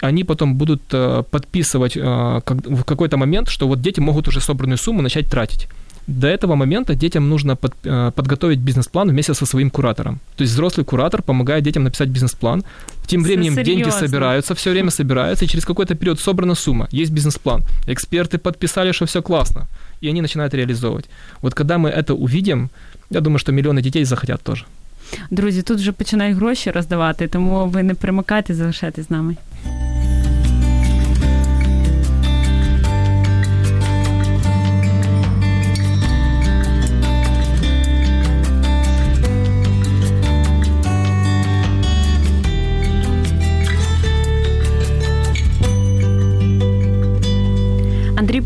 они 0.00 0.24
потом 0.24 0.54
будут 0.54 0.82
э, 0.92 1.22
подписывать 1.30 1.96
э, 1.96 2.00
в 2.00 2.84
какой-то 2.84 3.16
момент, 3.16 3.48
что 3.48 3.68
вот 3.68 3.80
дети 3.80 4.00
могут 4.00 4.28
уже 4.28 4.40
собранную 4.40 4.78
сумму 4.78 5.02
начать 5.02 5.28
тратить. 5.28 5.68
До 6.06 6.26
этого 6.26 6.56
момента 6.56 6.94
детям 6.94 7.28
нужно 7.28 7.54
под- 7.56 7.76
подготовить 8.14 8.58
бизнес-план 8.58 9.10
вместе 9.10 9.34
со 9.34 9.46
своим 9.46 9.70
куратором. 9.70 10.18
То 10.36 10.42
есть 10.42 10.54
взрослый 10.54 10.84
куратор 10.84 11.22
помогает 11.22 11.62
детям 11.62 11.84
написать 11.84 12.08
бизнес-план. 12.08 12.64
Тем 13.06 13.22
временем 13.22 13.54
деньги 13.54 13.82
серьёзно. 13.82 14.08
собираются, 14.08 14.54
все 14.54 14.70
время 14.70 14.90
собираются, 14.90 15.44
и 15.44 15.48
через 15.48 15.64
какой-то 15.64 15.94
период 15.94 16.18
собрана 16.18 16.54
сумма, 16.54 16.88
есть 16.90 17.12
бизнес-план. 17.12 17.62
Эксперты 17.86 18.38
подписали, 18.38 18.92
что 18.92 19.04
все 19.06 19.20
классно, 19.20 19.66
и 20.00 20.08
они 20.08 20.22
начинают 20.22 20.54
реализовывать. 20.54 21.04
Вот 21.42 21.54
когда 21.54 21.76
мы 21.78 21.90
это 21.90 22.14
увидим, 22.14 22.70
я 23.10 23.20
думаю, 23.20 23.38
что 23.38 23.52
миллионы 23.52 23.82
детей 23.82 24.04
захотят 24.04 24.42
тоже. 24.42 24.64
Друзі, 25.30 25.62
тут 25.62 25.78
вже 25.78 25.92
починають 25.92 26.36
гроші 26.36 26.70
роздавати, 26.70 27.28
тому 27.28 27.66
ви 27.66 27.82
не 27.82 27.94
примикайте, 27.94 28.54
залишайтесь 28.54 29.06
з 29.06 29.10
нами. 29.10 29.36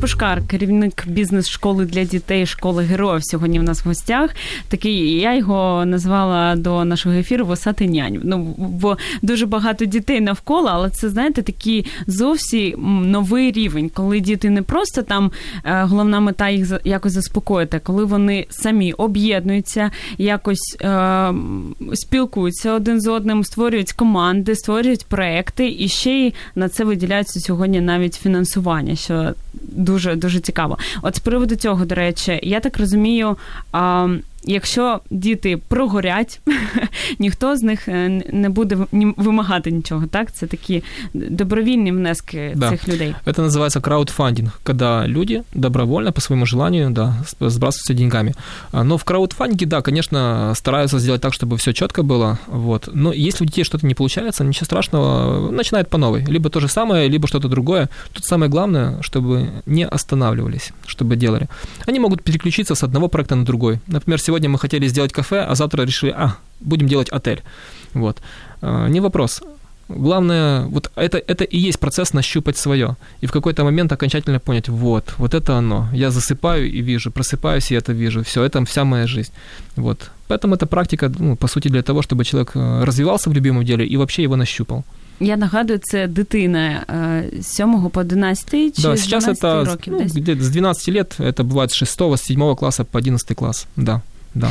Пушкар, 0.04 0.42
керівник 0.46 1.06
бізнес-школи 1.06 1.84
для 1.84 2.04
дітей, 2.04 2.46
школи 2.46 2.82
героїв. 2.82 3.24
Сьогодні 3.24 3.58
в 3.58 3.62
нас 3.62 3.84
в 3.84 3.88
гостях. 3.88 4.30
Такий 4.68 5.20
я 5.20 5.36
його 5.36 5.84
назвала 5.86 6.56
до 6.56 6.84
нашого 6.84 7.14
ефіру 7.14 7.46
Восати 7.46 7.86
нянь. 7.86 8.20
Ну 8.24 8.54
бо 8.58 8.98
дуже 9.22 9.46
багато 9.46 9.84
дітей 9.84 10.20
навколо, 10.20 10.68
але 10.72 10.90
це 10.90 11.08
знаєте 11.08 11.42
такий 11.42 11.86
зовсім 12.06 13.10
новий 13.10 13.52
рівень, 13.52 13.90
коли 13.94 14.20
діти 14.20 14.50
не 14.50 14.62
просто 14.62 15.02
там 15.02 15.32
е, 15.64 15.82
головна 15.82 16.20
мета 16.20 16.48
їх 16.48 16.72
якось 16.84 17.12
заспокоїти, 17.12 17.80
коли 17.84 18.04
вони 18.04 18.46
самі 18.50 18.92
об'єднуються, 18.92 19.90
якось 20.18 20.76
е, 20.80 21.32
спілкуються 21.94 22.72
один 22.72 23.00
з 23.00 23.06
одним, 23.06 23.44
створюють 23.44 23.92
команди, 23.92 24.54
створюють 24.54 25.06
проекти, 25.06 25.76
і 25.78 25.88
ще 25.88 26.10
й 26.10 26.34
на 26.54 26.68
це 26.68 26.84
виділяється 26.84 27.40
сьогодні 27.40 27.80
навіть 27.80 28.14
фінансування, 28.14 28.96
що 28.96 29.34
дуже 29.62 29.93
дуже 30.15 30.39
цікаво. 30.39 30.77
От 31.01 31.15
з 31.15 31.19
приводу 31.19 31.55
цього, 31.55 31.85
до 31.85 31.95
речі, 31.95 32.39
я 32.43 32.59
так 32.59 32.77
розумію. 32.77 33.37
А, 33.71 34.07
Якщо 34.43 34.99
діти 35.11 35.57
прогорять, 35.67 36.41
ніхто 37.19 37.57
з 37.57 37.63
них 37.63 37.87
е, 37.87 38.21
не 38.33 38.49
буде 38.49 38.77
ні- 38.91 39.13
вимагати 39.17 39.71
нічого. 39.71 40.05
Так, 40.07 40.33
це 40.33 40.47
такі 40.47 40.83
добровільні 41.13 41.91
внески 41.91 42.53
Да. 42.55 42.69
цих 42.69 42.87
людей. 42.87 43.15
Это 43.25 43.39
называется 43.49 43.81
краудфандинг, 43.81 44.59
когда 44.63 45.07
люди 45.07 45.41
добровольно, 45.53 46.11
по 46.11 46.21
своему 46.21 46.45
желанию, 46.45 46.89
да, 46.89 47.15
сп- 47.25 47.49
сбрасываются 47.49 47.93
деньгами. 47.93 48.33
А, 48.71 48.83
Но 48.83 48.97
в 48.97 49.03
краудфандинге, 49.03 49.65
да, 49.65 49.81
конечно, 49.81 50.53
стараются 50.55 50.99
сделать 50.99 51.21
так, 51.21 51.33
чтобы 51.33 51.57
все 51.57 51.73
четко 51.73 52.01
было. 52.01 52.37
Вот. 52.47 52.89
Но 52.93 53.13
если 53.13 53.43
у 53.43 53.47
детей 53.47 53.63
что-то 53.65 53.87
не 53.87 53.93
получается, 53.93 54.43
ничего 54.43 54.65
страшного, 54.65 55.51
начинают 55.51 55.89
по 55.89 55.97
новой. 55.97 56.25
Либо 56.25 56.49
то 56.49 56.59
же 56.59 56.67
самое, 56.69 57.09
либо 57.09 57.27
что-то 57.27 57.47
другое. 57.49 57.89
Тут 58.13 58.25
самое 58.25 58.49
главное, 58.49 59.01
чтобы 59.01 59.49
не 59.65 59.85
останавливались, 59.85 60.71
чтобы 60.87 61.15
делали. 61.17 61.47
Они 61.89 61.99
могут 61.99 62.21
переключиться 62.23 62.73
с 62.75 62.83
одного 62.83 63.07
проекта 63.09 63.35
на 63.35 63.43
другой. 63.45 63.79
Например, 63.87 64.19
сегодня 64.19 64.32
мы 64.42 64.58
хотели 64.58 64.88
сделать 64.88 65.12
кафе, 65.12 65.46
а 65.50 65.54
завтра 65.54 65.82
решили, 65.84 66.14
а, 66.16 66.36
будем 66.60 66.88
делать 66.88 67.08
отель. 67.12 67.42
Вот. 67.94 68.18
А, 68.62 68.88
Не 68.88 69.00
вопрос. 69.00 69.42
Главное, 69.88 70.66
вот 70.66 70.90
это, 70.96 71.18
это 71.18 71.44
и 71.44 71.58
есть 71.58 71.78
процесс 71.78 72.14
нащупать 72.14 72.56
свое. 72.56 72.96
И 73.22 73.26
в 73.26 73.32
какой-то 73.32 73.64
момент 73.64 73.92
окончательно 73.92 74.40
понять, 74.40 74.68
вот, 74.68 75.14
вот 75.18 75.34
это 75.34 75.58
оно. 75.58 75.88
Я 75.92 76.10
засыпаю 76.10 76.70
и 76.70 76.80
вижу, 76.82 77.10
просыпаюсь 77.10 77.70
и 77.70 77.74
это 77.74 77.92
вижу. 77.92 78.22
Все, 78.22 78.42
это 78.42 78.64
вся 78.64 78.84
моя 78.84 79.06
жизнь. 79.06 79.30
Вот. 79.76 80.10
Поэтому 80.28 80.54
эта 80.54 80.66
практика, 80.66 81.12
ну, 81.18 81.36
по 81.36 81.48
сути, 81.48 81.68
для 81.68 81.82
того, 81.82 82.00
чтобы 82.00 82.24
человек 82.24 82.52
э, 82.54 82.84
развивался 82.84 83.30
в 83.30 83.34
любимом 83.34 83.64
деле 83.64 83.86
и 83.86 83.96
вообще 83.96 84.22
его 84.22 84.36
нащупал. 84.36 84.84
Я 85.20 85.36
нагадую, 85.36 85.78
це 85.82 86.06
дитина 86.06 86.84
з 87.40 87.46
7 87.46 87.90
по 87.90 88.00
11 88.00 88.76
чи 88.76 88.82
да, 88.82 88.96
з 88.96 89.02
сейчас 89.02 89.24
12 89.24 89.44
это 89.44 89.64
років 89.64 89.92
ну, 89.92 89.98
десь. 89.98 90.46
с 90.46 90.50
12 90.50 90.88
лет, 90.88 91.16
это 91.20 91.44
бывает 91.44 91.70
с 91.70 91.76
6 91.76 92.00
с 92.00 92.22
7 92.22 92.54
класса 92.54 92.84
по 92.84 92.98
11 92.98 93.36
класс. 93.36 93.66
Да, 93.76 94.00
да. 94.34 94.50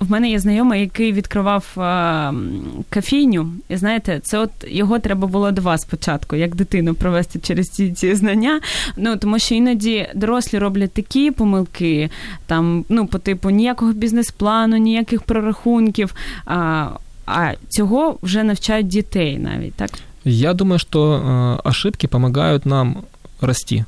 В 0.00 0.10
мене 0.10 0.30
є 0.30 0.38
знайомий, 0.38 0.80
який 0.80 1.12
відкривав 1.12 1.64
е, 1.76 1.80
м, 1.80 2.60
кафейню, 2.90 3.52
і 3.68 3.76
знаєте, 3.76 4.20
це 4.24 4.38
от 4.38 4.50
його 4.68 4.98
треба 4.98 5.26
було 5.26 5.50
до 5.50 5.62
вас 5.62 5.80
спочатку, 5.80 6.36
як 6.36 6.54
дитину 6.54 6.94
провести 6.94 7.38
через 7.38 7.66
ці, 7.66 7.92
ці 7.92 8.14
знання. 8.14 8.60
Ну 8.96 9.16
тому 9.16 9.38
що 9.38 9.54
іноді 9.54 10.08
дорослі 10.14 10.58
роблять 10.58 10.92
такі 10.92 11.30
помилки, 11.30 12.10
там 12.46 12.84
ну 12.88 13.06
по 13.06 13.18
типу 13.18 13.50
ніякого 13.50 13.92
бізнес-плану, 13.92 14.76
ніяких 14.76 15.22
прорахунків. 15.22 16.14
А, 16.46 16.88
а 17.26 17.52
цього 17.68 18.18
вже 18.22 18.42
навчають 18.42 18.86
дітей 18.86 19.38
навіть 19.38 19.74
так. 19.74 19.90
Я 20.24 20.54
думаю, 20.54 20.78
что 20.78 21.00
э, 21.00 21.68
ошибки 21.68 22.06
помогают 22.06 22.66
нам 22.66 23.04
расти. 23.40 23.84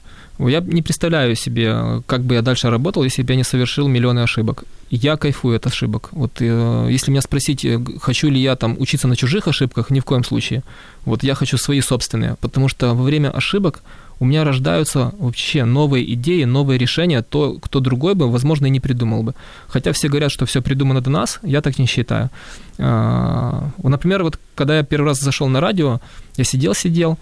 Я 0.49 0.61
не 0.61 0.83
представляю 0.83 1.37
себе, 1.37 2.03
как 2.07 2.23
бы 2.23 2.35
я 2.35 2.43
дальше 2.43 2.71
работал, 2.71 3.05
если 3.05 3.23
бы 3.23 3.33
я 3.33 3.37
не 3.37 3.45
совершил 3.45 3.89
миллионы 3.89 4.21
ошибок. 4.21 4.65
Я 4.91 5.17
кайфую 5.17 5.57
от 5.57 5.67
ошибок. 5.67 6.09
Вот 6.13 6.41
э, 6.41 6.89
если 6.91 7.11
меня 7.11 7.21
спросить, 7.21 7.65
э, 7.65 7.79
хочу 8.01 8.31
ли 8.31 8.41
я 8.41 8.57
там 8.57 8.77
учиться 8.79 9.09
на 9.09 9.17
чужих 9.17 9.49
ошибках, 9.49 9.91
ни 9.91 10.01
в 10.01 10.05
коем 10.05 10.25
случае. 10.25 10.63
Вот 11.05 11.23
я 11.23 11.35
хочу 11.35 11.59
свои 11.59 11.81
собственные, 11.81 12.37
потому 12.41 12.69
что 12.69 12.95
во 12.95 13.03
время 13.03 13.31
ошибок 13.31 13.83
у 14.21 14.27
меня 14.27 14.45
рождаются 14.45 15.13
вообще 15.19 15.65
новые 15.65 16.13
идеи, 16.15 16.45
новые 16.45 16.79
решения, 16.79 17.23
то, 17.23 17.55
кто 17.55 17.81
другой 17.81 18.15
бы, 18.15 18.31
возможно, 18.31 18.67
и 18.67 18.71
не 18.71 18.81
придумал 18.81 19.23
бы. 19.23 19.35
Хотя 19.69 19.93
все 19.93 20.09
говорят, 20.09 20.31
что 20.31 20.45
все 20.45 20.61
придумано 20.61 21.01
до 21.01 21.11
нас, 21.11 21.41
я 21.43 21.63
так 21.63 21.79
не 21.79 21.87
считаю. 21.87 22.31
А, 22.79 23.71
Например, 23.83 24.23
вот 24.23 24.39
когда 24.55 24.77
я 24.77 24.83
первый 24.83 25.07
раз 25.07 25.21
зашел 25.21 25.49
на 25.49 25.61
радио, 25.61 26.01
я 26.37 26.45
сидел-сидел 26.45 27.19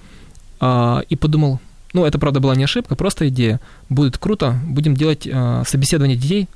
а, 0.61 1.03
и 1.09 1.15
подумал, 1.15 1.61
ну, 1.99 2.07
это, 2.07 2.17
правда, 2.21 2.39
была 2.39 2.55
не 2.55 2.63
ошибка, 2.63 2.95
просто 2.95 3.29
идея. 3.29 3.61
Будет 3.89 4.19
круто, 4.19 4.57
будем 4.69 4.95
делать 4.95 5.29
а, 5.31 5.65
собеседование 5.67 6.17
детей 6.17 6.49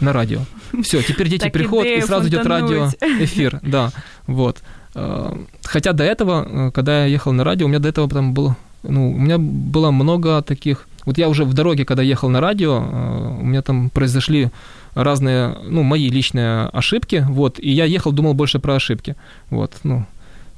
на 0.00 0.12
радио. 0.12 0.40
Все, 0.82 1.02
теперь 1.02 1.28
дети 1.28 1.48
приходят, 1.50 1.98
и 1.98 2.04
сразу 2.04 2.28
идет 2.28 2.42
фонтанует. 2.42 3.00
радиоэфир, 3.00 3.60
да, 3.62 3.92
вот. 4.26 4.58
А, 4.96 5.38
Хотя 5.62 5.92
до 5.92 6.02
этого, 6.02 6.48
э, 6.48 6.70
когда 6.72 7.04
я 7.04 7.06
ехал 7.06 7.32
на 7.32 7.44
радио, 7.44 7.66
у 7.66 7.68
меня 7.68 7.78
до 7.78 7.88
этого 7.88 8.08
там 8.08 8.34
было, 8.34 8.56
ну, 8.82 9.12
у 9.12 9.18
меня 9.18 9.38
было 9.38 9.92
много 9.92 10.42
таких... 10.42 10.88
Вот 11.04 11.16
я 11.16 11.28
уже 11.28 11.44
в 11.44 11.54
дороге, 11.54 11.84
когда 11.84 12.02
ехал 12.02 12.28
на 12.28 12.40
радио, 12.40 12.82
э, 12.82 13.36
у 13.40 13.44
меня 13.44 13.62
там 13.62 13.88
произошли 13.88 14.50
разные, 14.94 15.56
ну, 15.62 15.84
мои 15.84 16.08
личные 16.08 16.66
ошибки, 16.72 17.24
вот, 17.28 17.60
и 17.60 17.70
я 17.70 17.84
ехал, 17.84 18.10
думал 18.10 18.34
больше 18.34 18.58
про 18.58 18.74
ошибки, 18.74 19.14
вот, 19.48 19.74
ну, 19.84 20.06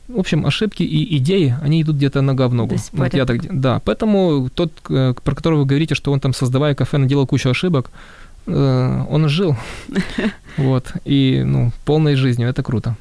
в 0.08 0.20
общем, 0.20 0.46
ошибки 0.46 0.84
и 0.84 1.18
идеи, 1.18 1.56
они 1.62 1.82
идут 1.82 1.96
где-то 1.96 2.22
нога 2.22 2.48
в 2.48 2.54
ногу. 2.54 2.70
То 2.70 2.76
есть 2.76 2.90
Вот 2.94 3.14
я 3.14 3.26
так, 3.26 3.38
порядок. 3.38 3.62
да, 3.62 3.80
поэтому 3.86 4.50
тот, 4.50 4.72
э, 4.90 5.14
про 5.24 5.36
которого 5.36 5.60
вы 5.60 5.66
говорите, 5.66 5.96
что 5.96 6.12
он 6.12 6.20
там, 6.20 6.34
создавая 6.34 6.74
кафе, 6.74 6.98
наделал 6.98 7.28
кучу 7.28 7.50
ошибок, 7.50 7.92
э, 8.48 9.06
он 9.12 9.30
жил, 9.30 9.56
вот, 10.58 10.94
и, 11.06 11.44
ну, 11.46 11.72
полной 11.86 12.16
жизнью, 12.16 12.50
это 12.50 12.64
круто. 12.64 12.96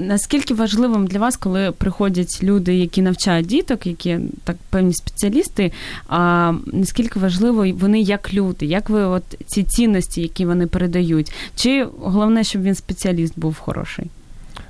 Наскільки 0.00 0.54
важливим 0.54 1.06
для 1.06 1.18
вас, 1.18 1.36
коли 1.36 1.72
приходять 1.72 2.42
люди, 2.42 2.74
які 2.74 3.02
навчають 3.02 3.46
діток, 3.46 3.86
які 3.86 4.18
так 4.44 4.56
певні 4.70 4.94
спеціалісти, 4.94 5.72
а 6.08 6.52
наскільки 6.72 7.18
важливо 7.18 7.66
вони 7.72 8.00
як 8.00 8.34
люди, 8.34 8.66
як 8.66 8.90
ви 8.90 9.02
от 9.02 9.22
ці 9.46 9.62
цінності, 9.62 10.20
які 10.22 10.46
вони 10.46 10.66
передають? 10.66 11.32
Чи 11.54 11.86
головне, 12.00 12.44
щоб 12.44 12.62
він 12.62 12.74
спеціаліст 12.74 13.38
був 13.38 13.56
хороший? 13.58 14.10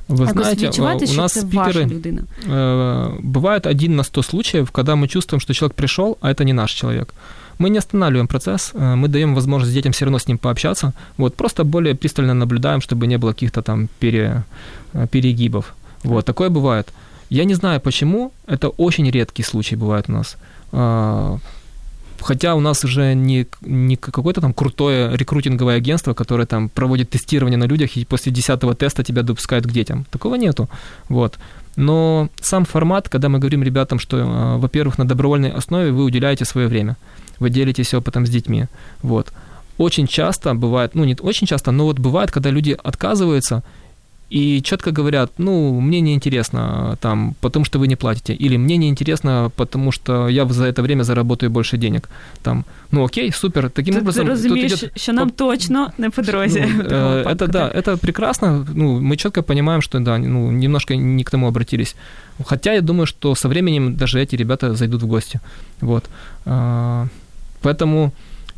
Вы 0.10 0.20
Якось 0.20 0.34
знаете, 0.34 0.68
відчувати, 0.68 1.06
у 1.06 1.08
що 1.08 1.22
нас 1.22 1.34
це 1.34 1.42
ваша 1.46 1.80
спикеры, 1.80 1.88
людина. 1.90 2.22
э, 2.50 3.22
бывает 3.22 3.68
один 3.68 3.96
на 3.96 4.04
сто 4.04 4.24
случаев, 4.24 4.72
когда 4.72 4.96
мы 4.96 5.08
чувствуем, 5.08 5.42
что 5.42 5.54
человек 5.54 5.74
пришел, 5.76 6.18
а 6.22 6.30
это 6.30 6.44
не 6.44 6.54
наш 6.54 6.72
человек. 6.82 7.14
Мы 7.60 7.70
не 7.70 7.78
останавливаем 7.78 8.28
процесс, 8.28 8.74
э, 8.76 8.96
мы 8.96 9.08
даем 9.08 9.36
возможность 9.36 9.74
детям 9.74 9.92
все 9.92 10.06
равно 10.06 10.18
с 10.18 10.28
ним 10.28 10.38
пообщаться, 10.38 10.94
вот, 11.18 11.36
просто 11.36 11.64
более 11.64 11.94
пристально 11.96 12.34
наблюдаем, 12.34 12.82
чтобы 12.82 13.08
не 13.08 13.18
было 13.18 13.34
каких-то 13.34 13.62
там 13.62 13.88
пере, 14.00 14.44
э, 14.94 15.08
перегибов. 15.08 15.74
Вот, 16.04 16.26
такое 16.26 16.50
бывает. 16.50 16.86
Я 17.30 17.46
не 17.46 17.56
знаю 17.56 17.80
почему, 17.80 18.32
это 18.48 18.70
очень 18.78 19.12
редкий 19.12 19.44
случай 19.44 19.76
бывает 19.76 20.06
у 20.08 20.12
нас. 20.12 20.38
А, 22.26 22.28
Хотя 22.28 22.56
у 22.56 22.60
нас 22.60 22.84
уже 22.84 23.16
не, 23.16 23.46
не 23.62 23.96
какое-то 23.96 24.42
там 24.42 24.54
крутое 24.54 25.16
рекрутинговое 25.16 25.78
агентство, 25.78 26.14
которое 26.14 26.46
там 26.46 26.70
проводит 26.70 27.10
тестирование 27.10 27.58
на 27.58 27.68
людях 27.68 27.98
и 27.98 28.06
после 28.06 28.32
десятого 28.32 28.74
теста 28.74 29.04
тебя 29.04 29.22
допускают 29.22 29.66
к 29.66 29.72
детям. 29.72 30.06
Такого 30.12 30.36
нету. 30.36 30.68
Вот. 31.10 31.38
Но 31.78 32.30
сам 32.42 32.66
формат, 32.66 33.10
когда 33.10 33.30
мы 33.30 33.40
говорим 33.40 33.64
ребятам, 33.64 34.00
что, 34.00 34.18
э, 34.18 34.58
во-первых, 34.58 34.98
на 34.98 35.06
добровольной 35.06 35.52
основе 35.52 35.92
вы 35.92 36.04
уделяете 36.04 36.46
свое 36.46 36.68
время, 36.68 36.96
вы 37.40 37.50
делитесь 37.50 37.94
опытом 37.94 38.26
с 38.26 38.30
детьми. 38.30 38.66
Вот. 39.04 39.32
Очень 39.78 40.08
часто 40.08 40.54
бывает, 40.56 40.96
ну 40.96 41.04
не 41.06 41.18
очень 41.22 41.48
часто, 41.48 41.72
но 41.72 41.84
вот 41.84 42.00
бывает, 42.00 42.32
когда 42.32 42.50
люди 42.50 42.78
отказываются 42.84 43.62
и 44.31 44.63
четко 44.63 44.93
говорят, 44.93 45.31
ну, 45.39 45.81
мне 45.81 46.01
неинтересно, 46.01 46.97
там, 47.01 47.35
потому 47.41 47.65
что 47.65 47.81
вы 47.81 47.89
не 47.89 47.97
платите, 47.97 48.33
или 48.33 48.57
мне 48.57 48.77
неинтересно, 48.77 49.51
потому 49.57 49.93
что 49.93 50.29
я 50.29 50.47
за 50.47 50.67
это 50.67 50.83
время 50.83 51.03
заработаю 51.03 51.51
больше 51.51 51.77
денег. 51.77 52.09
Там, 52.43 52.65
ну 52.93 53.05
окей, 53.05 53.33
супер. 53.33 53.71
Таким 53.71 53.95
Тут 53.95 54.03
образом, 54.03 54.25
ти 54.25 54.31
розумієш, 54.31 54.73
тут 54.73 54.83
идет 54.83 55.01
що 55.01 55.13
нам 55.13 55.31
точно 55.31 55.93
не 55.99 56.11
по 56.11 56.23
дорозі. 56.23 56.65
ну, 56.67 56.83
в 56.83 56.89
тому 56.89 57.01
э, 57.01 57.17
випадку, 57.17 57.45
это 57.45 57.51
да, 57.51 57.69
так? 57.69 57.77
это 57.77 57.97
прекрасно. 57.97 58.67
Ну, 58.75 59.01
мы 59.01 59.17
четко 59.17 59.43
понимаем, 59.43 59.83
что 59.83 60.01
да, 60.01 60.19
ну, 60.19 60.53
немножко 60.53 60.95
не 60.95 61.25
к 61.25 61.31
тому 61.31 61.49
обратились. 61.49 61.97
Хотя 62.45 62.73
я 62.73 62.81
думаю, 62.81 63.07
что 63.07 63.35
со 63.35 63.49
временем 63.49 63.97
даже 63.97 64.21
эти 64.21 64.37
ребята 64.37 64.75
зайдут 64.75 65.03
в 65.03 65.07
гости. 65.07 65.41
Вот. 65.81 66.05
А, 66.47 67.07
Поэтому 67.63 68.13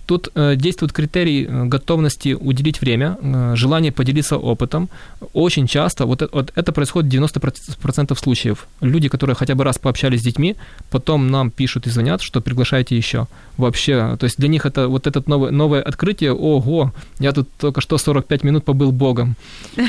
тут 0.07 0.29
э, 0.35 0.55
действует 0.55 0.91
критерий 0.91 1.45
э, 1.45 1.65
готовности 1.65 2.33
уделить 2.33 2.81
время, 2.81 3.17
э, 3.21 3.55
желание 3.55 3.91
поделиться 3.91 4.37
опытом. 4.37 4.87
Очень 5.33 5.67
часто, 5.67 6.05
вот, 6.05 6.21
э- 6.21 6.29
вот 6.31 6.51
это 6.55 6.71
происходит 6.71 7.11
в 7.11 7.15
90% 7.15 8.19
случаев. 8.19 8.67
Люди, 8.81 9.09
которые 9.09 9.35
хотя 9.35 9.55
бы 9.55 9.63
раз 9.63 9.77
пообщались 9.77 10.19
с 10.19 10.23
детьми, 10.23 10.55
потом 10.89 11.31
нам 11.31 11.51
пишут 11.51 11.87
и 11.87 11.89
звонят, 11.89 12.21
что 12.21 12.41
приглашайте 12.41 12.97
еще. 12.97 13.27
Вообще, 13.57 14.17
то 14.17 14.25
есть 14.25 14.39
для 14.39 14.47
них 14.47 14.65
это 14.65 14.87
вот 14.87 15.07
это 15.07 15.23
новое, 15.27 15.51
новое 15.51 15.81
открытие, 15.81 16.31
ого, 16.31 16.91
я 17.19 17.31
тут 17.31 17.47
только 17.57 17.81
что 17.81 17.97
45 17.97 18.43
минут 18.43 18.63
побыл 18.63 18.91
Богом. 18.91 19.35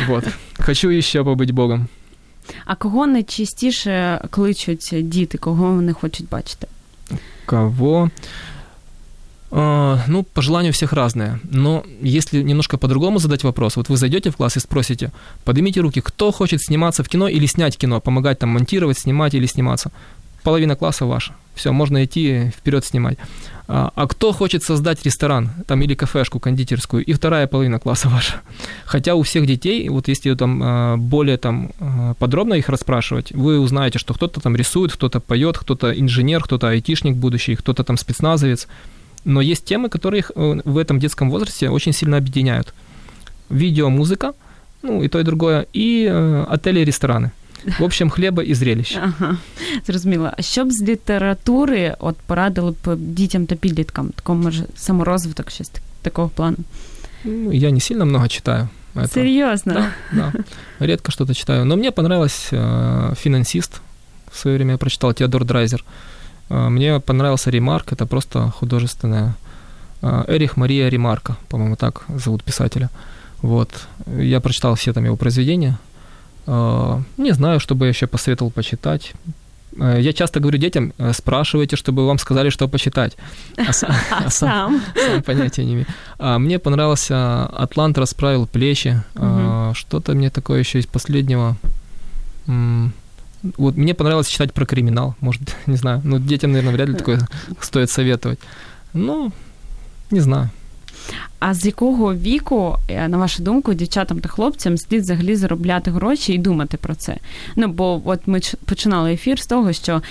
Вот. 0.08 0.24
Хочу 0.58 0.90
еще 0.90 1.22
побыть 1.22 1.52
Богом. 1.52 1.88
А 2.64 2.74
кого 2.74 3.06
найчастіше 3.06 4.20
кличуть 4.30 4.94
діти, 5.02 5.38
кого 5.38 5.72
вони 5.72 5.92
хочуть 5.92 6.28
бачити? 6.28 6.66
Кого? 7.46 8.10
А, 9.51 10.01
Ну, 10.09 10.22
по 10.22 10.42
желанию 10.42 10.72
всех 10.72 10.92
разное. 10.92 11.40
Но 11.51 11.84
если 12.01 12.42
немножко 12.42 12.76
по-другому 12.78 13.18
задать 13.18 13.44
вопрос, 13.44 13.76
вот 13.76 13.88
вы 13.88 13.96
зайдете 13.96 14.30
в 14.30 14.36
класс 14.36 14.57
и 14.57 14.61
спросите, 14.61 15.12
поднимите 15.44 15.80
руки, 15.80 16.01
кто 16.01 16.32
хочет 16.32 16.62
сниматься 16.62 17.03
в 17.03 17.09
кино 17.09 17.28
или 17.28 17.46
снять 17.46 17.76
кино, 17.76 18.01
помогать 18.01 18.38
там 18.38 18.51
монтировать, 18.51 18.99
снимать 18.99 19.34
или 19.34 19.46
сниматься. 19.46 19.90
Половина 20.42 20.76
класса 20.76 21.05
ваша. 21.05 21.32
Все, 21.55 21.72
можно 21.72 22.05
идти 22.05 22.53
вперед 22.57 22.84
снимать. 22.84 23.18
А, 23.66 23.92
а 23.94 24.07
кто 24.07 24.32
хочет 24.32 24.62
создать 24.62 25.05
ресторан 25.05 25.51
там 25.66 25.82
или 25.82 25.94
кафешку 25.94 26.40
кондитерскую, 26.40 27.05
и 27.05 27.12
вторая 27.12 27.46
половина 27.46 27.78
класса 27.78 28.09
ваша. 28.14 28.34
Хотя 28.84 29.14
у 29.14 29.22
всех 29.22 29.46
детей, 29.46 29.88
вот 29.88 30.09
если 30.09 30.34
там 30.34 30.62
а, 30.62 30.96
более 30.96 31.36
там 31.36 31.72
а, 31.80 32.14
подробно 32.14 32.55
их 32.55 32.68
расспрашивать, 32.68 33.32
вы 33.32 33.59
узнаете, 33.59 33.99
что 33.99 34.14
кто-то 34.14 34.40
там 34.40 34.57
рисует, 34.57 34.92
кто-то 34.92 35.20
поет, 35.20 35.59
кто-то 35.59 35.92
инженер, 35.92 36.44
кто-то 36.44 36.68
айтишник 36.68 37.16
будущий, 37.16 37.57
кто-то 37.57 37.82
там 37.82 37.99
спецназовец. 37.99 38.68
Но 39.26 39.41
есть 39.41 39.65
темы, 39.65 39.89
которые 39.89 40.19
их 40.19 40.32
э, 40.36 40.61
в 40.65 40.78
этом 40.78 40.99
детском 40.99 41.30
возрасте 41.30 41.69
очень 41.69 41.93
сильно 41.93 42.17
объединяют. 42.17 42.74
Видео, 43.49 43.89
музыка, 43.89 44.34
ну 44.82 45.01
и 45.03 45.07
то, 45.07 45.19
и 45.19 45.24
другое, 45.24 45.65
и 45.74 46.05
э, 46.11 46.45
отели, 46.49 46.84
рестораны. 46.86 47.32
В 47.80 47.84
общем, 47.84 48.09
хлеба 48.09 48.43
и 48.43 48.53
зрелищ. 48.53 48.97
Ага, 48.97 49.38
зрозуміло. 49.88 50.30
А 50.38 50.41
що 50.41 50.65
б 50.65 50.71
з 50.71 50.82
літератури 50.82 51.95
от 51.99 52.17
порадили 52.17 52.71
б 52.86 52.95
дітям 52.95 53.45
та 53.45 53.55
підліткам? 53.55 54.09
Такому 54.09 54.43
може 54.43 54.63
саморозвиток, 54.76 55.51
щось 55.51 55.69
так- 55.69 55.84
такого 56.01 56.30
плану? 56.30 56.57
Ну, 57.24 57.51
Я 57.53 57.71
не 57.71 57.80
сильно 57.80 58.05
много 58.05 58.28
читаю. 58.28 58.67
Это- 58.95 59.13
Серйозно? 59.13 59.74
Да, 59.74 59.91
да. 60.11 60.34
Редко 60.86 61.11
что-то 61.11 61.34
читаю. 61.34 61.65
Но 61.65 61.76
мне 61.78 61.91
понравилось 61.91 62.49
э, 62.51 63.15
«Финансист». 63.15 63.82
В 64.32 64.38
свое 64.38 64.57
время 64.57 64.71
я 64.71 64.78
прочитал 64.78 65.13
Теодор 65.13 65.45
Драйзер. 65.45 65.80
Э, 65.80 65.84
мне 66.49 67.01
понравился 67.01 67.51
«Ремарк». 67.51 67.92
Это 67.92 68.07
просто 68.07 68.51
художественная... 68.51 69.34
э, 70.03 70.24
Эрих 70.28 70.57
Мария 70.57 70.88
Ремарка, 70.88 71.36
по-моему, 71.49 71.76
так 71.76 72.03
зовут 72.09 72.42
писателя. 72.44 72.88
Вот. 73.42 73.68
Я 74.07 74.40
прочитал 74.40 74.74
все 74.74 74.92
там 74.92 75.05
его 75.05 75.16
произведения. 75.16 75.78
Э, 76.46 77.01
Не 77.18 77.32
знаю, 77.32 77.61
что 77.61 77.74
бы 77.74 77.84
я 77.86 77.90
еще 77.90 78.07
посоветовал 78.07 78.51
почитать. 78.51 79.12
Я 79.76 80.12
часто 80.12 80.40
говорю 80.40 80.59
детям, 80.59 80.92
э, 80.99 81.12
спрашивайте, 81.12 81.76
чтобы 81.76 82.07
вам 82.07 82.18
сказали, 82.18 82.51
что 82.51 82.66
почитать. 82.68 83.16
А 83.57 83.72
с- 83.72 83.84
А 84.11 84.24
а 84.24 84.30
сам- 84.30 84.30
сам? 84.30 84.82
сам 84.96 85.22
понятия 85.22 85.64
не 85.64 85.72
имею. 85.74 85.86
А, 86.18 86.38
мне 86.38 86.59
понравился 86.59 87.44
«Атлант 87.46 87.99
расправил 87.99 88.46
плечи». 88.46 89.01
А, 89.14 89.66
Мгм. 89.68 89.74
что-то 89.74 90.14
мне 90.14 90.30
такое 90.30 90.59
еще 90.61 90.78
из 90.80 90.86
последнего. 90.86 91.57
Вот 93.43 93.76
мне 93.76 93.95
понравилось 93.95 94.28
читать 94.28 94.53
про 94.53 94.66
криминал. 94.66 95.14
Может, 95.20 95.57
не 95.66 95.76
знаю. 95.76 96.01
Ну, 96.05 96.18
детям, 96.18 96.53
наверное, 96.53 96.74
вряд 96.74 96.89
ли 96.89 96.95
такое 96.95 97.20
стоит 97.61 97.91
советовать. 97.91 98.39
Ну, 98.95 99.32
не 100.11 100.20
знаю. 100.20 100.51
А 101.39 101.55
з 101.55 101.66
якого 101.66 102.14
віку, 102.14 102.76
е, 102.89 103.09
на 103.09 103.18
вашу 103.18 103.43
думку, 103.43 103.74
дівчатам 103.74 104.20
та 104.20 104.28
хлопцям 104.28 104.78
слід 104.78 105.03
взагалі 105.03 105.36
заробляти 105.36 105.91
гроші 105.91 106.32
і 106.32 106.39
думати 106.39 106.76
про 106.76 106.95
це? 106.95 107.16
Ну, 107.57 107.68
бо 107.68 108.03
от 108.05 108.20
ми 108.26 108.41
починали 108.64 109.12
ефір 109.12 109.41
з 109.41 109.47
того, 109.47 109.72
що 109.72 110.03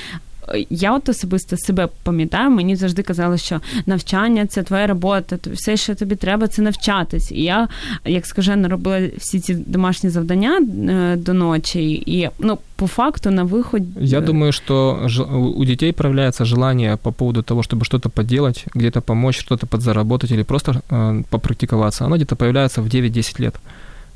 я 0.71 0.95
от 0.97 1.09
особисто 1.09 1.57
себе 1.57 1.89
пам'ятаю, 2.03 2.51
мені 2.51 2.77
завжди 2.77 3.03
казали, 3.03 3.39
що 3.39 3.61
навчання 3.87 4.47
це 4.47 4.63
твоя 4.63 4.87
робота, 4.87 5.37
то 5.37 5.51
все, 5.51 5.77
що 5.77 5.95
тобі 5.95 6.17
треба, 6.17 6.49
це 6.49 6.63
навчатись. 6.63 7.33
І 7.33 7.43
я, 7.43 7.69
як 8.05 8.27
скажено, 8.27 8.69
робила 8.69 9.09
всі 9.19 9.41
ці 9.41 9.55
домашні 9.55 10.11
завдання 10.11 10.61
е, 10.91 11.17
до 11.17 11.35
ночі, 11.35 11.93
і 12.07 12.29
ну, 12.39 12.59
по 12.77 12.87
факту 12.87 13.31
на 13.31 13.43
виход 13.43 13.83
Я 14.01 14.21
думаю, 14.21 14.53
что 14.53 15.01
ж- 15.09 15.23
у 15.57 15.65
детей 15.65 15.93
проявляется 15.93 16.45
желание 16.45 16.97
по 16.97 17.13
поводу 17.13 17.43
того, 17.43 17.63
чтобы 17.63 17.85
что-то 17.85 18.09
поделать, 18.11 18.67
где-то 18.75 19.01
помочь, 19.01 19.39
что-то 19.41 19.67
подзаработать 19.67 20.31
или 20.31 20.43
просто 20.43 20.83
э, 20.91 21.23
попрактиковаться. 21.31 22.05
Оно 22.05 22.17
где-то 22.17 22.37
появляется 22.37 22.83
в 22.83 22.87
9-10 22.87 23.43
лет. 23.43 23.55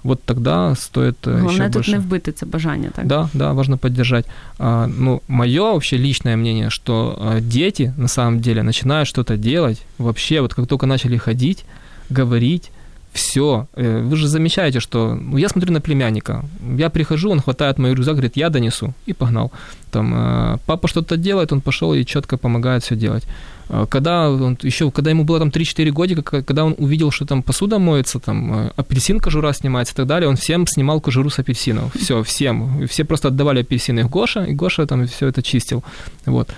Вот 0.04 0.24
тогда 0.26 0.76
стоит 0.76 1.28
э, 1.28 1.32
головне 1.32 1.54
еще 1.54 1.64
тут 1.64 1.74
больше. 1.74 1.92
не 1.92 2.00
вбити 2.00 2.32
це 2.32 2.46
бажання, 2.46 2.90
так? 2.96 3.08
Да, 3.08 3.30
да, 3.34 3.54
важно 3.54 3.78
поддержать. 3.78 4.26
А, 4.60 4.88
ну, 4.88 5.22
мое 5.28 5.62
вообще 5.62 5.98
личное 5.98 6.38
мнение, 6.38 6.70
что 6.70 7.18
а, 7.22 7.40
дети 7.40 7.94
на 7.98 8.08
самом 8.08 8.40
деле 8.40 8.64
начинают 8.64 9.08
что-то 9.08 9.38
делать, 9.38 9.82
вообще 9.98 10.42
вот 10.42 10.54
как 10.54 10.68
только 10.68 10.86
начали 10.86 11.18
ходить, 11.18 11.66
говорить, 12.10 12.72
все. 13.14 13.68
Вы 13.76 14.16
же 14.16 14.28
замечаете, 14.28 14.80
что 14.80 15.16
ну, 15.16 15.38
я 15.38 15.50
смотрю 15.50 15.74
на 15.74 15.82
племянника. 15.82 16.44
Я 16.78 16.90
прихожу, 16.90 17.32
он 17.32 17.42
хватает 17.42 17.80
мой 17.80 17.94
рюкзак, 17.94 18.14
говорит, 18.14 18.38
я 18.38 18.50
донесу, 18.50 18.94
и 19.08 19.14
погнал. 19.14 19.52
Там 19.92 20.14
э, 20.14 20.58
папа 20.66 20.88
что-то 20.88 21.18
делает, 21.18 21.52
он 21.52 21.62
пошел 21.62 21.94
и 21.94 22.06
четко 22.06 22.38
помогает 22.38 22.84
все 22.84 22.96
делать. 22.96 23.28
А 23.74 23.86
Когда 23.86 24.30
он 24.30 24.58
еще, 24.64 24.92
когда 24.92 25.12
ему 25.12 25.24
было 25.24 25.40
там 25.40 25.48
3-4 25.48 25.92
годика, 25.92 26.44
когда 26.44 26.66
он 26.66 26.76
увидел, 26.78 27.10
что 27.10 27.26
там 27.26 27.42
посуда 27.42 27.80
моется, 27.80 28.20
там 28.20 28.54
э, 28.54 28.72
апельсин 28.76 29.20
кожура 29.20 29.54
снимается 29.54 29.94
и 29.94 29.96
так 29.96 30.08
далее, 30.08 30.28
он 30.28 30.36
всем 30.36 30.68
снимал 30.68 31.00
кожуру 31.00 31.30
с 31.30 31.40
апельсинов. 31.40 31.94
Все, 31.96 32.22
всем. 32.22 32.86
Все 32.88 33.06
просто 33.06 33.30
отдавали 33.30 33.62
апельсины 33.62 34.04
Гоша, 34.04 34.44
и 34.44 34.54
Гоша 34.54 34.86
там 34.86 35.08
все 35.08 35.28
это 35.28 35.42
чистил. 35.42 35.86
Вот. 36.26 36.50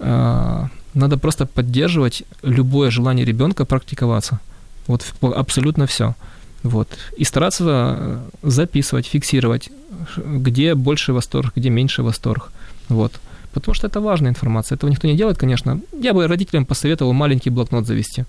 А, 0.00 0.68
Надо 0.94 1.18
просто 1.18 1.44
поддерживать 1.44 2.22
любое 2.42 2.90
желание 2.90 3.26
ребенка 3.26 3.66
практиковаться. 3.66 4.40
Вот 4.86 5.04
абсолютно 5.20 5.86
все. 5.86 6.14
Вот. 6.62 6.88
И 7.18 7.24
стараться 7.24 7.64
э, 7.68 8.18
записывать, 8.42 9.06
фиксировать, 9.06 9.68
где 10.16 10.74
больше 10.74 11.12
восторг, 11.12 11.52
где 11.54 11.68
меньше 11.68 12.02
восторг. 12.02 12.50
Вот. 12.88 13.12
Потому 13.52 13.74
что 13.74 13.86
это 13.86 14.00
важная 14.00 14.30
информация. 14.30 14.76
Этого 14.76 14.90
никто 14.90 15.08
не 15.08 15.16
делает, 15.16 15.38
конечно. 15.38 15.80
Я 15.92 16.12
бы 16.12 16.26
родителям 16.26 16.64
посоветовал 16.64 17.12
маленький 17.12 17.50
блокнот 17.50 17.86
завести. 17.86 18.24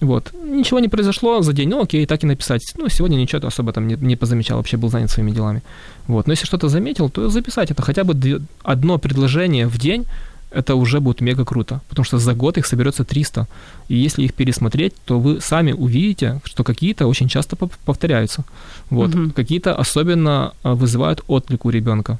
Вот. 0.00 0.32
Ничего 0.32 0.80
не 0.80 0.88
произошло 0.88 1.42
за 1.42 1.52
день, 1.52 1.68
ну 1.68 1.80
окей, 1.82 2.06
так 2.06 2.24
и 2.24 2.26
написать. 2.26 2.74
Ну, 2.76 2.88
сегодня 2.88 3.16
ничего 3.16 3.46
особо 3.46 3.72
там 3.72 3.86
не, 3.86 3.94
не 3.94 4.16
позамечал, 4.16 4.56
вообще 4.56 4.76
был 4.76 4.90
занят 4.90 5.10
своими 5.10 5.30
делами. 5.30 5.62
Вот. 6.08 6.26
Но 6.26 6.32
если 6.32 6.46
что-то 6.46 6.68
заметил, 6.68 7.08
то 7.08 7.30
записать 7.30 7.70
это 7.70 7.82
хотя 7.82 8.02
бы 8.02 8.14
две, 8.14 8.40
одно 8.64 8.98
предложение 8.98 9.68
в 9.68 9.78
день, 9.78 10.06
это 10.50 10.74
уже 10.74 11.00
будет 11.00 11.20
мега 11.20 11.44
круто, 11.44 11.80
потому 11.88 12.04
что 12.04 12.18
за 12.18 12.34
год 12.34 12.58
их 12.58 12.66
соберется 12.66 13.04
300. 13.04 13.46
И 13.88 13.96
если 13.96 14.22
их 14.24 14.34
пересмотреть, 14.34 14.92
то 15.04 15.20
вы 15.20 15.40
сами 15.40 15.72
увидите, 15.72 16.40
что 16.44 16.64
какие-то 16.64 17.06
очень 17.06 17.28
часто 17.28 17.56
повторяются. 17.56 18.44
Вот. 18.90 19.14
Угу. 19.14 19.30
Какие-то 19.30 19.74
особенно 19.74 20.52
а, 20.62 20.74
вызывают 20.74 21.22
отклик 21.28 21.64
у 21.64 21.70
ребенка. 21.70 22.18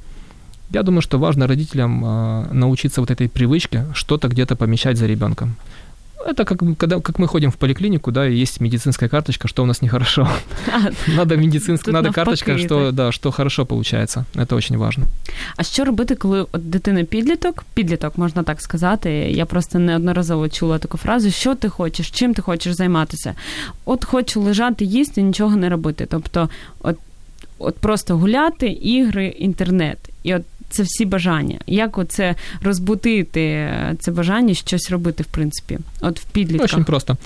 Я 0.72 0.84
думаю, 0.84 1.01
что 1.01 1.18
важно 1.18 1.47
родителям 1.47 2.03
а, 2.05 2.47
научиться 2.51 3.01
вот 3.01 3.11
этой 3.11 3.30
привычке 3.30 3.86
что-то 3.93 4.28
где-то 4.28 4.55
помещать 4.55 4.97
за 4.97 5.07
ребенком. 5.07 5.55
Это 6.26 6.45
как, 6.45 6.59
когда, 6.78 6.99
как 6.99 7.20
мы 7.20 7.28
ходим 7.28 7.51
в 7.51 7.57
поликлинику, 7.57 8.11
да, 8.11 8.28
и 8.28 8.36
есть 8.36 8.59
медицинская 8.59 9.09
карточка, 9.09 9.47
что 9.47 9.63
у 9.63 9.65
нас 9.65 9.82
нехорошо. 9.82 10.28
Надо 11.07 11.38
медицинська, 11.38 11.91
надо 11.91 12.11
карточка, 12.11 12.57
що, 12.57 12.91
да, 12.91 13.11
що 13.11 13.32
хорошо 13.32 13.65
получается. 13.65 14.26
Это 14.36 14.55
очень 14.55 14.78
важно. 14.78 15.05
А 15.55 15.63
що 15.63 15.86
робити, 15.86 16.15
коли 16.15 16.45
от 16.51 16.70
дитина 16.70 17.03
підліток, 17.03 17.63
підліток, 17.74 18.18
можна 18.18 18.43
так 18.43 18.61
сказати, 18.61 19.09
я 19.11 19.45
просто 19.45 19.80
неодноразово 19.80 20.49
чула 20.49 20.80
таку 20.80 20.97
фразу, 20.97 21.32
що 21.32 21.55
ти 21.55 21.70
хочеш, 21.70 22.09
чим 22.11 22.34
ти 22.34 22.41
хочеш 22.41 22.74
займатися? 22.74 23.36
От 23.86 24.05
хочу 24.05 24.41
лежати, 24.41 24.86
їсти, 24.86 25.22
нічого 25.22 25.55
не 25.55 25.70
робити. 25.70 26.07
Тобто, 26.09 26.49
от, 26.80 26.97
от 27.59 27.78
просто 27.78 28.18
гуляти, 28.18 28.68
ігри, 28.68 29.28
інтернет. 29.28 29.97
І 30.24 30.36
от 30.36 30.43
це 30.72 30.84
всі 30.84 31.05
бажання. 31.05 31.59
Як 31.68 31.97
оце 31.97 32.36
розбудити 32.61 33.72
це 33.99 34.11
бажання 34.11 34.53
щось 34.53 34.91
робити, 34.91 35.24
в 35.24 35.26
принципі, 35.26 35.80
от 36.01 36.20
в 36.20 36.24
підлітках? 36.24 36.65
Очень 36.65 36.84
просто. 36.84 37.18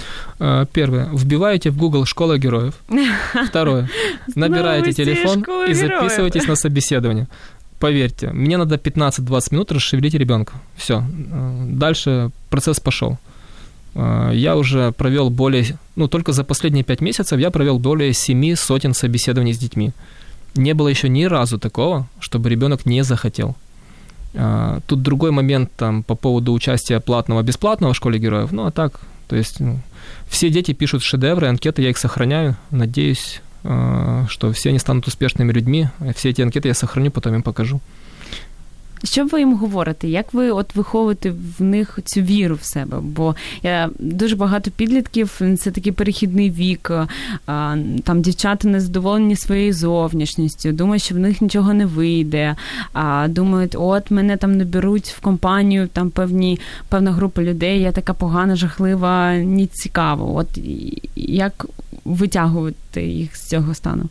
Первое. 0.73 1.09
Вбиваете 1.11 1.69
в 1.69 1.77
Google 1.77 2.05
«Школа 2.05 2.37
героев». 2.37 2.73
Второе. 3.49 3.89
Набираете 4.35 4.93
телефон 4.93 5.45
и 5.69 5.73
записываетесь 5.73 6.47
на 6.47 6.55
собеседование. 6.55 7.27
Поверьте, 7.79 8.31
мне 8.33 8.57
надо 8.57 8.75
15-20 8.75 9.53
минут 9.53 9.71
расшевелить 9.71 10.13
ребенка. 10.13 10.53
Все. 10.77 11.03
Дальше 11.65 12.29
процесс 12.49 12.79
пошел. 12.79 13.17
Я 13.95 14.55
уже 14.55 14.91
провел 14.91 15.29
более, 15.29 15.65
ну, 15.95 16.07
только 16.07 16.31
за 16.31 16.43
последние 16.43 16.83
5 16.83 17.01
месяцев 17.01 17.39
я 17.39 17.49
провел 17.49 17.79
более 17.79 18.13
7 18.13 18.55
сотен 18.55 18.93
собеседований 18.93 19.53
с 19.53 19.57
детьми 19.57 19.91
не 20.56 20.74
было 20.74 20.88
еще 20.88 21.08
ни 21.08 21.24
разу 21.24 21.58
такого, 21.58 22.06
чтобы 22.20 22.50
ребенок 22.50 22.86
не 22.86 23.02
захотел. 23.02 23.56
А, 24.34 24.80
тут 24.86 25.02
другой 25.02 25.30
момент 25.30 25.70
там, 25.76 26.02
по 26.02 26.14
поводу 26.14 26.52
участия 26.52 27.00
платного, 27.00 27.42
бесплатного 27.42 27.92
в 27.92 27.96
школе 27.96 28.18
героев. 28.18 28.52
Ну, 28.52 28.66
а 28.66 28.70
так, 28.70 29.00
то 29.28 29.36
есть 29.36 29.60
ну, 29.60 29.80
все 30.28 30.50
дети 30.50 30.72
пишут 30.72 31.02
шедевры, 31.02 31.48
анкеты, 31.48 31.82
я 31.82 31.90
их 31.90 31.98
сохраняю. 31.98 32.56
Надеюсь, 32.70 33.40
а, 33.64 34.26
что 34.28 34.52
все 34.52 34.70
они 34.70 34.78
станут 34.78 35.06
успешными 35.06 35.52
людьми. 35.52 35.88
Все 36.14 36.30
эти 36.30 36.42
анкеты 36.42 36.68
я 36.68 36.74
сохраню, 36.74 37.10
потом 37.10 37.34
им 37.34 37.42
покажу. 37.42 37.80
Що 39.04 39.26
ви 39.26 39.38
їм 39.38 39.54
говорите? 39.54 40.08
Як 40.08 40.34
ви 40.34 40.50
от 40.50 40.76
виховуєте 40.76 41.32
в 41.58 41.62
них 41.62 41.98
цю 42.04 42.20
віру 42.20 42.54
в 42.54 42.64
себе? 42.64 42.98
Бо 43.02 43.34
я 43.62 43.90
дуже 43.98 44.36
багато 44.36 44.70
підлітків, 44.70 45.40
це 45.58 45.70
такий 45.70 45.92
перехідний 45.92 46.50
вік, 46.50 46.90
там 48.04 48.22
дівчата 48.22 48.68
не 48.68 48.80
задоволені 48.80 49.36
своєю 49.36 49.72
зовнішністю, 49.72 50.72
думають, 50.72 51.02
що 51.02 51.14
в 51.14 51.18
них 51.18 51.40
нічого 51.40 51.74
не 51.74 51.86
вийде, 51.86 52.56
а 52.92 53.28
думають, 53.28 53.76
от 53.78 54.10
мене 54.10 54.36
там 54.36 54.56
не 54.56 54.64
беруть 54.64 55.08
в 55.08 55.20
компанію, 55.20 55.88
там 55.88 56.10
певні 56.10 56.58
певна 56.88 57.12
група 57.12 57.42
людей, 57.42 57.80
я 57.80 57.92
така 57.92 58.12
погана, 58.12 58.56
жахлива, 58.56 59.36
не 59.36 59.66
цікаво. 59.66 60.36
От 60.36 60.58
як 61.16 61.66
витягувати 62.04 63.06
їх 63.06 63.36
з 63.36 63.48
цього 63.48 63.74
стану? 63.74 64.08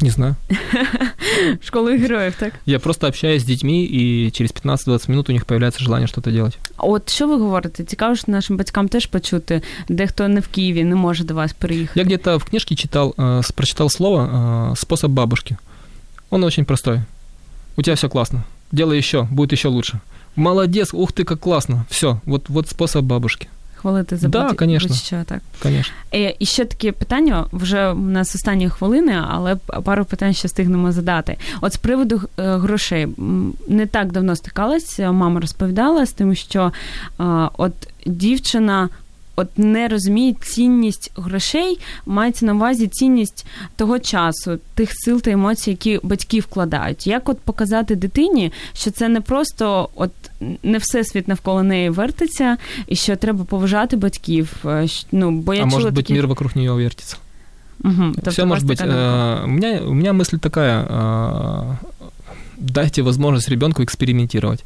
Не 0.00 0.10
знаю. 0.10 0.36
Школы 1.62 1.98
героев, 1.98 2.34
так? 2.38 2.54
Я 2.66 2.78
просто 2.78 3.06
общаюсь 3.06 3.42
с 3.42 3.44
детьми, 3.44 3.84
и 3.84 4.30
через 4.32 4.50
15-20 4.50 5.10
минут 5.10 5.28
у 5.28 5.32
них 5.32 5.46
появляется 5.46 5.82
желание 5.82 6.06
что-то 6.06 6.30
делать. 6.30 6.58
А 6.76 6.86
от 6.86 7.10
що 7.10 7.28
ви 7.28 7.36
говорите? 7.36 7.84
Цікаво, 7.84 8.16
що 8.16 8.32
нашим 8.32 8.56
батькам 8.56 8.88
теж 8.88 9.06
почути, 9.06 9.62
дехто 9.88 10.28
не 10.28 10.40
в 10.40 10.48
Києві, 10.48 10.84
не 10.84 10.94
може 10.94 11.24
до 11.24 11.34
вас 11.34 11.52
приїхати. 11.52 12.00
Я 12.00 12.06
где-то 12.06 12.38
в 12.38 12.44
книжке 12.44 12.74
читал, 12.74 13.14
э, 13.16 13.54
прочитал 13.54 13.88
слово 13.90 14.20
э, 14.72 14.76
«способ 14.76 15.10
бабушки». 15.10 15.56
Он 16.30 16.44
очень 16.44 16.64
простой. 16.64 17.00
У 17.76 17.82
тебя 17.82 17.94
все 17.94 18.08
классно. 18.08 18.44
Делай 18.72 18.98
еще, 18.98 19.22
будет 19.30 19.52
еще 19.52 19.68
лучше. 19.68 20.00
Молодец, 20.36 20.92
ух 20.92 21.12
ты, 21.12 21.24
как 21.24 21.40
классно. 21.40 21.86
Все, 21.88 22.20
вот, 22.24 22.48
вот 22.48 22.68
способ 22.68 23.04
бабушки. 23.04 23.48
Хвалити 23.79 24.17
за 24.17 24.27
да, 24.27 24.53
конечно. 24.53 24.95
що 24.95 25.23
так. 25.25 25.39
Конечно. 25.63 25.93
І, 26.11 26.35
і 26.39 26.45
ще 26.45 26.65
таке 26.65 26.91
питання, 26.91 27.45
вже 27.51 27.89
у 27.89 27.99
нас 27.99 28.35
останні 28.35 28.69
хвилини, 28.69 29.23
але 29.29 29.55
пару 29.55 30.05
питань 30.05 30.33
ще 30.33 30.47
встигнемо 30.47 30.91
задати. 30.91 31.37
От 31.61 31.73
з 31.73 31.77
приводу 31.77 32.21
е, 32.37 32.57
грошей 32.57 33.07
не 33.67 33.85
так 33.85 34.11
давно 34.11 34.35
стикалася, 34.35 35.11
мама 35.11 35.39
розповідала 35.39 36.05
з 36.05 36.11
тим, 36.11 36.35
що 36.35 36.71
от 37.57 37.73
дівчина 38.05 38.89
от 39.38 39.58
не 39.58 39.88
розуміє 39.88 40.34
цінність 40.40 41.12
грошей, 41.16 41.78
мається 42.06 42.46
на 42.46 42.54
увазі 42.54 42.86
цінність 42.86 43.46
того 43.76 43.98
часу, 43.98 44.58
тих 44.74 44.90
сил 44.92 45.20
та 45.20 45.30
емоцій, 45.30 45.70
які 45.70 46.00
батьки 46.02 46.40
вкладають. 46.40 47.06
Як 47.06 47.28
от 47.28 47.38
показати 47.40 47.96
дитині, 47.96 48.52
що 48.72 48.90
це 48.90 49.08
не 49.08 49.20
просто 49.20 49.88
от 49.94 50.10
не 50.62 50.78
все 50.78 51.04
світ 51.04 51.28
навколо 51.28 51.62
неї 51.62 51.90
вертиться, 51.90 52.56
і 52.86 52.96
що 52.96 53.16
треба 53.16 53.44
поважати 53.44 53.96
батьків. 53.96 54.52
Е, 54.64 54.86
ну, 55.12 55.30
бо 55.30 55.54
я 55.54 55.60
а 55.60 55.64
чула 55.64 55.76
може 55.76 55.90
бути 55.90 56.02
такі... 56.02 56.14
мир 56.14 56.26
вокруг 56.26 56.56
нее 56.56 56.72
вертиться. 56.72 57.16
Угу, 57.84 58.14
Все 58.26 58.44
может 58.44 58.64
быть. 58.64 58.80
Э, 58.80 59.44
у, 59.44 59.48
меня, 59.48 59.80
у 59.82 59.94
меня 59.94 60.12
мысль 60.12 60.38
такая, 60.38 60.86
э, 60.88 61.74
дайте 62.56 63.02
возможность 63.02 63.48
ребенку 63.48 63.82
экспериментировать. 63.82 64.64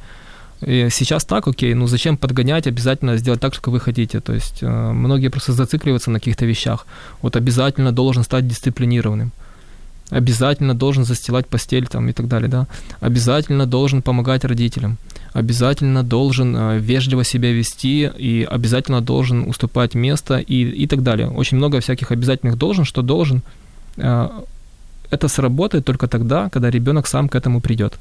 И 0.66 0.90
сейчас 0.92 1.26
так, 1.26 1.48
окей, 1.48 1.74
ну 1.74 1.88
зачем 1.88 2.18
подгонять, 2.18 2.68
обязательно 2.68 3.18
сделать 3.18 3.42
так, 3.42 3.54
как 3.54 3.68
вы 3.68 3.80
хотите. 3.80 4.20
То 4.20 4.34
есть 4.34 4.60
э, 4.62 4.92
многие 4.92 5.30
просто 5.30 5.54
зацикливаются 5.54 6.12
на 6.12 6.20
каких-то 6.20 6.46
вещах. 6.46 6.86
Вот 7.22 7.36
обязательно 7.36 7.92
должен 7.92 8.24
стать 8.24 8.48
дисциплинированным. 8.48 9.32
Обязательно 10.10 10.74
должен 10.74 11.06
застилать 11.06 11.48
постель 11.48 11.88
там, 11.88 12.10
и 12.10 12.14
так 12.14 12.28
далее, 12.28 12.50
да. 12.50 12.68
Обязательно 13.00 13.66
должен 13.66 14.02
помогать 14.02 14.46
родителям. 14.46 14.98
Обязательно 15.34 16.04
должен 16.04 16.56
э, 16.56 16.80
вежливо 16.80 17.24
себя 17.24 17.52
вести 17.52 18.12
и 18.20 18.48
обязательно 18.52 19.02
должен 19.02 19.50
уступать 19.50 19.96
место 19.96 20.38
и, 20.38 20.84
и 20.84 20.88
так 20.88 21.02
далее. 21.02 21.30
Очень 21.30 21.58
много 21.58 21.80
всяких 21.80 22.12
обязательных 22.12 22.58
должен, 22.58 22.86
что 22.86 23.02
должен. 23.02 23.42
Э, 23.98 24.30
это 25.10 25.28
сработает 25.28 25.86
только 25.86 26.08
тогда, 26.08 26.50
когда 26.50 26.70
ребенок 26.70 27.08
сам 27.08 27.28
к 27.28 27.36
этому 27.36 27.62
придет. 27.62 27.94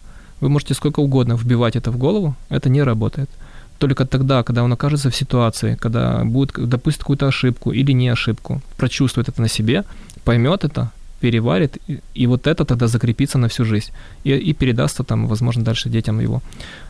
Вы 0.42 0.48
можете 0.48 0.74
сколько 0.74 1.00
угодно 1.00 1.36
вбивать 1.36 1.76
это 1.76 1.92
в 1.92 1.96
голову, 1.96 2.34
это 2.48 2.68
не 2.68 2.82
работает. 2.82 3.30
Только 3.78 4.04
тогда, 4.04 4.42
когда 4.42 4.64
он 4.64 4.72
окажется 4.72 5.08
в 5.08 5.14
ситуации, 5.14 5.76
когда 5.76 6.24
будет 6.24 6.68
допустит 6.68 7.02
какую-то 7.02 7.28
ошибку 7.28 7.70
или 7.70 7.92
не 7.92 8.12
ошибку, 8.12 8.60
прочувствует 8.76 9.28
это 9.28 9.40
на 9.40 9.48
себе, 9.48 9.84
поймет 10.24 10.64
это, 10.64 10.90
переварит, 11.20 11.78
и, 11.86 12.00
и 12.14 12.26
вот 12.26 12.48
это 12.48 12.64
тогда 12.64 12.88
закрепится 12.88 13.38
на 13.38 13.46
всю 13.46 13.64
жизнь 13.64 13.92
и, 14.24 14.32
и 14.32 14.52
передастся 14.52 15.04
там, 15.04 15.28
возможно, 15.28 15.62
дальше 15.64 15.88
детям 15.88 16.20
его. 16.20 16.42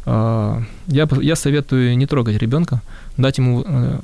А, 0.06 0.62
я, 0.86 1.06
я 1.20 1.36
советую 1.36 1.98
не 1.98 2.06
трогать 2.06 2.38
ребенка, 2.38 2.80
дать 3.18 3.38
ему 3.38 3.64
э, 3.66 4.00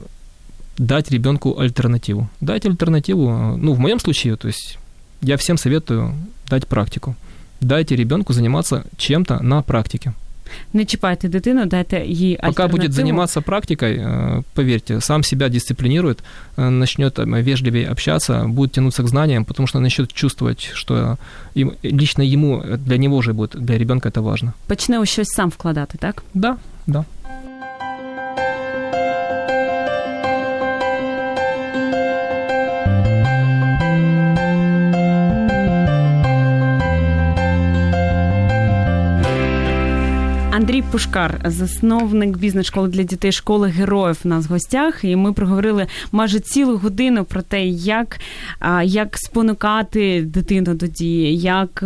дать 0.76 1.10
ребенку 1.10 1.58
альтернативу. 1.58 2.28
Дать 2.40 2.66
альтернативу, 2.66 3.56
ну, 3.56 3.72
в 3.72 3.78
моем 3.78 3.98
случае, 3.98 4.36
то 4.36 4.48
есть 4.48 4.78
я 5.22 5.36
всем 5.38 5.56
советую 5.56 6.12
дать 6.50 6.66
практику 6.66 7.16
дайте 7.60 7.96
ребенку 7.96 8.32
заниматься 8.32 8.84
чем-то 8.96 9.42
на 9.42 9.62
практике. 9.62 10.12
Не 10.72 10.84
чіпайте 10.84 11.28
дитину, 11.28 11.66
дайте 11.66 12.04
їй 12.06 12.34
альтернативу. 12.34 12.54
Пока 12.54 12.68
будет 12.68 12.92
заниматься 12.92 13.40
практикой, 13.40 13.96
э, 13.98 14.42
поверьте, 14.54 15.00
сам 15.00 15.24
себя 15.24 15.48
дисциплинирует, 15.48 16.18
э, 16.56 16.70
начнет 16.70 17.18
вежливее 17.18 17.90
общаться, 17.90 18.44
будет 18.48 18.72
тянуться 18.72 19.02
к 19.02 19.08
знаниям, 19.08 19.44
потому 19.44 19.66
что 19.66 19.80
начнет 19.80 20.12
чувствовать, 20.12 20.70
что 20.74 21.16
лично 21.82 22.22
ему, 22.22 22.62
для 22.86 22.98
него 22.98 23.22
же 23.22 23.32
будет, 23.32 23.56
для 23.64 23.78
ребенка 23.78 24.08
это 24.08 24.20
важно. 24.22 24.52
Почне 24.66 24.98
у 24.98 25.06
щось 25.06 25.28
сам 25.28 25.50
вкладати, 25.50 25.98
так? 25.98 26.22
Да, 26.34 26.56
да. 26.86 27.04
Андрій 40.68 40.84
Пушкар, 40.92 41.40
засновник 41.44 42.36
бізнес-школи 42.36 42.88
для 42.88 43.02
дітей 43.02 43.32
школи 43.32 43.68
героїв 43.68 44.20
у 44.24 44.28
нас 44.28 44.46
в 44.46 44.52
гостях. 44.52 45.04
І 45.04 45.16
ми 45.16 45.32
проговорили 45.32 45.86
майже 46.12 46.40
цілу 46.40 46.76
годину 46.78 47.24
про 47.24 47.42
те, 47.42 47.66
як 47.66 48.20
як 48.84 49.18
спонукати 49.18 50.22
дитину 50.22 50.74
до 50.74 50.86
дії, 50.86 51.38
як 51.38 51.84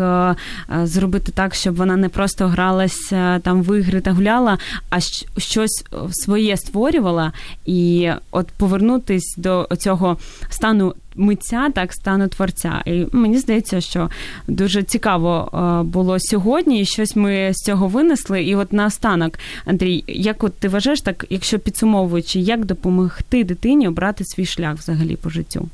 зробити 0.83 1.33
так, 1.33 1.55
щоб 1.55 1.75
вона 1.75 1.97
не 1.97 2.09
просто 2.09 2.49
гралася 2.49 3.39
там 3.39 3.63
в 3.63 3.79
ігри 3.79 4.01
та 4.01 4.13
гуляла, 4.13 4.59
а 4.91 5.01
щось 5.39 5.85
своє 6.11 6.57
створювала. 6.57 7.33
І 7.67 8.11
от 8.31 8.49
повернутись 8.57 9.35
до 9.39 9.69
цього 9.79 10.17
стану 10.51 10.95
митця, 11.15 11.71
так 11.75 11.93
стану 11.93 12.29
творця. 12.29 12.83
І 12.87 13.07
мені 13.13 13.39
здається, 13.39 13.81
що 13.81 14.11
дуже 14.49 14.83
цікаво 14.83 15.51
е, 15.55 15.83
було 15.83 16.17
сьогодні, 16.21 16.81
і 16.81 16.85
щось 16.85 17.17
ми 17.17 17.51
з 17.53 17.57
цього 17.57 17.89
винесли. 17.89 18.43
І 18.43 18.55
от 18.55 18.73
наостанок, 18.73 19.39
Андрій, 19.65 20.05
як 20.07 20.45
от 20.45 20.55
ти 20.55 20.69
вважаєш, 20.69 21.01
так, 21.01 21.27
якщо 21.31 21.59
підсумовуючи, 21.59 22.41
як 22.41 22.65
допомогти 22.65 23.45
дитині 23.45 23.89
обрати 23.89 24.25
свій 24.25 24.47
шлях 24.47 24.77
взагалі 24.77 25.17
по 25.17 25.31
життю? 25.31 25.69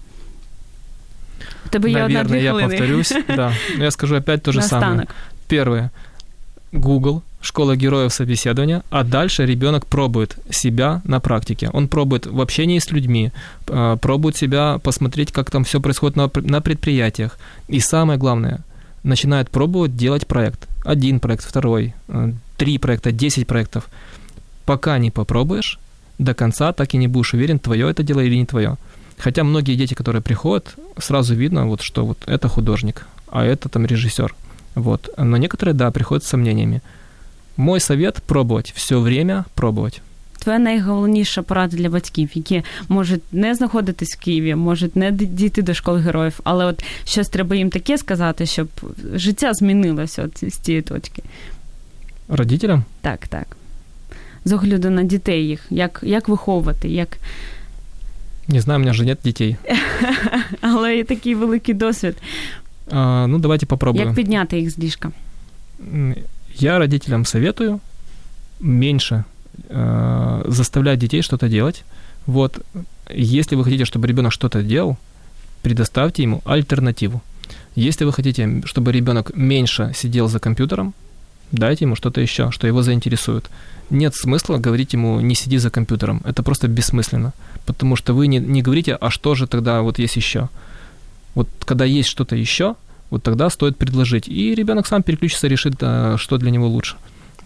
У 1.67 1.69
тебе 1.69 1.91
є 1.91 1.99
Наверное, 1.99 2.41
я 2.41 2.53
повторюсь. 2.53 3.15
Да. 3.37 3.53
Я 3.79 3.91
скажу 3.91 4.17
опять 4.17 4.43
то 4.43 4.53
же 4.53 4.63
самое. 4.63 5.07
Первое. 5.49 5.91
Google, 6.73 7.23
школа 7.41 7.77
героев 7.77 8.13
собеседования, 8.13 8.83
а 8.91 9.05
дальше 9.05 9.47
ребенок 9.47 9.87
пробует 9.87 10.37
себя 10.51 11.01
на 11.05 11.21
практике. 11.21 11.71
Он 11.73 11.89
пробует 11.89 12.27
в 12.27 12.41
общении 12.41 12.79
с 12.79 12.91
людьми, 12.91 13.33
а, 13.69 13.97
пробует 13.97 14.37
себя 14.37 14.79
посмотреть, 14.83 15.33
как 15.33 15.51
там 15.51 15.65
все 15.65 15.81
происходит 15.81 16.17
на, 16.17 16.61
предприятиях. 16.61 17.39
И 17.69 17.81
самое 17.81 18.19
главное, 18.19 18.61
начинает 19.03 19.51
пробовать 19.51 19.97
делать 19.97 20.27
проект. 20.27 20.69
Один 20.85 21.21
проект, 21.21 21.45
второй, 21.45 21.95
э, 22.09 22.33
три 22.57 22.79
проекта, 22.79 23.13
десять 23.13 23.47
проектов. 23.47 23.89
Пока 24.65 24.99
не 24.99 25.11
попробуешь, 25.11 25.79
до 26.19 26.35
конца 26.35 26.73
так 26.73 26.95
и 26.95 26.99
не 26.99 27.09
будешь 27.09 27.35
уверен, 27.35 27.59
твое 27.59 27.89
это 27.91 28.03
дело 28.03 28.21
или 28.21 28.37
не 28.37 28.47
твое. 28.47 28.77
Хотя 29.17 29.45
многие 29.45 29.77
дети, 29.77 29.95
которые 29.95 30.23
приходят, 30.23 30.75
сразу 30.99 31.35
видно, 31.35 31.67
вот, 31.67 31.81
что 31.83 32.05
вот 32.05 32.19
это 32.27 32.49
художник, 32.49 33.07
а 33.29 33.45
это 33.45 33.69
там 33.69 33.87
режиссер. 33.87 34.35
Вот. 34.76 35.10
Но 35.18 35.38
некоторые, 35.38 35.74
да, 35.74 35.92
приходят 35.92 36.24
с 36.24 36.30
сомнениями. 36.30 36.82
Мой 37.58 37.80
совет 37.80 38.22
пробувати, 38.26 38.72
все 38.76 38.96
время 38.96 39.46
пробувати. 39.56 40.00
Твоя 40.40 40.60
найголовніша 40.60 41.42
порада 41.42 41.78
для 41.78 41.90
батьків, 41.90 42.30
які 42.34 42.64
можуть 42.90 43.22
не 43.32 43.56
знаходитись 43.56 44.16
в 44.16 44.20
Києві, 44.20 44.56
можуть 44.56 44.96
не 44.96 45.12
дійти 45.12 45.62
до 45.62 45.74
школи 45.74 46.00
героїв, 46.00 46.40
але 46.44 46.66
от 46.66 46.84
щось 47.06 47.30
треба 47.30 47.56
їм 47.56 47.70
таке 47.70 47.98
сказати, 47.98 48.46
щоб 48.46 48.68
життя 49.14 49.54
змінилося 49.54 50.24
от 50.24 50.52
з 50.52 50.58
цієї 50.58 50.82
точки. 50.82 51.24
Родителям? 52.28 52.84
Так, 53.02 53.28
так. 53.28 53.58
З 54.46 54.52
огляду 54.52 54.90
на 54.90 55.04
дітей 55.04 55.48
їх, 55.48 55.66
як 55.70 56.00
як 56.04 56.30
виховувати, 56.30 56.90
як. 56.90 57.18
Не 58.48 58.62
знаю, 58.62 58.80
у 58.80 58.80
мене 58.80 58.94
ж 58.94 59.04
нет 59.04 59.20
дітей. 59.24 59.56
Але 60.62 60.98
є 60.98 61.04
такий 61.04 61.36
великий 61.36 61.74
досвід. 61.74 62.16
А, 62.92 63.28
ну, 63.28 63.40
давайте 63.40 63.66
попробуем. 63.66 64.08
Як 64.08 64.16
підняти 64.16 64.60
їх 64.60 64.72
з 64.72 64.80
ліжка? 64.80 65.12
Я 66.56 66.80
родителям 66.80 67.26
советую 67.26 67.80
меньше 68.60 69.24
э, 69.70 70.52
заставлять 70.52 71.00
детей 71.00 71.22
что-то 71.22 71.48
делать. 71.48 71.84
Вот, 72.26 72.60
если 73.10 73.56
вы 73.56 73.64
хотите, 73.64 73.86
чтобы 73.86 74.08
ребенок 74.08 74.32
что-то 74.32 74.64
делал, 74.64 74.98
предоставьте 75.62 76.24
ему 76.24 76.42
альтернативу. 76.46 77.22
Если 77.76 78.06
вы 78.06 78.14
хотите, 78.14 78.62
чтобы 78.66 78.92
ребенок 78.92 79.32
меньше 79.36 79.92
сидел 79.96 80.28
за 80.28 80.40
компьютером, 80.40 80.94
дайте 81.52 81.86
ему 81.86 81.96
что-то 81.96 82.22
еще, 82.22 82.52
что 82.52 82.68
его 82.68 82.82
заинтересует. 82.82 83.50
Нет 83.90 84.16
смысла 84.16 84.58
говорить 84.58 84.94
ему 84.94 85.22
не 85.22 85.36
сиди 85.36 85.58
за 85.58 85.70
компьютером. 85.70 86.22
Это 86.26 86.44
просто 86.44 86.68
бессмысленно. 86.68 87.34
Потому 87.66 87.96
что 87.96 88.14
вы 88.14 88.28
не, 88.28 88.40
не 88.40 88.62
говорите, 88.62 88.96
а 88.96 89.10
что 89.10 89.36
же 89.36 89.48
тогда 89.48 89.82
вот 89.82 90.00
есть 90.00 90.16
еще. 90.16 90.50
Вот 91.39 91.49
когда 91.65 91.85
есть 91.85 92.09
что-то 92.09 92.35
еще, 92.35 92.75
вот 93.11 93.23
тогда 93.23 93.49
стоит 93.49 93.77
предложить. 93.77 94.27
И 94.27 94.57
ребенок 94.57 94.89
сам 94.89 95.05
переключится, 95.05 95.47
решит, 95.47 95.75
что 96.17 96.37
для 96.37 96.51
него 96.51 96.67
лучше. 96.67 96.97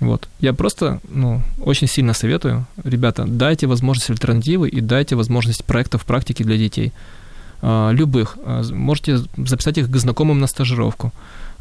Вот. 0.01 0.29
Я 0.41 0.55
просто 0.55 1.01
ну, 1.11 1.43
очень 1.61 1.89
сильно 1.89 2.15
советую, 2.15 2.65
ребята, 2.85 3.27
дайте 3.27 3.67
возможность 3.67 4.09
альтернативы 4.09 4.71
и 4.71 4.81
дайте 4.81 5.15
возможность 5.15 5.63
проектов 5.65 6.07
практики 6.07 6.43
для 6.43 6.57
детей. 6.57 6.93
А, 7.61 7.91
любых. 7.91 8.39
А, 8.47 8.63
можете 8.73 9.19
записать 9.37 9.77
их 9.77 9.91
к 9.91 9.97
знакомым 9.99 10.41
на 10.41 10.47
стажировку, 10.47 11.13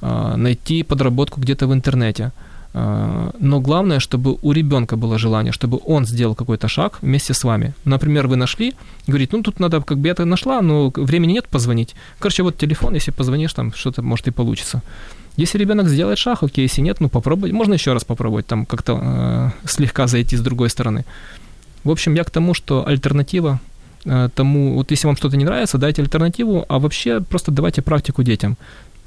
найти 0.01 0.83
подработку 0.83 1.41
где-то 1.41 1.67
в 1.67 1.73
интернете– 1.73 2.31
но 2.73 3.59
главное, 3.59 3.99
чтобы 3.99 4.37
у 4.41 4.53
ребенка 4.53 4.95
было 4.95 5.17
желание, 5.17 5.51
чтобы 5.51 5.79
он 5.85 6.05
сделал 6.05 6.35
какой-то 6.35 6.67
шаг 6.67 6.99
вместе 7.01 7.33
с 7.33 7.43
вами. 7.43 7.73
Например, 7.85 8.27
вы 8.27 8.37
нашли, 8.37 8.73
говорит, 9.07 9.33
ну 9.33 9.43
тут 9.43 9.59
надо, 9.59 9.81
как 9.81 9.97
бы 9.97 10.07
я 10.07 10.13
это 10.13 10.25
нашла, 10.25 10.61
но 10.61 10.91
времени 10.95 11.33
нет 11.33 11.47
позвонить. 11.47 11.95
Короче, 12.19 12.43
вот 12.43 12.57
телефон, 12.57 12.95
если 12.95 13.11
позвонишь, 13.11 13.53
там 13.53 13.73
что-то 13.73 14.01
может 14.01 14.27
и 14.27 14.31
получится. 14.31 14.81
Если 15.37 15.57
ребенок 15.57 15.87
сделает 15.87 16.17
шаг, 16.17 16.43
окей, 16.43 16.63
если 16.63 16.81
нет, 16.81 16.99
ну 16.99 17.09
попробуй. 17.09 17.51
Можно 17.51 17.75
еще 17.75 17.93
раз 17.93 18.03
попробовать, 18.03 18.47
там 18.47 18.65
как-то 18.65 18.99
э, 19.01 19.67
слегка 19.67 20.07
зайти 20.07 20.35
с 20.35 20.41
другой 20.41 20.69
стороны. 20.69 21.05
В 21.83 21.89
общем, 21.89 22.13
я 22.15 22.23
к 22.23 22.29
тому, 22.29 22.53
что 22.53 22.87
альтернатива 22.87 23.59
э, 24.05 24.29
тому, 24.35 24.75
вот 24.75 24.91
если 24.91 25.07
вам 25.07 25.15
что-то 25.15 25.37
не 25.37 25.45
нравится, 25.45 25.77
дайте 25.77 26.01
альтернативу, 26.01 26.65
а 26.67 26.79
вообще 26.79 27.21
просто 27.21 27.51
давайте 27.51 27.81
практику 27.81 28.23
детям. 28.23 28.57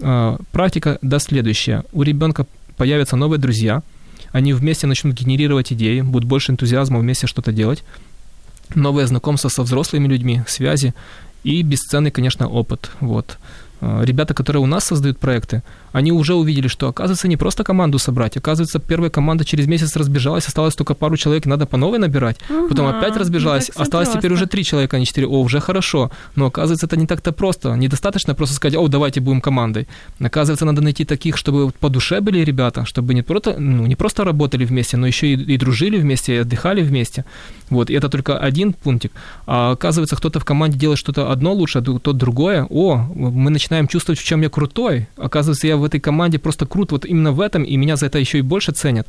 Э, 0.00 0.38
практика 0.50 0.98
даст 1.02 1.28
следующее. 1.28 1.84
У 1.92 2.02
ребенка 2.02 2.46
появятся 2.76 3.16
новые 3.16 3.38
друзья, 3.38 3.82
они 4.32 4.52
вместе 4.52 4.86
начнут 4.86 5.14
генерировать 5.14 5.72
идеи, 5.72 6.00
будет 6.00 6.24
больше 6.24 6.52
энтузиазма 6.52 6.98
вместе 6.98 7.26
что-то 7.26 7.52
делать, 7.52 7.84
новые 8.74 9.06
знакомства 9.06 9.48
со 9.48 9.62
взрослыми 9.62 10.08
людьми, 10.08 10.42
связи 10.46 10.94
и 11.44 11.62
бесценный, 11.62 12.10
конечно, 12.10 12.48
опыт. 12.48 12.90
Вот. 13.00 13.38
А, 13.80 14.02
ребята, 14.02 14.34
которые 14.34 14.62
у 14.62 14.66
нас 14.66 14.84
создают 14.84 15.18
проекты, 15.18 15.62
они 15.94 16.10
уже 16.10 16.34
увидели, 16.34 16.66
что, 16.66 16.88
оказывается, 16.88 17.28
не 17.28 17.36
просто 17.36 17.62
команду 17.62 17.98
собрать, 17.98 18.36
оказывается, 18.36 18.80
первая 18.80 19.10
команда 19.10 19.44
через 19.44 19.68
месяц 19.68 19.94
разбежалась, 19.94 20.48
осталось 20.48 20.74
только 20.74 20.94
пару 20.94 21.16
человек, 21.16 21.46
надо 21.46 21.66
по 21.66 21.76
новой 21.76 22.00
набирать, 22.00 22.36
ага, 22.50 22.68
потом 22.68 22.86
опять 22.88 23.16
разбежалась, 23.16 23.70
ну, 23.76 23.82
осталось 23.82 24.08
просто. 24.08 24.18
теперь 24.18 24.32
уже 24.32 24.46
три 24.46 24.64
человека, 24.64 24.96
а 24.96 25.00
не 25.00 25.06
четыре, 25.06 25.28
о, 25.28 25.40
уже 25.40 25.60
хорошо, 25.60 26.10
но, 26.34 26.46
оказывается, 26.46 26.86
это 26.86 26.96
не 26.96 27.06
так-то 27.06 27.30
просто, 27.30 27.76
недостаточно 27.76 28.34
просто 28.34 28.56
сказать, 28.56 28.76
о, 28.76 28.88
давайте 28.88 29.20
будем 29.20 29.40
командой, 29.40 29.86
оказывается, 30.18 30.64
надо 30.64 30.82
найти 30.82 31.04
таких, 31.04 31.36
чтобы 31.36 31.70
по 31.70 31.88
душе 31.88 32.20
были 32.20 32.40
ребята, 32.40 32.84
чтобы 32.84 33.14
не 33.14 33.22
просто, 33.22 33.54
ну, 33.60 33.86
не 33.86 33.94
просто 33.94 34.24
работали 34.24 34.64
вместе, 34.64 34.96
но 34.96 35.06
еще 35.06 35.28
и, 35.28 35.54
и 35.54 35.56
дружили 35.56 35.96
вместе, 35.96 36.34
и 36.34 36.38
отдыхали 36.38 36.82
вместе, 36.82 37.24
вот, 37.70 37.88
и 37.90 37.94
это 37.94 38.08
только 38.08 38.36
один 38.36 38.72
пунктик, 38.72 39.12
а 39.46 39.70
оказывается, 39.70 40.16
кто-то 40.16 40.40
в 40.40 40.44
команде 40.44 40.76
делает 40.76 40.98
что-то 40.98 41.30
одно 41.30 41.52
лучше, 41.52 41.78
а 41.78 41.82
тот 41.82 42.16
другое, 42.16 42.66
о, 42.68 42.96
мы 43.14 43.50
начинаем 43.50 43.86
чувствовать, 43.86 44.18
в 44.18 44.24
чем 44.24 44.42
я 44.42 44.48
крутой, 44.48 45.06
оказывается, 45.16 45.68
я 45.68 45.83
в 45.84 45.86
этой 45.86 46.00
команде 46.00 46.38
просто 46.38 46.66
крут 46.66 46.92
вот 46.92 47.04
именно 47.04 47.32
в 47.32 47.40
этом, 47.40 47.62
и 47.62 47.76
меня 47.76 47.96
за 47.96 48.06
это 48.06 48.18
еще 48.18 48.38
и 48.38 48.42
больше 48.42 48.72
ценят. 48.72 49.06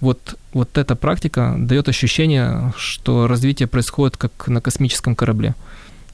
Вот, 0.00 0.36
вот 0.52 0.78
эта 0.78 0.94
практика 0.94 1.54
дает 1.58 1.88
ощущение, 1.88 2.72
что 2.76 3.26
развитие 3.26 3.66
происходит 3.66 4.16
как 4.16 4.48
на 4.48 4.60
космическом 4.60 5.14
корабле. 5.14 5.54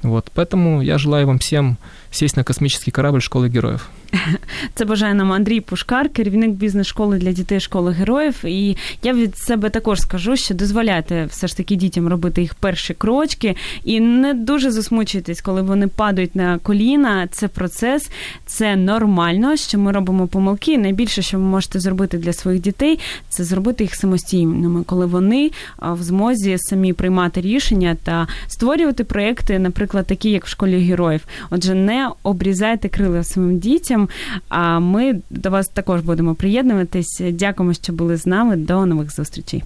Вот, 0.03 0.31
поэтому 0.35 0.83
я 0.83 0.99
желаю 0.99 1.27
вам 1.27 1.39
всем 1.39 1.77
сесть 2.11 2.37
на 2.37 2.45
космический 2.45 2.91
корабль 2.91 3.21
школи 3.21 3.49
героїв. 3.49 3.89
Це 4.75 4.85
бажає 4.85 5.15
нам 5.15 5.33
Андрій 5.33 5.61
Пушкар, 5.61 6.09
керівник 6.09 6.51
бізнес-школи 6.51 7.19
для 7.19 7.33
дітей 7.33 7.61
школи 7.61 7.93
героїв. 7.93 8.45
І 8.45 8.77
я 9.03 9.13
від 9.13 9.39
себе 9.39 9.71
також 9.71 10.01
скажу, 10.01 10.37
що 10.37 10.55
дозволяйте 10.55 11.25
все 11.25 11.47
ж 11.47 11.57
таки 11.57 11.77
дітям 11.77 12.09
робити 12.09 12.41
їх 12.41 12.55
перші 12.55 12.95
крочки 12.95 13.57
і 13.85 14.01
не 14.01 14.35
дуже 14.35 14.71
засмучуйтесь, 14.71 15.41
коли 15.41 15.63
вони 15.63 15.87
падають 15.89 16.37
на 16.37 16.59
коліна. 16.59 17.29
Це 17.31 17.49
процес, 17.49 18.11
це 18.47 18.77
нормально, 18.77 19.57
що 19.57 19.79
ми 19.79 19.93
робимо 19.93 20.27
помилки. 20.27 20.79
Найбільше, 20.79 21.23
що 21.23 21.39
ви 21.39 21.45
можете 21.45 21.81
зробити 21.81 22.19
для 22.19 22.33
своїх 22.33 22.63
дітей, 22.63 22.99
це 23.29 23.45
зробити 23.45 23.85
їх 23.85 23.95
самостійними, 23.95 24.83
коли 24.83 25.07
вони 25.07 25.51
в 25.79 26.03
змозі 26.03 26.57
самі 26.59 26.93
приймати 26.93 27.41
рішення 27.41 27.97
та 28.05 28.27
створювати 28.47 29.05
проекти, 29.05 29.59
наприклад, 29.59 29.88
такі 29.89 30.31
як 30.31 30.47
в 30.47 30.49
школі 30.49 30.79
героїв. 30.79 31.27
Отже, 31.51 31.75
не 31.75 32.11
обрізайте 32.23 32.89
крила 32.89 33.25
своїм 33.25 33.59
дітям. 33.59 34.09
А 34.49 34.79
ми 34.79 35.21
до 35.31 35.51
вас 35.51 35.69
також 35.69 36.01
будемо 36.01 36.35
приєднуватись. 36.35 37.23
Дякуємо, 37.33 37.75
що 37.75 37.93
були 37.93 38.17
з 38.17 38.27
нами. 38.27 38.57
До 38.57 38.87
нових 38.87 39.15
зустрічей. 39.15 39.63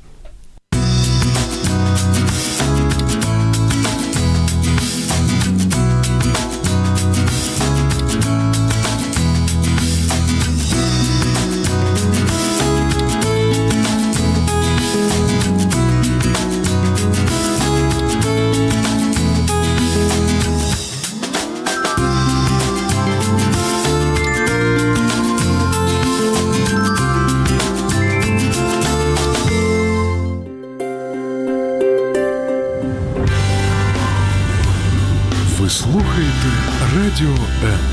Ви 37.23 37.29
слухаєте 37.29 37.53
Радіо 37.63 37.73
М. 37.73 37.92